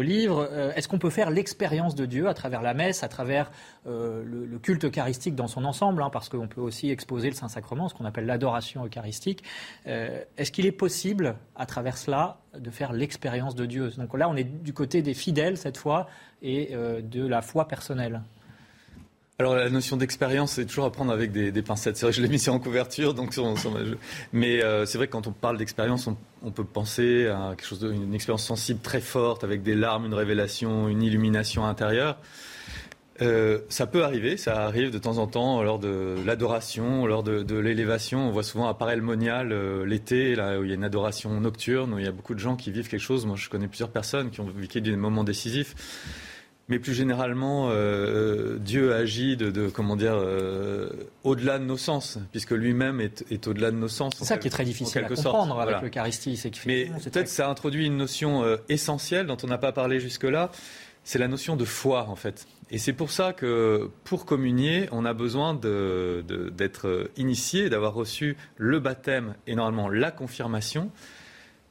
livre, 0.00 0.48
euh, 0.52 0.72
est-ce 0.76 0.86
qu'on 0.86 1.00
peut 1.00 1.10
faire 1.10 1.30
l'expérience 1.30 1.96
de 1.96 2.06
Dieu 2.06 2.28
à 2.28 2.34
travers 2.34 2.62
la 2.62 2.72
messe, 2.72 3.02
à 3.02 3.08
travers 3.08 3.50
euh, 3.88 4.22
le, 4.24 4.58
culte 4.60 4.84
eucharistique 4.84 5.34
dans 5.34 5.48
son 5.48 5.64
ensemble, 5.64 6.00
hein, 6.00 6.10
parce 6.12 6.28
qu'on 6.28 6.46
peut 6.46 6.60
aussi 6.60 6.90
exposer 6.90 7.28
le 7.28 7.34
Saint-Sacrement, 7.34 7.88
ce 7.88 7.94
qu'on 7.94 8.04
appelle 8.04 8.26
l'adoration 8.26 8.86
eucharistique. 8.86 9.42
est-ce 9.84 10.52
qu'il 10.52 10.64
est 10.64 10.70
possible, 10.70 11.34
à 11.56 11.66
travers 11.66 11.98
cela, 11.98 12.38
de 12.56 12.70
faire 12.70 12.92
l'expérience 12.92 13.56
de 13.56 13.66
Dieu? 13.66 13.90
Donc 13.98 14.16
là, 14.16 14.28
on 14.28 14.36
est 14.36 14.44
du 14.44 14.72
côté 14.72 15.02
des 15.02 15.14
fidèles 15.14 15.56
cette 15.56 15.76
fois 15.76 16.06
et 16.40 16.72
de 16.72 17.26
la 17.26 17.42
foi 17.42 17.66
personnelle. 17.66 18.20
Alors 19.40 19.54
la 19.54 19.70
notion 19.70 19.96
d'expérience, 19.96 20.52
c'est 20.52 20.66
toujours 20.66 20.84
à 20.84 20.92
prendre 20.92 21.10
avec 21.10 21.32
des, 21.32 21.62
pincettes. 21.62 21.96
C'est 21.96 22.04
vrai 22.04 22.12
que 22.12 22.18
je 22.18 22.22
l'ai 22.22 22.28
mis 22.28 22.46
en 22.50 22.58
couverture, 22.58 23.14
donc 23.14 23.34
mais 24.34 24.62
euh, 24.62 24.84
c'est 24.84 24.98
vrai 24.98 25.06
que 25.06 25.12
quand 25.12 25.26
on 25.28 25.32
parle 25.32 25.56
d'expérience, 25.56 26.10
on, 26.42 26.50
peut 26.50 26.62
penser 26.62 27.26
à 27.26 27.54
quelque 27.56 27.66
chose 27.66 27.80
d'une 27.80 28.12
expérience 28.12 28.44
sensible 28.44 28.80
très 28.80 29.00
forte, 29.00 29.42
avec 29.42 29.62
des 29.62 29.74
larmes, 29.74 30.04
une 30.04 30.12
révélation, 30.12 30.90
une 30.90 31.02
illumination 31.02 31.64
intérieure. 31.64 32.18
Euh, 33.22 33.60
ça 33.70 33.86
peut 33.86 34.04
arriver, 34.04 34.36
ça 34.36 34.62
arrive 34.62 34.90
de 34.90 34.98
temps 34.98 35.16
en 35.16 35.26
temps 35.26 35.62
lors 35.62 35.78
de 35.78 36.16
l'adoration, 36.26 37.06
lors 37.06 37.22
de, 37.22 37.58
l'élévation. 37.58 38.28
On 38.28 38.32
voit 38.32 38.42
souvent 38.42 38.68
à 38.68 38.74
Paray-le-Monial 38.74 39.52
euh, 39.52 39.86
l'été, 39.86 40.34
là 40.34 40.60
où 40.60 40.64
il 40.64 40.68
y 40.68 40.72
a 40.72 40.74
une 40.74 40.84
adoration 40.84 41.40
nocturne, 41.40 41.94
où 41.94 41.98
il 41.98 42.04
y 42.04 42.08
a 42.08 42.12
beaucoup 42.12 42.34
de 42.34 42.40
gens 42.40 42.56
qui 42.56 42.70
vivent 42.70 42.90
quelque 42.90 43.00
chose. 43.00 43.24
Moi, 43.24 43.36
je 43.36 43.48
connais 43.48 43.68
plusieurs 43.68 43.90
personnes 43.90 44.28
qui 44.28 44.42
ont 44.42 44.50
vécu 44.54 44.82
des 44.82 44.94
moments 44.96 45.24
décisifs. 45.24 45.74
Mais 46.70 46.78
plus 46.78 46.94
généralement, 46.94 47.68
euh, 47.68 47.72
euh, 47.72 48.58
Dieu 48.58 48.94
agit 48.94 49.36
de, 49.36 49.68
comment 49.68 49.96
dire 49.96 50.14
euh, 50.14 50.88
au-delà 51.24 51.58
de 51.58 51.64
nos 51.64 51.76
sens, 51.76 52.18
puisque 52.30 52.52
lui-même 52.52 53.00
est, 53.00 53.48
au-delà 53.48 53.72
de 53.72 53.76
nos 53.76 53.88
sens. 53.88 54.14
C'est 54.16 54.24
ça 54.24 54.38
qui 54.38 54.46
est 54.46 54.52
très 54.52 54.64
difficile 54.64 55.04
à 55.04 55.08
comprendre 55.08 55.60
avec 55.60 55.82
l'Eucharistie, 55.82 56.36
c'est 56.36 56.52
Mais 56.66 56.86
peut-être 57.04 57.28
ça 57.28 57.48
introduit 57.48 57.86
une 57.86 57.96
notion 57.96 58.44
essentielle 58.68 59.26
dont 59.26 59.36
on 59.42 59.48
n'a 59.48 59.58
pas 59.58 59.72
parlé 59.72 59.98
jusque-là, 59.98 60.50
c'est 61.02 61.18
la 61.18 61.28
notion 61.28 61.56
de 61.56 61.64
foi 61.64 62.06
en 62.08 62.16
fait. 62.16 62.46
Et 62.70 62.78
c'est 62.78 62.92
pour 62.92 63.10
ça 63.10 63.32
que 63.32 63.90
pour 64.04 64.24
communier, 64.24 64.88
on 64.92 65.04
a 65.04 65.12
besoin 65.12 65.54
d'être 65.54 67.10
initié, 67.16 67.68
d'avoir 67.68 67.94
reçu 67.94 68.36
le 68.56 68.78
baptême 68.78 69.34
et 69.48 69.56
normalement 69.56 69.88
la 69.88 70.12
confirmation 70.12 70.92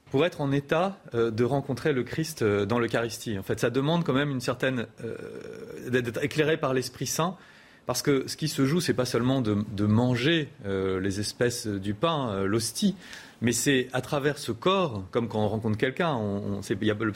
pour 0.10 0.26
être 0.26 0.42
en 0.42 0.52
état 0.52 0.98
euh, 1.14 1.32
de 1.32 1.44
rencontrer 1.44 1.94
le 1.94 2.04
Christ 2.04 2.42
euh, 2.42 2.66
dans 2.66 2.80
l'Eucharistie. 2.80 3.38
En 3.38 3.44
fait, 3.44 3.60
ça 3.60 3.70
demande 3.70 4.04
quand 4.04 4.14
même 4.14 4.32
une 4.32 4.42
certaine 4.42 4.88
euh, 5.04 5.90
d'être 5.90 6.24
éclairé 6.24 6.58
par 6.58 6.74
l'Esprit 6.74 7.08
Saint, 7.08 7.38
parce 7.86 8.02
que 8.02 8.28
ce 8.28 8.38
qui 8.38 8.48
se 8.48 8.66
joue, 8.66 8.82
c'est 8.82 8.94
pas 8.94 9.06
seulement 9.06 9.42
de, 9.42 9.86
manger 9.86 10.50
les 10.66 11.20
espèces 11.20 11.68
du 11.68 11.94
pain, 11.94 12.44
l'hostie, 12.44 12.96
mais 13.42 13.54
c'est 13.54 13.88
à 13.94 14.02
travers 14.02 14.38
ce 14.38 14.52
corps, 14.52 15.04
comme 15.12 15.28
quand 15.28 15.40
on 15.40 15.48
rencontre 15.48 15.78
quelqu'un, 15.78 16.14
on, 16.14 16.62
c'est, 16.62 16.76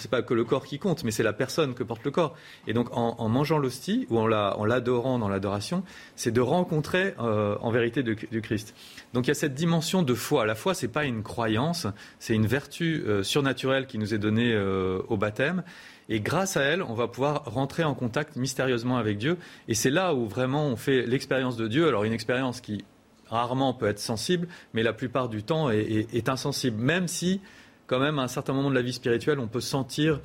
pas 0.09 0.21
que 0.21 0.33
le 0.33 0.43
corps 0.45 0.65
qui 0.65 0.79
compte, 0.79 1.03
mais 1.03 1.11
c'est 1.11 1.23
la 1.23 1.33
personne 1.33 1.73
que 1.73 1.83
porte 1.83 2.03
le 2.05 2.11
corps. 2.11 2.35
Et 2.67 2.73
donc 2.73 2.87
en, 2.91 3.27
mangeant 3.27 3.57
l'hostie 3.57 4.07
ou 4.09 4.19
en, 4.19 4.27
l'adorant 4.27 5.19
dans 5.19 5.27
l'adoration, 5.27 5.83
c'est 6.15 6.31
de 6.31 6.41
rencontrer 6.41 7.13
euh, 7.19 7.57
en 7.59 7.71
vérité 7.71 8.03
du, 8.03 8.41
Christ. 8.41 8.73
Donc 9.13 9.25
il 9.25 9.29
y 9.29 9.31
a 9.31 9.35
cette 9.35 9.53
dimension 9.53 10.01
de 10.01 10.13
foi. 10.13 10.45
La 10.45 10.55
foi, 10.55 10.73
c'est 10.73 10.87
pas 10.87 11.05
une 11.05 11.23
croyance, 11.23 11.87
c'est 12.19 12.35
une 12.35 12.47
vertu 12.47 13.03
euh, 13.05 13.23
surnaturelle 13.23 13.85
qui 13.85 13.97
nous 13.97 14.13
est 14.13 14.17
donnée 14.17 14.53
euh, 14.53 15.01
au 15.09 15.17
baptême. 15.17 15.63
Et 16.09 16.19
grâce 16.19 16.57
à 16.57 16.61
elle, 16.61 16.81
on 16.81 16.93
va 16.93 17.07
pouvoir 17.07 17.43
rentrer 17.45 17.83
en 17.83 17.95
contact 17.95 18.35
mystérieusement 18.35 18.97
avec 18.97 19.17
Dieu. 19.17 19.37
Et 19.67 19.73
c'est 19.73 19.89
là 19.89 20.13
où 20.13 20.27
vraiment 20.27 20.67
on 20.67 20.75
fait 20.75 21.05
l'expérience 21.05 21.55
de 21.55 21.67
Dieu. 21.67 21.87
Alors 21.87 22.03
une 22.03 22.13
expérience 22.13 22.61
qui 22.61 22.83
rarement 23.29 23.73
peut 23.73 23.87
être 23.87 23.99
sensible, 23.99 24.47
mais 24.73 24.83
la 24.83 24.93
plupart 24.93 25.29
du 25.29 25.43
temps 25.43 25.69
est, 25.69 26.29
insensible. 26.29 26.81
Même 26.81 27.07
si, 27.07 27.41
quand 27.87 27.99
même, 27.99 28.19
à 28.19 28.23
un 28.23 28.27
certain 28.27 28.53
moment 28.53 28.69
de 28.69 28.75
la 28.75 28.81
vie 28.81 28.93
spirituelle, 28.93 29.39
on 29.39 29.47
peut 29.47 29.61
sentir 29.61 30.19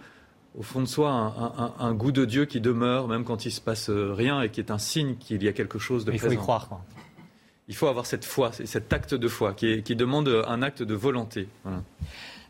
au 0.59 0.62
fond 0.62 0.81
de 0.81 0.87
soi 0.87 1.75
un, 1.79 1.95
goût 1.95 2.11
de 2.11 2.25
Dieu 2.25 2.45
qui 2.45 2.61
demeure, 2.61 3.07
même 3.07 3.25
quand 3.25 3.45
il 3.47 3.53
se 3.53 3.61
passe 3.61 3.91
rien, 3.91 4.43
et 4.43 4.51
qui 4.51 4.61
est 4.61 4.71
un 4.71 4.79
signe 4.79 5.17
qu'il 5.17 5.43
y 5.43 5.49
a 5.49 5.53
quelque 5.53 5.79
chose 5.79 6.05
de 6.05 6.12
il 6.12 6.19
présent. 6.19 6.33
Il 6.33 6.37
faut 6.37 6.41
y 6.41 6.45
croire. 6.45 6.81
Il 7.69 7.77
faut 7.77 7.87
avoir 7.87 8.07
cette 8.07 8.25
foi, 8.25 8.51
cet 8.53 8.93
acte 8.93 9.14
de 9.14 9.29
foi 9.29 9.53
qui, 9.53 9.83
qui 9.83 9.95
demande 9.95 10.29
un 10.47 10.62
acte 10.62 10.83
de 10.83 10.95
volonté. 10.95 11.49
Voilà. 11.64 11.83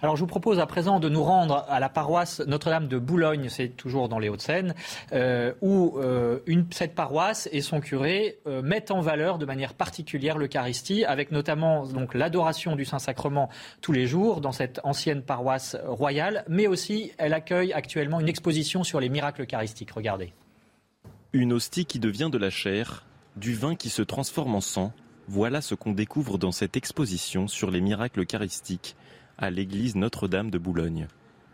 Alors 0.01 0.15
je 0.15 0.21
vous 0.21 0.29
propose 0.29 0.61
à 0.61 0.67
présent 0.67 1.01
de 1.01 1.09
nous 1.09 1.25
rendre 1.25 1.65
à 1.69 1.81
la 1.81 1.89
paroisse 1.89 2.41
Notre-Dame 2.47 2.87
de 2.87 2.99
Boulogne, 2.99 3.49
c'est 3.49 3.71
toujours 3.71 4.09
dans 4.09 4.21
les 4.21 4.29
Hauts-de-Seine, 4.29 4.75
euh, 5.13 5.53
où 5.61 5.99
euh, 5.99 6.39
cette 6.71 6.95
paroisse 6.95 7.49
et 7.51 7.63
son 7.63 7.81
curé 7.81 8.39
euh, 8.47 8.63
mettent 8.63 8.93
en 8.93 9.01
valeur 9.01 9.39
de 9.39 9.45
manière 9.45 9.75
particulière 9.75 10.39
l'Eucharistie, 10.39 11.05
avec 11.05 11.33
notamment 11.33 11.85
donc 11.85 12.15
l'adoration 12.15 12.77
du 12.77 12.85
Saint-Sacrement 12.85 13.49
tous 13.81 13.91
les 13.91 14.07
jours 14.07 14.41
dans 14.41 14.53
cette 14.53 14.81
ancienne 14.85 15.23
paroisse 15.23 15.77
royale, 15.85 16.45
mais 16.49 16.69
aussi 16.69 17.11
elle 17.19 17.35
accueille 17.35 17.73
actuellement 17.73 18.21
une 18.21 18.29
exposition 18.29 18.85
sur 18.85 19.01
les 19.01 19.09
miracles 19.09 19.43
eucharistiques. 19.43 19.91
Regardez. 19.91 20.33
Une 21.33 21.53
hostie 21.53 21.87
qui 21.87 21.99
devient 21.99 22.31
de 22.31 22.39
la 22.39 22.51
chair, 22.51 23.05
du 23.35 23.53
vin 23.53 23.75
qui 23.75 23.89
se 23.89 24.03
transforme 24.03 24.55
en 24.55 24.61
sang, 24.61 24.93
voilà 25.27 25.61
ce 25.61 25.75
qu'on 25.75 25.93
découvre 25.93 26.39
dans 26.39 26.53
cette 26.53 26.77
exposition 26.77 27.49
sur 27.49 27.73
les 27.73 27.81
miracles 27.81 28.21
eucharistiques 28.21 28.97
à 29.39 29.51
l'église 29.51 29.95
Notre-Dame 29.95 30.51
de 30.51 30.59
Boulogne. 30.59 31.07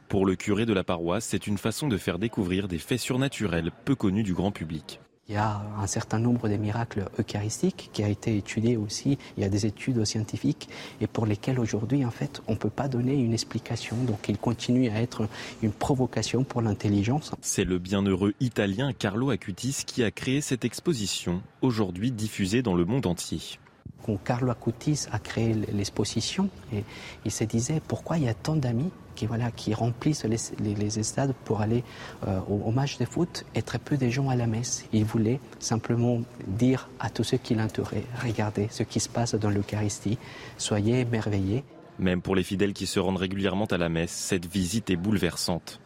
Pour 0.09 0.27
le 0.27 0.37
curé 0.37 0.67
de 0.67 0.73
la 0.73 0.85
paroisse, 0.85 1.27
c'est 1.27 1.47
une 1.47 1.59
façon 1.59 1.89
de 1.89 1.99
faire 1.99 2.19
découvrir 2.19 2.67
des 2.67 2.79
faits 2.79 3.01
surnaturels 3.01 3.71
peu 3.85 3.95
connus 3.95 4.23
du 4.23 4.35
grand 4.35 4.53
public. 4.53 5.01
Il 5.29 5.35
y 5.35 5.39
a 5.39 5.63
un 5.79 5.87
certain 5.87 6.19
nombre 6.19 6.51
de 6.51 6.57
miracles 6.57 7.07
eucharistiques 7.19 7.89
qui 7.95 8.03
a 8.03 8.09
été 8.09 8.37
étudié 8.37 8.77
aussi. 8.77 9.17
Il 9.39 9.43
y 9.43 9.47
a 9.47 9.49
des 9.49 9.65
études 9.65 10.05
scientifiques 10.05 10.69
et 11.01 11.07
pour 11.07 11.25
lesquels 11.25 11.59
aujourd'hui, 11.59 12.05
en 12.05 12.11
fait, 12.11 12.43
on 12.47 12.53
ne 12.53 12.59
peut 12.59 12.69
pas 12.69 12.89
donner 12.89 13.15
une 13.15 13.33
explication. 13.33 13.97
Donc, 14.05 14.29
il 14.29 14.37
continue 14.37 14.91
à 14.91 15.01
être 15.01 15.27
une 15.63 15.73
provocation 15.73 16.45
pour 16.45 16.61
l'intelligence. 16.61 17.33
C'est 17.41 17.65
le 17.65 17.79
bienheureux 17.79 18.35
italien 18.41 18.93
Carlo 18.93 19.31
Acutis 19.31 19.85
qui 19.87 20.05
a 20.05 20.11
créé 20.11 20.43
cette 20.43 20.67
exposition, 20.67 21.43
aujourd'hui 21.63 22.13
diffusée 22.13 22.61
dans 22.61 22.75
le 22.75 22.85
monde 22.85 23.07
entier 23.07 23.59
quand 24.05 24.17
Carlo 24.23 24.51
Acutis 24.51 25.07
a 25.13 25.19
créé 25.19 25.55
l'exposition, 25.73 26.49
et 26.73 26.85
il 27.25 27.31
se 27.31 27.45
disait 27.45 27.81
pourquoi 27.87 28.19
il 28.19 28.25
y 28.25 28.29
a 28.29 28.35
tant 28.35 28.57
d'amis 28.57 28.91
qui, 29.15 29.27
voilà, 29.27 29.51
qui 29.51 29.75
remplissent 29.75 30.25
les, 30.25 31.03
stades 31.03 31.35
pour 31.45 31.61
aller 31.61 31.85
euh, 32.27 32.41
au, 32.49 32.71
match 32.71 32.99
de 32.99 33.05
foot 33.05 33.45
et 33.55 33.63
très 33.63 33.79
peu 33.79 33.97
de 33.97 34.09
gens 34.09 34.29
à 34.29 34.37
la 34.37 34.47
messe? 34.47 34.85
Il 34.93 35.05
voulait 35.05 35.41
simplement 35.59 36.21
dire 36.47 36.89
à 37.01 37.11
tous 37.11 37.25
ceux 37.25 37.39
qui 37.39 37.55
l'entouraient, 37.55 38.05
regardez 38.23 38.69
ce 38.71 38.83
qui 38.83 39.01
se 39.01 39.09
passe 39.09 39.35
dans 39.35 39.51
l'Eucharistie, 39.51 40.19
soyez 40.59 41.01
émerveillés. 41.01 41.65
Même 41.99 42.23
pour 42.23 42.35
les 42.35 42.43
fidèles 42.43 42.73
qui 42.73 42.87
se 42.87 42.99
rendent 42.99 43.19
régulièrement 43.19 43.67
à 43.67 43.79
la 43.79 43.89
messe, 43.89 44.11
cette 44.11 44.47
visite 44.47 44.91
est 44.91 44.97
bouleversante. 44.97 45.81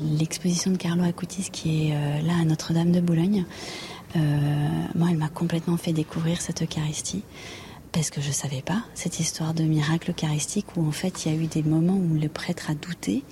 L'exposition 0.00 0.70
de 0.70 0.76
Carlo 0.76 1.04
Acutis 1.04 1.50
qui 1.52 1.88
est 1.90 1.94
euh, 1.94 2.22
là 2.22 2.34
à 2.40 2.44
Notre-Dame 2.44 2.92
de 2.92 3.00
Boulogne, 3.00 3.44
euh, 3.44 3.91
moi, 4.14 5.08
elle 5.10 5.18
m'a 5.18 5.28
complètement 5.28 5.76
fait 5.76 5.92
découvrir 5.92 6.40
cette 6.40 6.62
Eucharistie 6.62 7.24
parce 7.92 8.10
que 8.10 8.20
je 8.20 8.28
ne 8.28 8.32
savais 8.32 8.62
pas 8.62 8.84
cette 8.94 9.20
histoire 9.20 9.54
de 9.54 9.64
miracle 9.64 10.10
eucharistique 10.10 10.76
où 10.76 10.86
en 10.86 10.92
fait 10.92 11.24
il 11.24 11.32
y 11.32 11.36
a 11.36 11.38
eu 11.38 11.46
des 11.46 11.62
moments 11.62 11.96
où 11.96 12.14
le 12.14 12.28
prêtre 12.28 12.70
a 12.70 12.74
douté 12.74 13.22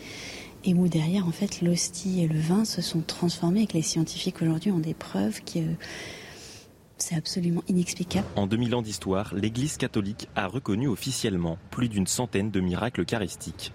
et 0.64 0.74
où 0.74 0.87
derrière 0.89 1.26
en 1.26 1.33
fait 1.33 1.62
l'hostie 1.62 2.22
et 2.22 2.28
le 2.28 2.39
vin 2.39 2.64
se 2.64 2.83
sont 2.83 3.01
transformés 3.01 3.62
et 3.62 3.66
que 3.66 3.72
les 3.72 3.83
scientifiques 3.83 4.43
aujourd'hui 4.43 4.70
ont 4.70 4.78
des 4.78 4.95
preuves 4.95 5.41
que 5.43 5.61
c'est 6.99 7.14
absolument 7.14 7.62
inexplicable. 7.68 8.26
En 8.37 8.47
2000 8.47 8.74
ans 8.74 8.83
d'histoire, 8.83 9.33
l'Église 9.35 9.78
catholique 9.78 10.28
a 10.37 10.47
reconnu 10.47 10.87
officiellement 10.87 11.57
plus 11.70 11.89
d'une 11.89 12.07
centaine 12.07 12.51
de 12.51 12.61
miracles 12.61 13.01
eucharistiques. 13.01 13.72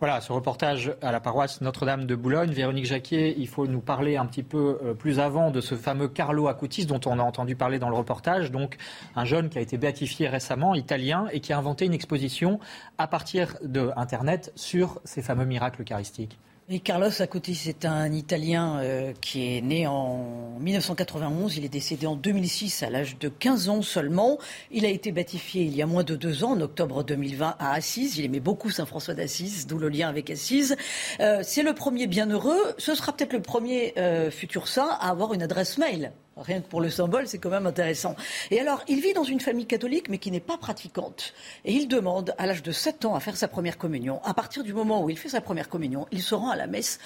Voilà, 0.00 0.20
ce 0.20 0.30
reportage 0.32 0.94
à 1.02 1.10
la 1.10 1.18
paroisse 1.18 1.60
Notre-Dame 1.60 2.06
de 2.06 2.14
Boulogne. 2.14 2.52
Véronique 2.52 2.86
Jacquier, 2.86 3.34
il 3.36 3.48
faut 3.48 3.66
nous 3.66 3.80
parler 3.80 4.16
un 4.16 4.26
petit 4.26 4.44
peu 4.44 4.78
euh, 4.84 4.94
plus 4.94 5.18
avant 5.18 5.50
de 5.50 5.60
ce 5.60 5.74
fameux 5.74 6.06
Carlo 6.06 6.46
Acutis 6.46 6.86
dont 6.86 7.00
on 7.06 7.18
a 7.18 7.22
entendu 7.22 7.56
parler 7.56 7.80
dans 7.80 7.88
le 7.88 7.96
reportage. 7.96 8.52
Donc, 8.52 8.76
un 9.16 9.24
jeune 9.24 9.48
qui 9.48 9.58
a 9.58 9.60
été 9.60 9.76
béatifié 9.76 10.28
récemment, 10.28 10.76
italien, 10.76 11.26
et 11.32 11.40
qui 11.40 11.52
a 11.52 11.58
inventé 11.58 11.84
une 11.84 11.94
exposition 11.94 12.60
à 12.96 13.08
partir 13.08 13.56
d'Internet 13.64 14.52
sur 14.54 15.00
ces 15.02 15.20
fameux 15.20 15.46
miracles 15.46 15.82
eucharistiques. 15.82 16.38
Carlos 16.84 17.22
Acutis 17.22 17.62
est 17.66 17.86
un 17.86 18.12
Italien 18.12 18.78
euh, 18.80 19.14
qui 19.22 19.56
est 19.56 19.62
né 19.62 19.86
en 19.86 20.58
1991. 20.60 21.56
Il 21.56 21.64
est 21.64 21.70
décédé 21.70 22.06
en 22.06 22.14
2006 22.14 22.82
à 22.82 22.90
l'âge 22.90 23.16
de 23.18 23.30
15 23.30 23.70
ans 23.70 23.80
seulement. 23.80 24.36
Il 24.70 24.84
a 24.84 24.90
été 24.90 25.10
batifié 25.10 25.62
il 25.62 25.74
y 25.74 25.80
a 25.80 25.86
moins 25.86 26.04
de 26.04 26.14
deux 26.14 26.44
ans, 26.44 26.50
en 26.50 26.60
octobre 26.60 27.04
2020, 27.04 27.56
à 27.58 27.72
Assise. 27.72 28.18
Il 28.18 28.26
aimait 28.26 28.38
beaucoup 28.38 28.68
Saint 28.68 28.84
François 28.84 29.14
d'Assise, 29.14 29.66
d'où 29.66 29.78
le 29.78 29.88
lien 29.88 30.10
avec 30.10 30.28
Assise. 30.28 30.76
Euh, 31.20 31.40
c'est 31.42 31.62
le 31.62 31.72
premier 31.72 32.06
bienheureux. 32.06 32.74
Ce 32.76 32.94
sera 32.94 33.14
peut-être 33.14 33.32
le 33.32 33.40
premier 33.40 33.94
euh, 33.96 34.30
futur 34.30 34.68
saint 34.68 34.88
à 35.00 35.08
avoir 35.08 35.32
une 35.32 35.42
adresse 35.42 35.78
mail. 35.78 36.12
Rien 36.42 36.60
que 36.60 36.68
pour 36.68 36.80
le 36.80 36.90
symbole, 36.90 37.26
c'est 37.26 37.38
quand 37.38 37.50
même 37.50 37.66
intéressant. 37.66 38.16
Et 38.50 38.60
alors, 38.60 38.82
il 38.88 39.00
vit 39.00 39.12
dans 39.12 39.24
une 39.24 39.40
famille 39.40 39.66
catholique, 39.66 40.08
mais 40.08 40.18
qui 40.18 40.30
n'est 40.30 40.40
pas 40.40 40.56
pratiquante. 40.56 41.34
Et 41.64 41.72
il 41.72 41.88
demande, 41.88 42.34
à 42.38 42.46
l'âge 42.46 42.62
de 42.62 42.72
7 42.72 43.04
ans, 43.04 43.14
à 43.14 43.20
faire 43.20 43.36
sa 43.36 43.48
première 43.48 43.78
communion. 43.78 44.20
À 44.24 44.34
partir 44.34 44.64
du 44.64 44.72
moment 44.72 45.02
où 45.02 45.10
il 45.10 45.18
fait 45.18 45.28
sa 45.28 45.40
première 45.40 45.68
communion, 45.68 46.06
il 46.12 46.22
se 46.22 46.34
rend 46.34 46.50
à 46.50 46.56
la 46.56 46.66
messe 46.66 46.98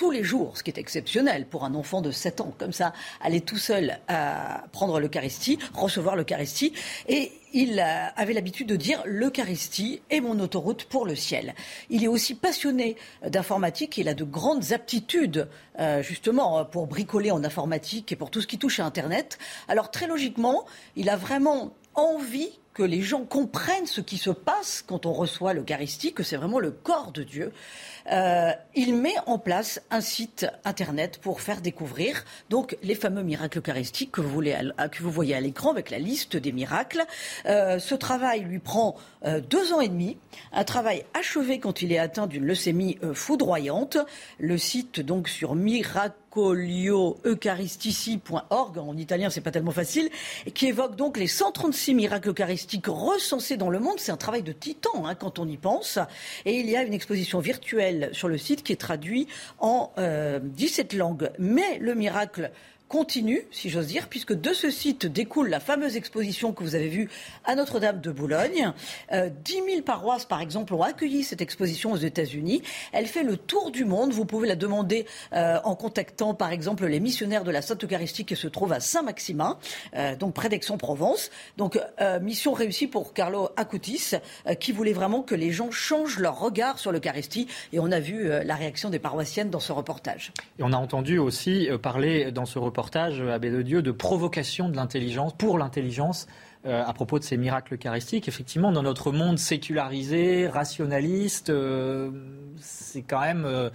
tous 0.00 0.10
les 0.10 0.24
jours, 0.24 0.56
ce 0.56 0.62
qui 0.62 0.70
est 0.70 0.78
exceptionnel 0.78 1.44
pour 1.44 1.62
un 1.62 1.74
enfant 1.74 2.00
de 2.00 2.10
7 2.10 2.40
ans, 2.40 2.54
comme 2.56 2.72
ça, 2.72 2.94
aller 3.20 3.42
tout 3.42 3.58
seul 3.58 3.98
à 4.08 4.64
prendre 4.72 4.98
l'Eucharistie, 4.98 5.58
recevoir 5.74 6.16
l'Eucharistie. 6.16 6.72
Et 7.06 7.32
il 7.52 7.78
avait 7.78 8.32
l'habitude 8.32 8.66
de 8.66 8.76
dire 8.76 9.02
l'Eucharistie 9.04 10.00
est 10.08 10.20
mon 10.20 10.40
autoroute 10.40 10.84
pour 10.84 11.04
le 11.04 11.14
ciel. 11.14 11.54
Il 11.90 12.02
est 12.02 12.08
aussi 12.08 12.34
passionné 12.34 12.96
d'informatique, 13.28 13.98
il 13.98 14.08
a 14.08 14.14
de 14.14 14.24
grandes 14.24 14.72
aptitudes 14.72 15.50
euh, 15.78 16.02
justement 16.02 16.64
pour 16.64 16.86
bricoler 16.86 17.30
en 17.30 17.44
informatique 17.44 18.10
et 18.10 18.16
pour 18.16 18.30
tout 18.30 18.40
ce 18.40 18.46
qui 18.46 18.56
touche 18.56 18.80
à 18.80 18.86
Internet. 18.86 19.36
Alors 19.68 19.90
très 19.90 20.06
logiquement, 20.06 20.64
il 20.96 21.10
a 21.10 21.16
vraiment 21.16 21.74
envie 21.94 22.58
que 22.72 22.82
les 22.82 23.02
gens 23.02 23.24
comprennent 23.24 23.86
ce 23.86 24.00
qui 24.00 24.16
se 24.16 24.30
passe 24.30 24.82
quand 24.86 25.04
on 25.04 25.12
reçoit 25.12 25.52
l'Eucharistie, 25.52 26.12
que 26.12 26.22
c'est 26.22 26.36
vraiment 26.36 26.60
le 26.60 26.70
corps 26.70 27.12
de 27.12 27.22
Dieu. 27.22 27.52
Euh, 28.10 28.52
il 28.74 28.94
met 28.94 29.14
en 29.26 29.38
place 29.38 29.80
un 29.90 30.00
site 30.00 30.46
internet 30.64 31.18
pour 31.18 31.40
faire 31.40 31.60
découvrir 31.60 32.24
donc 32.48 32.76
les 32.82 32.94
fameux 32.94 33.22
miracles 33.22 33.58
eucharistiques 33.58 34.12
que 34.12 34.20
vous, 34.20 35.10
voyez 35.10 35.34
à 35.34 35.40
l'écran 35.40 35.70
avec 35.70 35.90
la 35.90 35.98
liste 35.98 36.36
des 36.36 36.52
miracles. 36.52 37.04
Euh, 37.46 37.78
ce 37.78 37.94
travail 37.94 38.40
lui 38.40 38.58
prend 38.58 38.96
euh, 39.24 39.40
deux 39.40 39.72
ans 39.72 39.80
et 39.80 39.88
demi, 39.88 40.16
un 40.52 40.64
travail 40.64 41.04
achevé 41.14 41.58
quand 41.58 41.82
il 41.82 41.92
est 41.92 41.98
atteint 41.98 42.26
d'une 42.26 42.44
leucémie 42.44 42.98
foudroyante. 43.12 43.98
Le 44.38 44.58
site 44.58 45.00
donc 45.00 45.28
sur 45.28 45.54
miracle 45.54 46.14
eucharistici.org, 46.36 48.78
en 48.78 48.96
italien 48.96 49.30
c'est 49.30 49.40
pas 49.40 49.50
tellement 49.50 49.72
facile, 49.72 50.10
qui 50.54 50.66
évoque 50.66 50.94
donc 50.96 51.16
les 51.16 51.26
136 51.26 51.94
miracles 51.94 52.28
eucharistiques 52.30 52.86
recensés 52.86 53.56
dans 53.56 53.70
le 53.70 53.80
monde. 53.80 53.98
C'est 53.98 54.12
un 54.12 54.16
travail 54.16 54.42
de 54.42 54.52
titan 54.52 55.06
hein, 55.06 55.14
quand 55.14 55.38
on 55.38 55.48
y 55.48 55.56
pense. 55.56 55.98
Et 56.44 56.60
il 56.60 56.68
y 56.68 56.76
a 56.76 56.82
une 56.82 56.94
exposition 56.94 57.40
virtuelle 57.40 57.99
sur 58.12 58.28
le 58.28 58.38
site 58.38 58.62
qui 58.62 58.72
est 58.72 58.80
traduite 58.80 59.28
en 59.58 59.92
17 59.96 60.94
euh, 60.94 60.98
langues. 60.98 61.30
Mais 61.38 61.78
le 61.78 61.94
miracle 61.94 62.50
continue, 62.90 63.46
si 63.52 63.70
j'ose 63.70 63.86
dire, 63.86 64.08
puisque 64.08 64.32
de 64.32 64.52
ce 64.52 64.68
site 64.68 65.06
découle 65.06 65.48
la 65.48 65.60
fameuse 65.60 65.96
exposition 65.96 66.52
que 66.52 66.64
vous 66.64 66.74
avez 66.74 66.88
vue 66.88 67.08
à 67.44 67.54
Notre-Dame 67.54 68.00
de 68.00 68.10
Boulogne. 68.10 68.72
Euh, 69.12 69.30
10 69.44 69.52
000 69.52 69.82
paroisses, 69.82 70.24
par 70.24 70.40
exemple, 70.40 70.74
ont 70.74 70.82
accueilli 70.82 71.22
cette 71.22 71.40
exposition 71.40 71.92
aux 71.92 71.96
États-Unis. 71.96 72.62
Elle 72.92 73.06
fait 73.06 73.22
le 73.22 73.36
tour 73.36 73.70
du 73.70 73.84
monde. 73.84 74.10
Vous 74.12 74.24
pouvez 74.24 74.48
la 74.48 74.56
demander 74.56 75.06
euh, 75.32 75.60
en 75.62 75.76
contactant, 75.76 76.34
par 76.34 76.50
exemple, 76.50 76.84
les 76.84 76.98
missionnaires 76.98 77.44
de 77.44 77.52
la 77.52 77.62
Sainte 77.62 77.84
Eucharistie 77.84 78.24
qui 78.24 78.34
se 78.34 78.48
trouvent 78.48 78.72
à 78.72 78.80
Saint-Maximin, 78.80 79.56
euh, 79.94 80.16
donc 80.16 80.34
près 80.34 80.48
d'Aix-en-Provence. 80.48 81.30
Donc, 81.58 81.80
euh, 82.00 82.18
mission 82.18 82.52
réussie 82.52 82.88
pour 82.88 83.12
Carlo 83.12 83.50
Acutis, 83.56 84.14
qui 84.58 84.72
voulait 84.72 84.92
vraiment 84.92 85.22
que 85.22 85.36
les 85.36 85.52
gens 85.52 85.70
changent 85.70 86.18
leur 86.18 86.40
regard 86.40 86.80
sur 86.80 86.90
l'Eucharistie. 86.90 87.46
Et 87.72 87.78
on 87.78 87.92
a 87.92 88.00
vu 88.00 88.28
la 88.44 88.56
réaction 88.56 88.90
des 88.90 88.98
paroissiennes 88.98 89.50
dans 89.50 89.60
ce 89.60 89.70
reportage. 89.70 90.32
Et 90.58 90.64
on 90.64 90.72
a 90.72 90.76
entendu 90.76 91.18
aussi 91.18 91.68
parler 91.80 92.32
dans 92.32 92.46
ce 92.46 92.58
reportage 92.58 92.79
reportage 92.80 93.20
à 93.20 93.38
de 93.38 93.62
Dieu 93.62 93.82
de 93.82 93.92
provocation 93.92 94.70
de 94.70 94.76
l'intelligence, 94.76 95.34
pour 95.36 95.58
l'intelligence, 95.58 96.26
euh, 96.64 96.82
à 96.82 96.92
propos 96.94 97.18
de 97.18 97.24
ces 97.24 97.36
miracles 97.36 97.74
eucharistiques. 97.74 98.26
Effectivement, 98.26 98.72
dans 98.72 98.82
notre 98.82 99.12
monde 99.12 99.38
sécularisé, 99.38 100.48
rationaliste, 100.48 101.50
euh, 101.50 102.10
c'est 102.58 103.02
quand 103.02 103.20
même, 103.20 103.44
euh, 103.44 103.68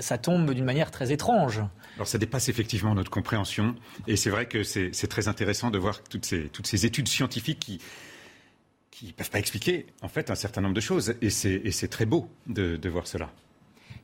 ça 0.00 0.16
tombe 0.16 0.54
d'une 0.54 0.64
manière 0.64 0.90
très 0.90 1.12
étrange. 1.12 1.60
Alors 1.96 2.08
ça 2.08 2.16
dépasse 2.16 2.48
effectivement 2.48 2.94
notre 2.94 3.10
compréhension, 3.10 3.74
et 4.06 4.16
c'est 4.16 4.30
vrai 4.30 4.46
que 4.46 4.62
c'est 4.62 5.08
très 5.08 5.28
intéressant 5.28 5.70
de 5.70 5.78
voir 5.78 6.02
toutes 6.02 6.24
ces, 6.24 6.48
toutes 6.48 6.66
ces 6.66 6.86
études 6.86 7.08
scientifiques 7.08 7.60
qui 7.60 7.80
qui 8.90 9.06
ne 9.06 9.12
peuvent 9.12 9.30
pas 9.30 9.38
expliquer 9.38 9.86
en 10.02 10.08
fait 10.08 10.28
un 10.28 10.34
certain 10.34 10.60
nombre 10.60 10.74
de 10.74 10.80
choses, 10.80 11.14
et 11.22 11.30
c'est 11.30 11.88
très 11.88 12.04
beau 12.04 12.28
de 12.46 12.88
voir 12.88 13.06
cela. 13.06 13.30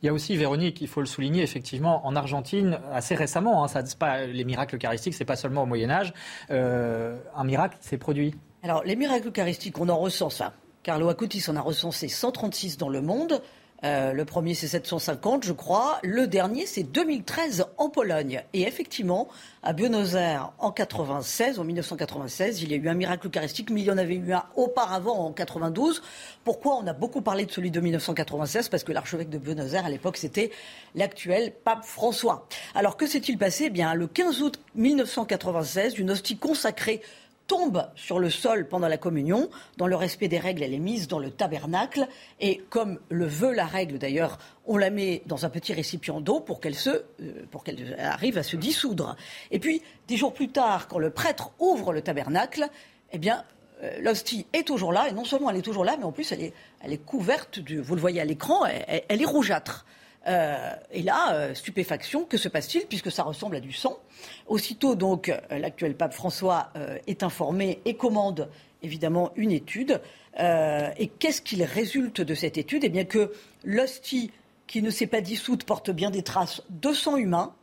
Il 0.04 0.08
y 0.08 0.10
a 0.10 0.12
aussi, 0.12 0.36
Véronique, 0.36 0.82
il 0.82 0.86
faut 0.86 1.00
le 1.00 1.06
souligner, 1.06 1.42
effectivement, 1.42 2.06
en 2.06 2.14
Argentine, 2.14 2.78
assez 2.92 3.14
récemment, 3.14 3.64
hein, 3.64 3.84
pas, 3.98 4.26
les 4.26 4.44
miracles 4.44 4.76
eucharistiques, 4.76 5.14
c'est 5.14 5.24
pas 5.24 5.34
seulement 5.34 5.62
au 5.62 5.66
Moyen 5.66 5.88
Âge, 5.88 6.12
euh, 6.50 7.16
un 7.34 7.44
miracle 7.44 7.78
s'est 7.80 7.96
produit. 7.96 8.34
Alors, 8.62 8.84
les 8.84 8.96
miracles 8.96 9.28
eucharistiques, 9.28 9.80
on 9.80 9.88
en 9.88 9.96
recense, 9.96 10.36
ça. 10.36 10.52
Carlo 10.82 11.08
Acutis 11.08 11.42
en 11.48 11.56
a 11.56 11.62
recensé 11.62 12.08
136 12.08 12.76
dans 12.76 12.90
le 12.90 13.00
monde. 13.00 13.40
Euh, 13.82 14.12
le 14.12 14.24
premier, 14.24 14.54
c'est 14.54 14.68
750, 14.68 15.44
je 15.44 15.52
crois. 15.52 15.98
Le 16.02 16.26
dernier, 16.26 16.64
c'est 16.64 16.84
2013 16.84 17.66
en 17.76 17.90
Pologne. 17.90 18.42
Et 18.54 18.62
effectivement, 18.62 19.28
à 19.62 19.72
Buenos 19.72 20.14
Aires, 20.14 20.52
en 20.58 20.70
96, 20.70 21.58
en 21.58 21.64
1996, 21.64 22.62
il 22.62 22.70
y 22.70 22.74
a 22.74 22.76
eu 22.78 22.88
un 22.88 22.94
miracle 22.94 23.26
eucharistique, 23.26 23.70
mais 23.70 23.82
il 23.82 23.86
y 23.86 23.90
en 23.90 23.98
avait 23.98 24.14
eu 24.14 24.32
un 24.32 24.44
auparavant, 24.56 25.26
en 25.26 25.32
92. 25.32 26.02
Pourquoi 26.44 26.76
on 26.76 26.86
a 26.86 26.94
beaucoup 26.94 27.20
parlé 27.20 27.44
de 27.44 27.50
celui 27.50 27.70
de 27.70 27.80
1996 27.80 28.70
Parce 28.70 28.84
que 28.84 28.92
l'archevêque 28.92 29.28
de 29.28 29.38
Buenos 29.38 29.74
Aires, 29.74 29.84
à 29.84 29.90
l'époque, 29.90 30.16
c'était 30.16 30.50
l'actuel 30.94 31.52
pape 31.52 31.84
François. 31.84 32.48
Alors, 32.74 32.96
que 32.96 33.06
s'est-il 33.06 33.36
passé? 33.36 33.64
Eh 33.66 33.70
bien, 33.70 33.94
le 33.94 34.06
15 34.06 34.42
août 34.42 34.60
1996, 34.76 35.98
une 35.98 36.10
hostie 36.10 36.38
consacrée 36.38 37.02
tombe 37.46 37.88
sur 37.94 38.18
le 38.18 38.30
sol 38.30 38.68
pendant 38.68 38.88
la 38.88 38.96
communion. 38.96 39.50
Dans 39.76 39.86
le 39.86 39.96
respect 39.96 40.28
des 40.28 40.38
règles, 40.38 40.62
elle 40.62 40.74
est 40.74 40.78
mise 40.78 41.08
dans 41.08 41.18
le 41.18 41.30
tabernacle. 41.30 42.08
Et 42.40 42.58
comme 42.70 42.98
le 43.08 43.26
veut 43.26 43.52
la 43.52 43.66
règle 43.66 43.98
d'ailleurs, 43.98 44.38
on 44.66 44.76
la 44.76 44.90
met 44.90 45.22
dans 45.26 45.44
un 45.44 45.50
petit 45.50 45.72
récipient 45.72 46.20
d'eau 46.20 46.40
pour 46.40 46.60
qu'elle 46.60 46.74
se, 46.74 46.90
euh, 46.90 47.46
pour 47.50 47.64
qu'elle 47.64 47.96
arrive 47.98 48.38
à 48.38 48.42
se 48.42 48.56
dissoudre. 48.56 49.16
Et 49.50 49.58
puis, 49.58 49.82
dix 50.08 50.16
jours 50.16 50.32
plus 50.32 50.48
tard, 50.48 50.88
quand 50.88 50.98
le 50.98 51.10
prêtre 51.10 51.52
ouvre 51.58 51.92
le 51.92 52.02
tabernacle, 52.02 52.68
eh 53.12 53.18
bien, 53.18 53.44
euh, 53.82 54.00
l'hostie 54.00 54.46
est 54.52 54.66
toujours 54.66 54.92
là. 54.92 55.08
Et 55.08 55.12
non 55.12 55.24
seulement 55.24 55.50
elle 55.50 55.56
est 55.56 55.62
toujours 55.62 55.84
là, 55.84 55.96
mais 55.98 56.04
en 56.04 56.12
plus, 56.12 56.32
elle 56.32 56.42
est, 56.42 56.52
elle 56.82 56.92
est 56.92 57.04
couverte, 57.04 57.58
du, 57.58 57.80
vous 57.80 57.94
le 57.94 58.00
voyez 58.00 58.20
à 58.20 58.24
l'écran, 58.24 58.64
elle, 58.66 59.22
est 59.22 59.26
rougeâtre. 59.26 59.84
Et 60.26 61.02
là, 61.02 61.54
stupéfaction, 61.54 62.24
que 62.24 62.36
se 62.36 62.48
passe-t-il 62.48 62.86
puisque 62.86 63.10
ça 63.10 63.22
ressemble 63.22 63.56
à 63.56 63.60
du 63.60 63.72
sang 63.72 63.98
Aussitôt 64.46 64.94
donc, 64.94 65.32
l'actuel 65.50 65.96
pape 65.96 66.14
François 66.14 66.72
est 67.06 67.22
informé 67.22 67.80
et 67.84 67.94
commande 67.94 68.48
évidemment 68.82 69.32
une 69.36 69.52
étude. 69.52 70.00
et 70.38 71.08
qu'est-ce 71.18 71.42
qu'il 71.42 71.62
résulte 71.62 72.20
de 72.20 72.34
cette 72.34 72.56
étude? 72.56 72.84
Eh 72.84 72.88
bien 72.88 73.04
que 73.04 73.32
l'hostie 73.64 74.30
qui 74.66 74.82
ne 74.82 74.90
s'est 74.90 75.06
pas 75.06 75.20
dissoute 75.20 75.64
porte 75.64 75.90
bien 75.90 76.10
des 76.10 76.22
traces 76.22 76.62
de 76.70 76.92
sang 76.92 77.16
humain 77.16 77.54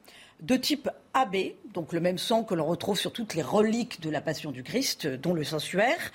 de 0.42 0.56
type 0.56 0.90
AB, 1.14 1.36
donc 1.74 1.94
le 1.94 2.00
même 2.00 2.18
sang 2.18 2.44
que 2.44 2.56
l'on 2.56 2.66
retrouve 2.66 2.98
sur 2.98 3.14
toutes 3.14 3.36
les 3.36 3.42
reliques 3.42 4.02
de 4.02 4.10
la 4.10 4.22
Passion 4.22 4.52
du 4.52 4.64
Christ, 4.64 5.08
dont 5.08 5.34
le 5.34 5.44
sang 5.44 5.60
suaire. 5.60 6.12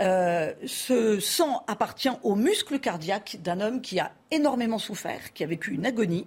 Euh, 0.00 0.52
ce 0.66 1.18
sang 1.18 1.64
appartient 1.66 2.10
au 2.22 2.34
muscle 2.34 2.78
cardiaque 2.78 3.38
d'un 3.42 3.60
homme 3.60 3.80
qui 3.80 3.98
a 3.98 4.12
énormément 4.30 4.78
souffert, 4.78 5.32
qui 5.32 5.44
a 5.44 5.46
vécu 5.46 5.72
une 5.72 5.86
agonie, 5.86 6.26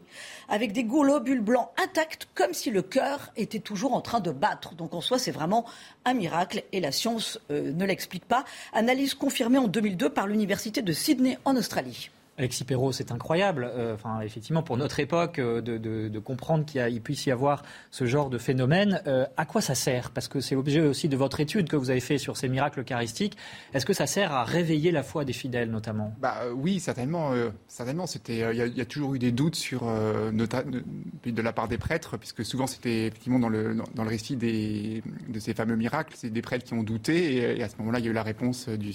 avec 0.50 0.74
des 0.74 0.84
globules 0.84 1.42
blancs 1.42 1.70
intacts, 1.82 2.28
comme 2.34 2.54
si 2.54 2.72
le 2.72 2.82
cœur 2.82 3.32
était 3.36 3.60
toujours 3.60 3.94
en 3.94 4.02
train 4.02 4.20
de 4.20 4.32
battre. 4.32 4.74
Donc 4.74 4.94
en 4.94 5.02
soi, 5.02 5.20
c'est 5.20 5.32
vraiment 5.32 5.66
un 6.06 6.14
miracle 6.14 6.64
et 6.72 6.80
la 6.80 6.92
science 6.92 7.40
euh, 7.52 7.72
ne 7.72 7.86
l'explique 7.86 8.26
pas. 8.26 8.46
Analyse 8.74 9.14
confirmée 9.14 9.60
en 9.60 9.68
2002 9.68 10.10
par 10.10 10.28
l'Université 10.28 10.82
de 10.82 10.94
Sydney 10.94 11.38
en 11.46 11.56
Australie. 11.56 12.10
Alexis 12.38 12.64
Perrault, 12.64 12.92
c'est 12.92 13.12
incroyable, 13.12 13.70
euh, 13.72 13.96
effectivement, 14.24 14.64
pour 14.64 14.76
notre 14.76 15.00
époque, 15.00 15.38
euh, 15.38 15.62
de, 15.62 16.20
comprendre 16.20 16.66
qu'il 16.66 17.02
puisse 17.02 17.28
y 17.28 17.32
avoir 17.32 17.62
ce 17.92 18.06
genre 18.06 18.30
de 18.32 18.40
phénomène. 18.40 19.02
Euh, 19.06 19.26
à 19.38 19.46
quoi 19.46 19.62
ça 19.62 19.76
sert? 19.76 20.10
Parce 20.10 20.28
que 20.28 20.40
c'est 20.40 20.56
l'objet 20.56 20.80
aussi 20.80 21.10
de 21.10 21.18
votre 21.18 21.40
étude 21.40 21.70
que 21.70 21.76
vous 21.76 21.92
avez 21.92 22.00
fait 22.00 22.18
sur 22.18 22.38
ces 22.38 22.50
miracles 22.50 22.80
eucharistiques. 22.80 23.38
Est-ce 23.74 23.86
que 23.86 23.94
ça 23.94 24.08
sert 24.08 24.32
à 24.32 24.46
réveiller 24.46 24.92
la 24.92 25.04
foi 25.04 25.26
des 25.26 25.34
fidèles, 25.34 25.70
notamment? 25.70 26.16
Bah, 26.20 26.42
Oui, 26.56 26.80
certainement. 26.80 27.34
certainement 27.68 28.08
c'était, 28.08 28.56
il 28.56 28.78
y, 28.78 28.82
a 28.82 28.86
toujours 28.86 29.14
eu 29.14 29.20
des 29.20 29.32
doutes 29.32 29.56
sur, 29.56 29.84
de, 29.84 31.42
la 31.42 31.54
part 31.54 31.68
des 31.68 31.78
prêtres, 31.78 32.18
puisque 32.18 32.44
souvent 32.44 32.66
c'était 32.66 33.08
effectivement 33.08 33.40
dans 33.40 33.50
le, 33.50 33.76
dans 33.94 34.04
le 34.04 34.10
récit 34.10 34.38
des, 34.38 35.04
de 35.28 35.40
ces 35.40 35.54
fameux 35.54 35.76
miracles, 35.76 36.14
c'est 36.16 36.32
des 36.32 36.42
prêtres 36.42 36.66
qui 36.66 36.74
ont 36.74 36.84
douté, 36.84 37.36
et, 37.36 37.60
et, 37.60 37.64
à 37.64 37.70
ce 37.70 37.78
moment-là, 37.78 38.00
il 38.00 38.06
y 38.06 38.08
a 38.08 38.12
eu 38.12 38.16
la 38.16 38.24
réponse 38.24 38.70
du, 38.70 38.94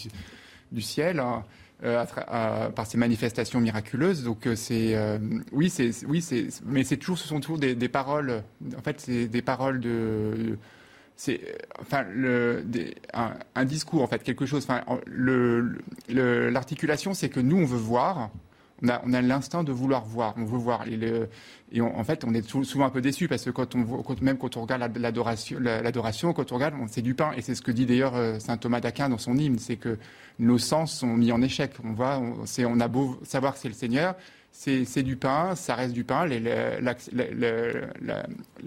du 0.73 0.83
ciel. 0.83 1.21
Hein. 1.21 1.45
Euh, 1.85 2.05
par 2.71 2.87
ces 2.89 2.99
manifestations 2.99 3.61
miraculeuses. 3.61 4.25
Donc 4.25 4.49
euh, 4.49 4.57
c'est 4.57 4.97
euh, 4.97 5.17
oui, 5.53 5.71
c'est 5.71 5.93
oui, 6.09 6.21
c'est 6.21 6.49
mais 6.67 6.83
c'est 6.83 6.97
toujours 6.97 7.19
ce 7.19 7.29
sont 7.29 7.39
toujours 7.39 7.59
des, 7.59 7.89
paroles. 7.89 8.43
En 8.77 8.83
fait, 8.83 9.01
c'est 9.01 9.29
des 9.29 9.43
paroles 9.43 9.79
de 9.79 10.59
c'est 11.15 11.41
enfin 11.81 12.05
le, 12.13 12.65
un, 13.55 13.65
discours 13.65 14.03
en 14.03 14.09
fait 14.09 14.25
quelque 14.25 14.45
chose. 14.45 14.67
Enfin 14.69 14.83
l'articulation, 16.09 17.15
c'est 17.15 17.29
que 17.29 17.39
nous 17.39 17.59
on 17.59 17.65
veut 17.65 17.79
voir. 17.79 18.31
On 18.83 19.13
a, 19.13 19.23
l'instinct 19.23 19.65
de 19.65 19.73
vouloir 19.73 20.05
voir, 20.05 20.35
on 20.37 20.45
veut 20.45 20.59
voir. 20.59 20.85
Et, 20.87 21.81
en 21.81 22.05
fait, 22.05 22.25
on 22.25 22.33
est 22.33 22.49
souvent 22.49 22.87
un 22.87 22.91
peu 22.91 23.01
déçu 23.01 23.29
parce 23.29 23.45
que 23.45 24.23
même 24.23 24.39
quand 24.39 24.57
on 24.57 24.63
regarde 24.63 24.97
l'adoration, 24.97 26.33
quand 26.33 26.53
on 26.53 26.55
regarde, 26.55 26.75
c'est 26.89 27.03
du 27.03 27.15
pain. 27.15 27.33
Et 27.37 27.43
c'est 27.43 27.55
ce 27.55 27.63
que 27.63 27.73
dit 27.73 27.87
d'ailleurs 27.87 28.41
saint 28.41 28.57
Thomas 28.57 28.81
d'Aquin 28.81 29.09
dans 29.09 29.19
son 29.19 29.37
hymne, 29.37 29.59
c'est 29.59 29.77
que 29.77 29.99
nos 30.39 30.59
sens 30.59 30.97
sont 30.97 31.15
mis 31.17 31.33
en 31.33 31.43
échec. 31.43 31.73
On 31.85 31.93
voit, 31.93 32.19
on, 32.19 32.45
on 32.67 32.81
a 32.81 32.89
beau 32.89 33.19
savoir 33.25 33.55
que 33.55 33.59
c'est 33.59 33.69
le 33.69 33.75
Seigneur, 33.75 34.15
c'est 34.51 35.03
du 35.03 35.17
pain, 35.17 35.55
ça 35.55 35.75
reste 35.75 35.93
du 35.93 36.05
pain. 36.05 36.27
la, 36.27 36.95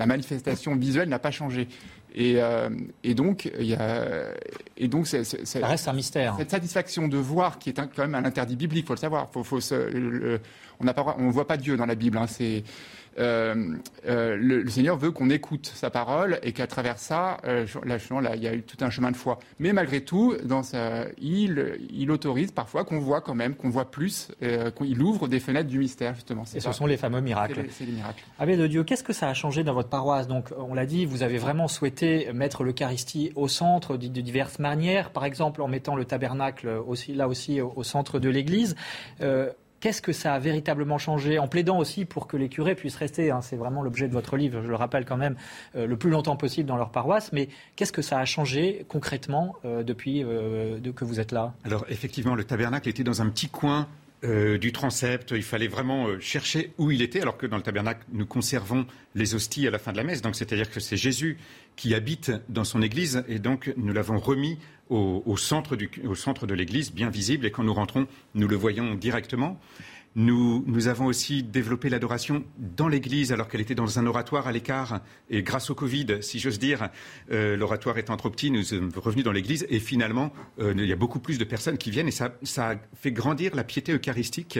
manifestation 0.05 0.75
visuelle 0.75 1.09
n'a 1.09 1.19
pas 1.19 1.31
changé. 1.31 1.67
Et, 2.13 2.41
euh, 2.41 2.69
donc, 3.15 3.49
il 3.59 3.65
y 3.65 3.75
a, 3.75 4.33
et 4.77 4.87
donc, 4.87 5.07
ça 5.07 5.67
reste 5.67 5.87
un 5.87 5.93
mystère. 5.93 6.35
Cette 6.37 6.51
satisfaction 6.51 7.07
de 7.07 7.17
voir, 7.17 7.59
qui 7.59 7.69
est 7.69 7.73
quand 7.73 7.97
même 7.99 8.15
un 8.15 8.25
interdit 8.25 8.55
biblique, 8.55 8.87
faut 8.87 8.93
le 8.93 8.99
savoir. 8.99 9.29
Faut, 9.31 9.43
faut 9.43 9.59
on 10.79 10.85
ne 10.85 11.31
voit 11.31 11.47
pas 11.47 11.57
Dieu 11.57 11.77
dans 11.77 11.85
la 11.85 11.95
Bible. 11.95 12.17
Hein, 12.17 12.27
c'est 12.27 12.63
euh, 13.19 13.75
euh, 14.07 14.37
le, 14.37 14.69
Seigneur 14.69 14.97
veut 14.97 15.11
qu'on 15.11 15.29
écoute 15.29 15.71
sa 15.73 15.89
parole 15.89 16.39
et 16.43 16.53
qu'à 16.53 16.67
travers 16.67 16.97
ça, 16.97 17.37
euh, 17.45 17.65
là, 17.85 18.35
il 18.35 18.41
y 18.41 18.47
a 18.47 18.53
eu 18.53 18.63
tout 18.63 18.77
un 18.83 18.89
chemin 18.89 19.11
de 19.11 19.17
foi. 19.17 19.39
Mais 19.59 19.73
malgré 19.73 20.01
tout, 20.01 20.35
dans 20.43 20.63
sa, 20.63 21.05
il, 21.21 21.77
il 21.91 22.11
autorise 22.11 22.51
parfois 22.51 22.85
qu'on 22.85 22.99
voit 22.99 23.21
quand 23.21 23.35
même, 23.35 23.55
qu'on 23.55 23.69
voit 23.69 23.91
plus, 23.91 24.31
qu'il 24.77 25.01
ouvre 25.01 25.27
des 25.27 25.39
fenêtres 25.39 25.69
du 25.69 25.79
mystère, 25.79 26.15
justement. 26.15 26.43
Et 26.55 26.59
ce 26.59 26.71
sont 26.71 26.85
les 26.85 26.97
fameux 26.97 27.21
miracles. 27.21 27.65
C'est 27.71 27.85
les 27.85 27.91
miracles. 27.91 28.23
Abbé 28.39 28.57
de 28.57 28.67
Dieu, 28.67 28.83
qu'est-ce 28.83 29.03
que 29.03 29.13
ça 29.13 29.27
a 29.27 29.33
changé 29.33 29.63
dans 29.63 29.73
votre 29.73 29.89
paroisse? 29.89 30.27
Donc, 30.27 30.49
on 30.57 30.73
l'a 30.73 30.85
dit, 30.85 31.05
vous 31.05 31.23
avez 31.23 31.37
vraiment 31.37 31.67
souhaité 31.67 32.31
mettre 32.33 32.63
l'Eucharistie 32.63 33.31
au 33.35 33.47
centre 33.47 33.97
de, 33.97 34.07
diverses 34.07 34.59
manières, 34.59 35.11
par 35.11 35.25
exemple 35.25 35.61
en 35.61 35.67
mettant 35.67 35.95
le 35.95 36.05
tabernacle 36.05 36.67
aussi, 36.87 37.13
là 37.13 37.27
aussi 37.27 37.61
au, 37.61 37.83
centre 37.83 38.19
de 38.19 38.29
l'Église. 38.29 38.75
Qu'est-ce 39.81 40.03
que 40.03 40.13
ça 40.13 40.35
a 40.35 40.39
véritablement 40.39 40.99
changé 40.99 41.39
En 41.39 41.47
plaidant 41.47 41.79
aussi 41.79 42.05
pour 42.05 42.27
que 42.27 42.37
les 42.37 42.49
curés 42.49 42.75
puissent 42.75 42.95
rester, 42.97 43.31
hein, 43.31 43.41
c'est 43.41 43.55
vraiment 43.55 43.81
l'objet 43.81 44.07
de 44.07 44.13
votre 44.13 44.37
livre, 44.37 44.61
je 44.61 44.67
le 44.67 44.75
rappelle 44.75 45.05
quand 45.05 45.17
même, 45.17 45.35
euh, 45.75 45.87
le 45.87 45.97
plus 45.97 46.11
longtemps 46.11 46.35
possible 46.35 46.67
dans 46.69 46.77
leur 46.77 46.91
paroisse, 46.91 47.33
mais 47.33 47.49
qu'est-ce 47.75 47.91
que 47.91 48.03
ça 48.03 48.19
a 48.19 48.25
changé 48.25 48.85
concrètement 48.87 49.55
euh, 49.65 49.81
depuis 49.81 50.23
euh, 50.23 50.79
que 50.95 51.03
vous 51.03 51.19
êtes 51.19 51.31
là? 51.31 51.55
Alors 51.63 51.83
effectivement, 51.89 52.35
le 52.35 52.43
tabernacle 52.43 52.89
était 52.89 53.03
dans 53.03 53.23
un 53.23 53.29
petit 53.29 53.49
coin 53.49 53.87
du 54.23 54.71
transept. 54.71 55.31
Il 55.31 55.41
fallait 55.41 55.67
vraiment 55.67 56.19
chercher 56.19 56.73
où 56.77 56.91
il 56.91 57.01
était, 57.01 57.21
alors 57.21 57.37
que 57.37 57.47
dans 57.47 57.57
le 57.57 57.63
tabernacle, 57.63 58.05
nous 58.11 58.27
conservons 58.27 58.85
les 59.15 59.33
hosties 59.33 59.67
à 59.67 59.71
la 59.71 59.79
fin 59.79 59.93
de 59.93 59.97
la 59.97 60.03
messe. 60.03 60.21
Donc, 60.21 60.35
c'est-à-dire 60.35 60.69
que 60.69 60.79
c'est 60.79 60.95
Jésus 60.95 61.39
qui 61.75 61.93
habite 61.95 62.31
dans 62.49 62.63
son 62.63 62.81
église, 62.81 63.23
et 63.27 63.39
donc 63.39 63.73
nous 63.77 63.93
l'avons 63.93 64.19
remis 64.19 64.57
au, 64.89 65.37
centre 65.37 65.77
au 66.05 66.15
centre 66.15 66.45
de 66.45 66.53
l'église, 66.53 66.91
bien 66.91 67.09
visible, 67.09 67.45
et 67.45 67.51
quand 67.51 67.63
nous 67.63 67.73
rentrons, 67.73 68.07
nous 68.35 68.47
le 68.47 68.55
voyons 68.55 68.95
directement. 68.95 69.59
Nous, 70.13 70.87
avons 70.89 71.05
aussi 71.05 71.41
développé 71.41 71.87
l'adoration 71.87 72.43
dans 72.57 72.89
l'Église 72.89 73.31
alors 73.31 73.47
qu'elle 73.47 73.61
était 73.61 73.75
dans 73.75 73.97
un 73.97 74.05
oratoire 74.05 74.45
à 74.45 74.51
l'écart. 74.51 74.99
Et 75.29 75.41
grâce 75.41 75.69
au 75.69 75.75
Covid, 75.75 76.17
si 76.19 76.37
j'ose 76.37 76.59
dire, 76.59 76.89
euh, 77.31 77.55
l'oratoire 77.55 77.97
étant 77.97 78.17
trop 78.17 78.29
petit, 78.29 78.51
nous 78.51 78.63
sommes 78.63 78.91
revenus 78.93 79.23
dans 79.23 79.31
l'Église. 79.31 79.65
Et 79.69 79.79
finalement, 79.79 80.33
euh, 80.59 80.73
il 80.75 80.85
y 80.85 80.91
a 80.91 80.97
beaucoup 80.97 81.19
plus 81.19 81.37
de 81.37 81.45
personnes 81.45 81.77
qui 81.77 81.91
viennent 81.91 82.09
et 82.09 82.11
ça, 82.11 82.35
ça 82.43 82.75
fait 82.93 83.13
grandir 83.13 83.55
la 83.55 83.63
piété 83.63 83.93
eucharistique 83.93 84.59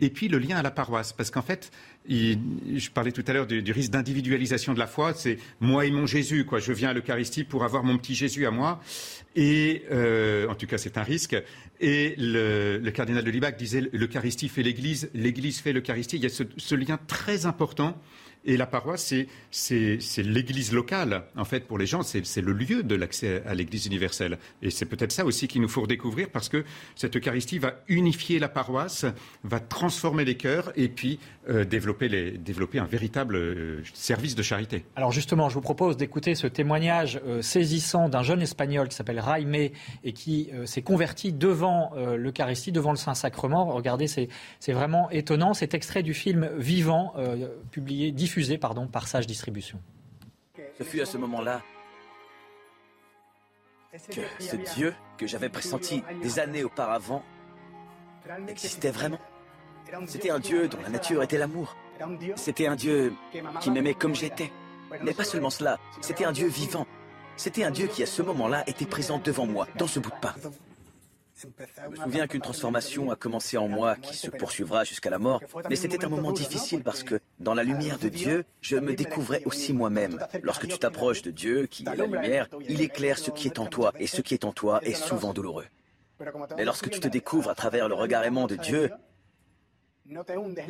et 0.00 0.10
puis 0.10 0.26
le 0.26 0.38
lien 0.38 0.56
à 0.56 0.62
la 0.62 0.72
paroisse. 0.72 1.12
Parce 1.12 1.30
qu'en 1.30 1.42
fait, 1.42 1.70
je 2.08 2.90
parlais 2.90 3.12
tout 3.12 3.24
à 3.26 3.32
l'heure 3.32 3.46
du, 3.46 3.72
risque 3.72 3.90
d'individualisation 3.90 4.74
de 4.74 4.78
la 4.78 4.86
foi, 4.86 5.14
c'est 5.14 5.38
moi 5.60 5.84
et 5.84 5.90
mon 5.90 6.06
Jésus, 6.06 6.44
quoi. 6.44 6.58
Je 6.58 6.72
viens 6.72 6.90
à 6.90 6.92
l'Eucharistie 6.92 7.44
pour 7.44 7.64
avoir 7.64 7.84
mon 7.84 7.98
petit 7.98 8.14
Jésus 8.14 8.46
à 8.46 8.50
moi. 8.50 8.80
Et 9.36 9.84
euh, 9.90 10.48
en 10.48 10.54
tout 10.54 10.66
cas, 10.66 10.78
c'est 10.78 10.98
un 10.98 11.02
risque. 11.02 11.36
Et 11.80 12.14
le, 12.18 12.90
cardinal 12.90 13.24
de 13.24 13.30
Libac 13.30 13.56
disait 13.56 13.88
l'Eucharistie 13.92 14.48
fait 14.48 14.62
l'Église, 14.62 15.10
l'Église 15.14 15.60
fait 15.60 15.72
l'Eucharistie. 15.72 16.16
Il 16.16 16.22
y 16.22 16.26
a 16.26 16.30
ce, 16.30 16.44
ce 16.56 16.74
lien 16.74 16.98
très 17.06 17.46
important 17.46 18.00
et 18.46 18.56
la 18.56 18.66
paroisse, 18.66 19.12
c'est 19.50 20.22
l'église 20.22 20.72
locale, 20.72 21.24
en 21.36 21.44
fait, 21.44 21.66
pour 21.66 21.76
les 21.76 21.84
gens. 21.84 22.02
C'est 22.02 22.40
le 22.40 22.52
lieu 22.52 22.82
de 22.82 22.94
l'accès 22.94 23.42
à 23.44 23.54
l'église 23.54 23.86
universelle. 23.86 24.38
Et 24.62 24.70
c'est 24.70 24.86
peut-être 24.86 25.12
ça 25.12 25.26
aussi 25.26 25.46
qu'il 25.46 25.60
nous 25.60 25.68
faut 25.68 25.82
redécouvrir 25.82 26.30
parce 26.30 26.48
que 26.48 26.64
cette 26.96 27.16
Eucharistie 27.16 27.58
va 27.58 27.82
unifier 27.88 28.38
la 28.38 28.48
paroisse, 28.48 29.04
va 29.44 29.60
transformer 29.60 30.24
les 30.24 30.36
cœurs 30.36 30.72
et 30.74 30.88
puis 30.88 31.18
euh, 31.50 31.64
développer, 31.64 32.08
les, 32.08 32.30
développer, 32.32 32.78
un 32.78 32.84
véritable 32.84 33.34
euh, 33.34 33.82
service 33.92 34.36
de 34.36 34.42
charité. 34.42 34.84
Alors 34.94 35.10
justement, 35.10 35.48
je 35.48 35.54
vous 35.54 35.60
propose 35.60 35.96
d'écouter 35.96 36.36
ce 36.36 36.46
témoignage 36.46 37.20
euh, 37.26 37.42
saisissant 37.42 38.08
d'un 38.08 38.22
jeune 38.22 38.40
espagnol 38.40 38.88
qui 38.88 38.94
s'appelle 38.94 39.18
Raime 39.18 39.54
et 39.54 39.72
qui 40.14 40.50
s'est 40.64 40.82
converti 40.82 41.32
devant 41.32 41.92
l'Eucharistie, 42.16 42.72
devant 42.72 42.90
le 42.90 42.96
Saint-Sacrement. 42.96 43.64
Regardez, 43.66 44.06
c'est 44.06 44.72
vraiment 44.72 45.10
étonnant. 45.10 45.54
C'est 45.54 45.74
extrait 45.74 46.02
du 46.02 46.14
film 46.14 46.48
Vivant, 46.56 47.14
publié 47.70 48.12
diffusé 48.12 48.58
pardon, 48.58 48.86
par 48.86 49.08
Sage 49.08 49.26
Distribution. 49.26 49.80
Ce 50.78 50.84
fut 50.84 51.00
à 51.00 51.06
ce 51.06 51.18
moment-là 51.18 51.62
que 53.92 54.22
ce 54.38 54.56
Dieu 54.74 54.94
que 55.18 55.26
j'avais 55.26 55.48
pressenti 55.48 56.02
des 56.22 56.38
années 56.38 56.64
auparavant 56.64 57.22
existait 58.48 58.90
vraiment. 58.90 59.18
C'était 60.06 60.30
un 60.30 60.38
Dieu 60.38 60.68
dont 60.68 60.78
la 60.82 60.90
nature 60.90 61.22
était 61.22 61.38
l'amour. 61.38 61.76
C'était 62.36 62.66
un 62.66 62.76
Dieu 62.76 63.12
qui 63.60 63.70
m'aimait 63.70 63.94
comme 63.94 64.14
j'étais. 64.14 64.50
Mais 65.02 65.12
pas 65.12 65.24
seulement 65.24 65.50
cela, 65.50 65.78
c'était 66.00 66.24
un 66.24 66.32
Dieu 66.32 66.48
vivant. 66.48 66.86
C'était 67.36 67.64
un 67.64 67.70
Dieu 67.70 67.86
qui 67.86 68.02
à 68.02 68.06
ce 68.06 68.22
moment-là 68.22 68.64
était 68.66 68.86
présent 68.86 69.20
devant 69.22 69.46
moi, 69.46 69.66
dans 69.76 69.86
ce 69.86 70.00
bout 70.00 70.10
de 70.10 70.20
pain. 70.20 70.34
Je 71.42 71.88
me 71.88 71.96
souviens 71.96 72.26
qu'une 72.26 72.42
transformation 72.42 73.10
a 73.10 73.16
commencé 73.16 73.56
en 73.56 73.66
moi 73.66 73.96
qui 73.96 74.14
se 74.14 74.28
poursuivra 74.28 74.84
jusqu'à 74.84 75.08
la 75.08 75.18
mort, 75.18 75.42
mais 75.70 75.76
c'était 75.76 76.04
un 76.04 76.10
moment 76.10 76.32
difficile 76.32 76.82
parce 76.82 77.02
que, 77.02 77.18
dans 77.38 77.54
la 77.54 77.62
lumière 77.62 77.98
de 77.98 78.10
Dieu, 78.10 78.44
je 78.60 78.76
me 78.76 78.94
découvrais 78.94 79.42
aussi 79.46 79.72
moi-même. 79.72 80.18
Lorsque 80.42 80.68
tu 80.68 80.78
t'approches 80.78 81.22
de 81.22 81.30
Dieu, 81.30 81.66
qui 81.66 81.84
est 81.84 81.96
la 81.96 82.04
lumière, 82.04 82.48
il 82.68 82.82
éclaire 82.82 83.18
ce 83.18 83.30
qui 83.30 83.46
est 83.48 83.58
en 83.58 83.66
toi, 83.66 83.92
et 83.98 84.06
ce 84.06 84.20
qui 84.20 84.34
est 84.34 84.44
en 84.44 84.52
toi 84.52 84.80
est 84.82 84.92
souvent 84.92 85.32
douloureux. 85.32 85.66
Mais 86.58 86.66
lorsque 86.66 86.90
tu 86.90 87.00
te 87.00 87.08
découvres 87.08 87.48
à 87.48 87.54
travers 87.54 87.88
le 87.88 87.94
regard 87.94 88.24
aimant 88.24 88.46
de 88.46 88.56
Dieu, 88.56 88.90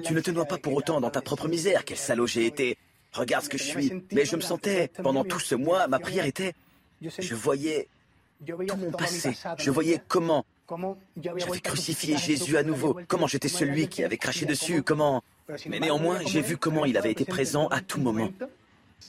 tu 0.05 0.13
ne 0.13 0.21
te 0.21 0.31
noies 0.31 0.45
pas 0.45 0.59
pour 0.59 0.75
autant 0.75 1.01
dans 1.01 1.11
ta 1.11 1.23
propre 1.23 1.49
misère. 1.49 1.85
Quel 1.85 1.97
salaud 1.97 2.27
j'ai 2.27 2.47
été. 2.47 2.77
Regarde 3.13 3.45
ce 3.45 3.49
que 3.49 3.59
je 3.59 3.65
suis. 3.65 3.93
Mais 4.13 4.25
je 4.25 4.37
me 4.37 4.41
sentais, 4.41 4.89
pendant 5.03 5.25
tout 5.25 5.41
ce 5.41 5.55
mois, 5.55 5.89
ma 5.89 5.99
prière 5.99 6.27
était, 6.27 6.55
je 7.01 7.35
voyais 7.35 7.89
tout 8.47 8.77
mon 8.77 8.91
passé. 8.93 9.33
Je 9.59 9.71
voyais 9.71 10.01
comment 10.09 10.45
j'avais 11.17 11.61
crucifié 11.61 12.17
Jésus 12.17 12.57
à 12.57 12.63
nouveau, 12.63 12.97
comment 13.09 13.27
j'étais 13.27 13.49
celui 13.49 13.89
qui 13.89 14.05
avait 14.05 14.19
craché 14.19 14.47
dessus, 14.47 14.83
comment 14.83 15.23
Mais 15.67 15.81
néanmoins, 15.81 16.21
j'ai 16.27 16.43
vu 16.43 16.57
comment 16.57 16.85
il 16.85 16.97
avait 16.97 17.11
été 17.11 17.25
présent 17.25 17.67
à 17.69 17.81
tout 17.81 18.01
moment. 18.01 18.31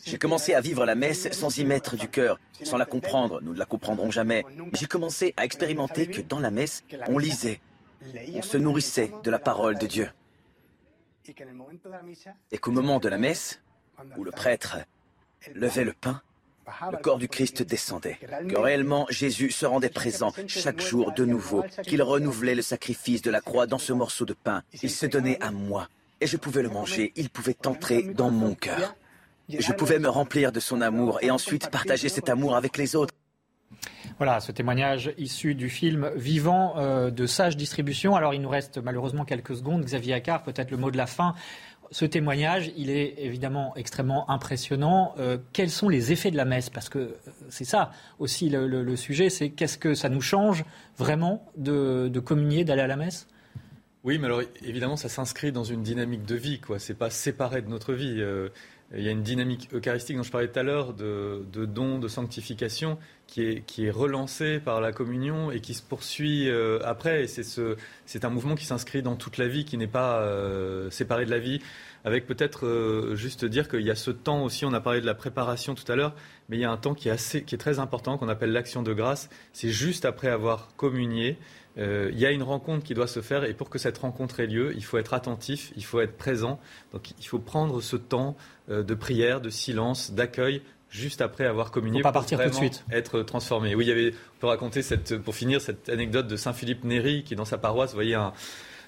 J'ai 0.06 0.18
commencé 0.18 0.54
à 0.54 0.62
vivre 0.62 0.86
la 0.86 0.96
messe 0.96 1.30
sans 1.32 1.56
y 1.58 1.66
mettre 1.66 1.98
du 1.98 2.08
cœur, 2.08 2.40
sans 2.64 2.78
la 2.78 2.86
comprendre, 2.86 3.42
nous 3.42 3.54
ne 3.54 3.60
la 3.60 3.66
comprendrons 3.66 4.10
jamais. 4.10 4.44
J'ai 4.74 4.88
commencé 4.88 5.34
à 5.38 5.46
expérimenter 5.46 6.08
que 6.08 6.22
dans 6.22 6.40
la 6.40 6.50
messe, 6.50 6.84
on 7.08 7.18
lisait, 7.18 7.60
on 8.34 8.42
se 8.42 8.58
nourrissait 8.58 9.12
de 9.24 9.30
la 9.30 9.38
parole 9.40 9.78
de 9.78 9.86
Dieu. 9.86 10.10
Et 12.52 12.58
qu'au 12.58 12.72
moment 12.72 13.00
de 13.00 13.10
la 13.10 13.18
messe, 13.18 13.62
où 14.18 14.24
le 14.24 14.32
prêtre 14.32 14.78
levait 15.54 15.84
le 15.84 15.94
pain, 15.94 16.22
le 16.92 16.98
corps 16.98 17.18
du 17.18 17.28
Christ 17.28 17.64
descendait, 17.64 18.18
que 18.50 18.58
réellement 18.58 19.06
Jésus 19.10 19.52
se 19.52 19.66
rendait 19.66 19.90
présent 19.90 20.32
chaque 20.48 20.82
jour 20.82 21.12
de 21.12 21.26
nouveau, 21.26 21.64
qu'il 21.84 22.02
renouvelait 22.02 22.56
le 22.56 22.62
sacrifice 22.62 23.22
de 23.22 23.32
la 23.32 23.42
croix 23.42 23.68
dans 23.68 23.80
ce 23.80 23.94
morceau 23.94 24.26
de 24.26 24.34
pain. 24.34 24.64
Il 24.82 24.92
se 24.92 25.06
donnait 25.06 25.42
à 25.42 25.52
moi, 25.52 25.90
et 26.20 26.28
je 26.28 26.38
pouvais 26.38 26.62
le 26.62 26.70
manger, 26.70 27.12
il 27.16 27.30
pouvait 27.30 27.58
entrer 27.66 28.04
dans 28.04 28.32
mon 28.32 28.56
cœur. 28.56 28.96
Je 29.50 29.74
pouvais 29.74 30.00
me 30.00 30.08
remplir 30.08 30.52
de 30.52 30.60
son 30.60 30.82
amour 30.82 31.20
et 31.22 31.32
ensuite 31.32 31.70
partager 31.70 32.10
cet 32.10 32.30
amour 32.30 32.56
avec 32.56 32.78
les 32.78 32.96
autres. 32.96 33.14
Voilà, 34.22 34.40
ce 34.40 34.52
témoignage 34.52 35.12
issu 35.18 35.56
du 35.56 35.68
film 35.68 36.12
Vivant 36.16 36.76
euh, 36.78 37.10
de 37.10 37.26
Sage 37.26 37.58
Distribution. 37.58 38.16
Alors, 38.16 38.36
il 38.36 38.42
nous 38.44 38.50
reste 38.50 38.78
malheureusement 38.78 39.26
quelques 39.26 39.56
secondes. 39.56 39.84
Xavier 39.84 40.14
Accard, 40.14 40.44
peut-être 40.44 40.70
le 40.70 40.78
mot 40.78 40.92
de 40.92 40.98
la 40.98 41.08
fin. 41.08 41.34
Ce 41.90 42.06
témoignage, 42.06 42.72
il 42.78 42.92
est 42.92 43.16
évidemment 43.18 43.76
extrêmement 43.76 44.30
impressionnant. 44.30 45.16
Euh, 45.18 45.40
quels 45.54 45.72
sont 45.72 45.90
les 45.90 46.12
effets 46.12 46.30
de 46.30 46.38
la 46.38 46.46
messe? 46.46 46.70
Parce 46.70 46.88
que 46.88 47.00
euh, 47.00 47.16
c'est 47.50 47.66
ça 47.66 47.94
aussi 48.20 48.48
le, 48.52 48.96
sujet, 48.96 49.32
c'est 49.32 49.50
qu'est-ce 49.50 49.80
que 49.80 49.96
ça 49.96 50.08
nous 50.08 50.22
change 50.22 50.66
vraiment 51.00 51.44
de, 51.58 52.20
communier, 52.24 52.64
d'aller 52.64 52.84
à 52.84 52.88
la 52.88 52.98
messe? 52.98 53.28
Oui, 54.04 54.20
mais 54.20 54.26
alors 54.26 54.44
évidemment, 54.64 54.98
ça 54.98 55.10
s'inscrit 55.10 55.52
dans 55.52 55.64
une 55.64 55.82
dynamique 55.82 56.26
de 56.26 56.36
vie, 56.36 56.60
quoi. 56.60 56.78
C'est 56.78 56.94
pas 56.94 57.10
séparé 57.10 57.64
de 57.64 57.70
notre 57.70 57.94
vie. 57.94 58.24
Il 58.96 59.04
y 59.04 59.08
a 59.08 59.12
une 59.12 59.24
dynamique 59.24 59.70
eucharistique 59.74 60.18
dont 60.18 60.24
je 60.24 60.32
parlais 60.32 60.50
tout 60.50 60.60
à 60.60 60.64
l'heure, 60.64 60.94
de, 60.94 61.46
de 61.54 61.66
don, 61.66 61.98
de 61.98 62.10
sanctification, 62.10 62.98
qui 63.26 63.44
est, 63.44 63.66
qui 63.66 63.86
est 63.86 63.92
relancée 63.92 64.60
par 64.60 64.82
la 64.82 64.92
communion 64.92 65.52
et 65.52 65.62
qui 65.62 65.74
se 65.74 65.82
poursuit 65.82 66.50
euh, 66.50 66.80
après. 66.84 67.24
Et 67.24 67.28
c'est, 67.28 67.44
ce, 67.44 67.78
un 68.22 68.30
mouvement 68.30 68.56
qui 68.56 68.66
s'inscrit 68.66 69.02
dans 69.02 69.16
toute 69.16 69.38
la 69.38 69.48
vie, 69.48 69.64
qui 69.64 69.78
n'est 69.78 69.88
pas 69.88 70.20
euh, 70.22 70.90
séparé 70.90 71.26
de 71.26 71.32
la 71.32 71.40
vie. 71.40 71.62
Avec 72.04 72.26
peut-être 72.26 72.66
euh, 72.66 73.16
juste 73.16 73.46
dire 73.46 73.70
qu'il 73.70 73.82
y 73.82 73.92
a 73.92 73.96
ce 73.96 74.12
temps 74.12 74.44
aussi, 74.44 74.66
on 74.66 74.74
a 74.74 74.82
parlé 74.82 75.00
de 75.00 75.06
la 75.06 75.14
préparation 75.14 75.76
tout 75.76 75.90
à 75.90 75.96
l'heure, 75.96 76.14
mais 76.50 76.58
il 76.58 76.60
y 76.60 76.66
a 76.66 76.72
un 76.72 76.78
temps 76.78 76.94
qui 76.94 77.08
est, 77.08 77.12
assez, 77.12 77.44
qui 77.44 77.56
est 77.56 77.60
très 77.60 77.80
important, 77.80 78.18
qu'on 78.18 78.28
appelle 78.28 78.52
l'action 78.52 78.84
de 78.84 78.92
grâce. 78.92 79.30
C'est 79.54 79.70
juste 79.70 80.04
après 80.04 80.28
avoir 80.28 80.76
communié. 80.76 81.38
Euh, 81.78 82.10
il 82.12 82.20
y 82.20 82.26
a 82.26 82.32
une 82.32 82.44
rencontre 82.44 82.84
qui 82.84 82.94
doit 82.94 83.08
se 83.08 83.22
faire 83.22 83.44
et 83.44 83.54
pour 83.54 83.70
que 83.70 83.80
cette 83.80 83.98
rencontre 83.98 84.40
ait 84.40 84.48
lieu, 84.48 84.74
il 84.76 84.84
faut 84.84 84.98
être 84.98 85.14
attentif, 85.14 85.72
il 85.76 85.86
faut 85.86 86.02
être 86.02 86.18
présent. 86.18 86.60
Donc 86.94 87.12
il 87.20 87.26
faut 87.26 87.40
prendre 87.40 87.82
ce 87.82 87.96
temps 87.96 88.36
euh, 88.70 88.84
de 88.84 88.94
prière, 88.94 89.42
de 89.42 89.50
silence, 89.50 90.12
d'accueil 90.12 90.62
juste 90.90 91.22
après 91.22 91.46
avoir 91.46 91.72
communié 91.72 92.02
pas 92.02 92.12
partir 92.12 92.44
tout 92.44 92.50
de 92.50 92.54
suite. 92.54 92.84
être 92.92 93.22
transformé. 93.22 93.76
Oui, 93.76 93.86
il 93.86 93.88
y 93.88 93.92
avait, 93.92 94.14
on 94.38 94.42
peut 94.42 94.48
raconter 94.48 94.82
cette, 94.82 95.18
pour 95.20 95.36
finir 95.36 95.62
cette 95.62 95.88
anecdote 95.88 96.28
de 96.28 96.36
Saint 96.36 96.52
Philippe 96.52 96.84
Néri 96.84 97.24
qui 97.24 97.36
dans 97.36 97.46
sa 97.46 97.58
paroisse, 97.58 97.92
vous 97.92 97.96
voyez 97.96 98.18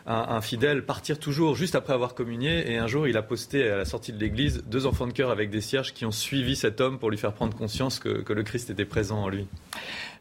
un, 0.06 0.26
un, 0.30 0.42
fidèle 0.42 0.86
partir 0.86 1.20
toujours 1.20 1.56
juste 1.56 1.76
après 1.76 1.94
avoir 1.94 2.16
communié. 2.16 2.72
Et 2.72 2.78
un 2.78 2.88
jour, 2.88 3.08
il 3.08 3.18
a 3.18 3.22
posté 3.22 3.70
à 3.70 3.78
la 3.78 3.86
sortie 3.86 4.14
de 4.14 4.20
l'église 4.20 4.64
deux 4.66 4.86
enfants 4.86 5.08
de 5.08 5.14
cœur 5.14 5.32
avec 5.32 5.50
des 5.50 5.62
cierges 5.62 5.94
qui 5.94 6.06
ont 6.06 6.12
suivi 6.12 6.56
cet 6.56 6.82
homme 6.82 7.00
pour 7.00 7.10
lui 7.10 7.18
faire 7.18 7.34
prendre 7.34 7.56
conscience 7.56 8.00
que 8.00 8.34
le 8.34 8.44
Christ 8.44 8.70
était 8.70 8.86
présent 8.86 9.24
en 9.24 9.30
lui. 9.30 9.48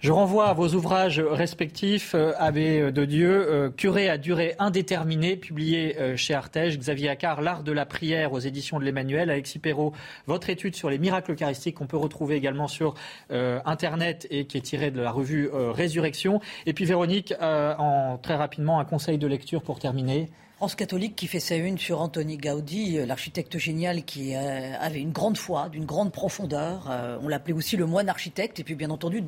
Je 0.02 0.10
renvoie 0.10 0.48
à 0.48 0.52
vos 0.52 0.66
ouvrages 0.74 1.20
respectifs, 1.20 2.16
euh, 2.16 2.32
Abbé 2.36 2.90
de 2.90 3.04
Dieu, 3.04 3.30
euh, 3.30 3.70
Curé 3.70 4.08
à 4.08 4.18
durée 4.18 4.56
indéterminée, 4.58 5.36
publié 5.36 5.96
euh, 6.00 6.16
chez 6.16 6.34
Artege, 6.34 6.76
Xavier 6.76 7.08
Accard, 7.08 7.40
L'art 7.40 7.62
de 7.62 7.70
la 7.70 7.86
prière 7.86 8.32
aux 8.32 8.40
éditions 8.40 8.80
de 8.80 8.84
l'Emmanuel, 8.84 9.30
Alexis 9.30 9.60
Perrault, 9.60 9.92
votre 10.26 10.50
étude 10.50 10.74
sur 10.74 10.90
les 10.90 10.98
miracles 10.98 11.30
eucharistiques 11.30 11.76
qu'on 11.76 11.86
peut 11.86 11.96
retrouver 11.96 12.34
également 12.34 12.66
sur 12.66 12.94
Internet 13.30 14.26
et 14.30 14.46
qui 14.46 14.58
est 14.58 14.62
tirée 14.62 14.90
de 14.90 15.00
la 15.00 15.12
revue 15.12 15.48
Résurrection. 15.52 16.40
Et 16.66 16.72
puis 16.72 16.84
Véronique, 16.84 17.32
en 17.40 18.18
très 18.18 18.34
rapidement, 18.34 18.80
un 18.80 18.84
conseil 18.84 19.18
de 19.18 19.26
lecture 19.26 19.62
pour 19.62 19.71
terminer. 19.78 20.28
France 20.56 20.74
catholique 20.76 21.16
qui 21.16 21.26
fait 21.26 21.40
sa 21.40 21.56
une 21.56 21.76
sur 21.76 22.00
Anthony 22.00 22.36
Gaudi, 22.36 23.04
l'architecte 23.04 23.58
génial 23.58 24.04
qui 24.04 24.34
avait 24.36 25.00
une 25.00 25.10
grande 25.10 25.36
foi, 25.36 25.68
d'une 25.68 25.86
grande 25.86 26.12
profondeur. 26.12 26.88
on 27.20 27.28
l'appelait 27.28 27.52
aussi 27.54 27.76
le 27.76 27.86
moine 27.86 28.08
architecte. 28.08 28.60
Et 28.60 28.64
puis 28.64 28.76
bien 28.76 28.90
entendu, 28.90 29.24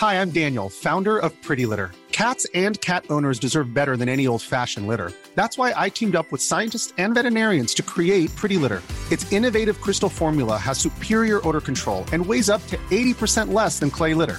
Hi, 0.00 0.14
I'm 0.14 0.30
Daniel, 0.30 0.68
founder 0.68 1.18
of 1.18 1.32
Pretty 1.42 1.66
Litter. 1.66 1.90
Cats 2.12 2.46
and 2.54 2.80
cat 2.80 3.04
owners 3.10 3.40
deserve 3.40 3.74
better 3.74 3.96
than 3.96 4.08
any 4.08 4.28
old-fashioned 4.28 4.86
litter. 4.86 5.10
That's 5.34 5.58
why 5.58 5.72
I 5.76 5.88
teamed 5.88 6.14
up 6.14 6.30
with 6.30 6.40
scientists 6.40 6.92
and 6.96 7.12
veterinarians 7.12 7.74
to 7.74 7.82
create 7.82 8.30
Pretty 8.36 8.56
Litter. 8.56 8.82
Its 9.10 9.26
innovative 9.32 9.80
crystal 9.80 10.08
formula 10.08 10.56
has 10.56 10.78
superior 10.78 11.40
odor 11.44 11.60
control 11.60 12.04
and 12.12 12.24
weighs 12.24 12.48
up 12.48 12.64
to 12.68 12.76
80% 12.92 13.52
less 13.52 13.80
than 13.80 13.90
clay 13.90 14.14
litter. 14.14 14.38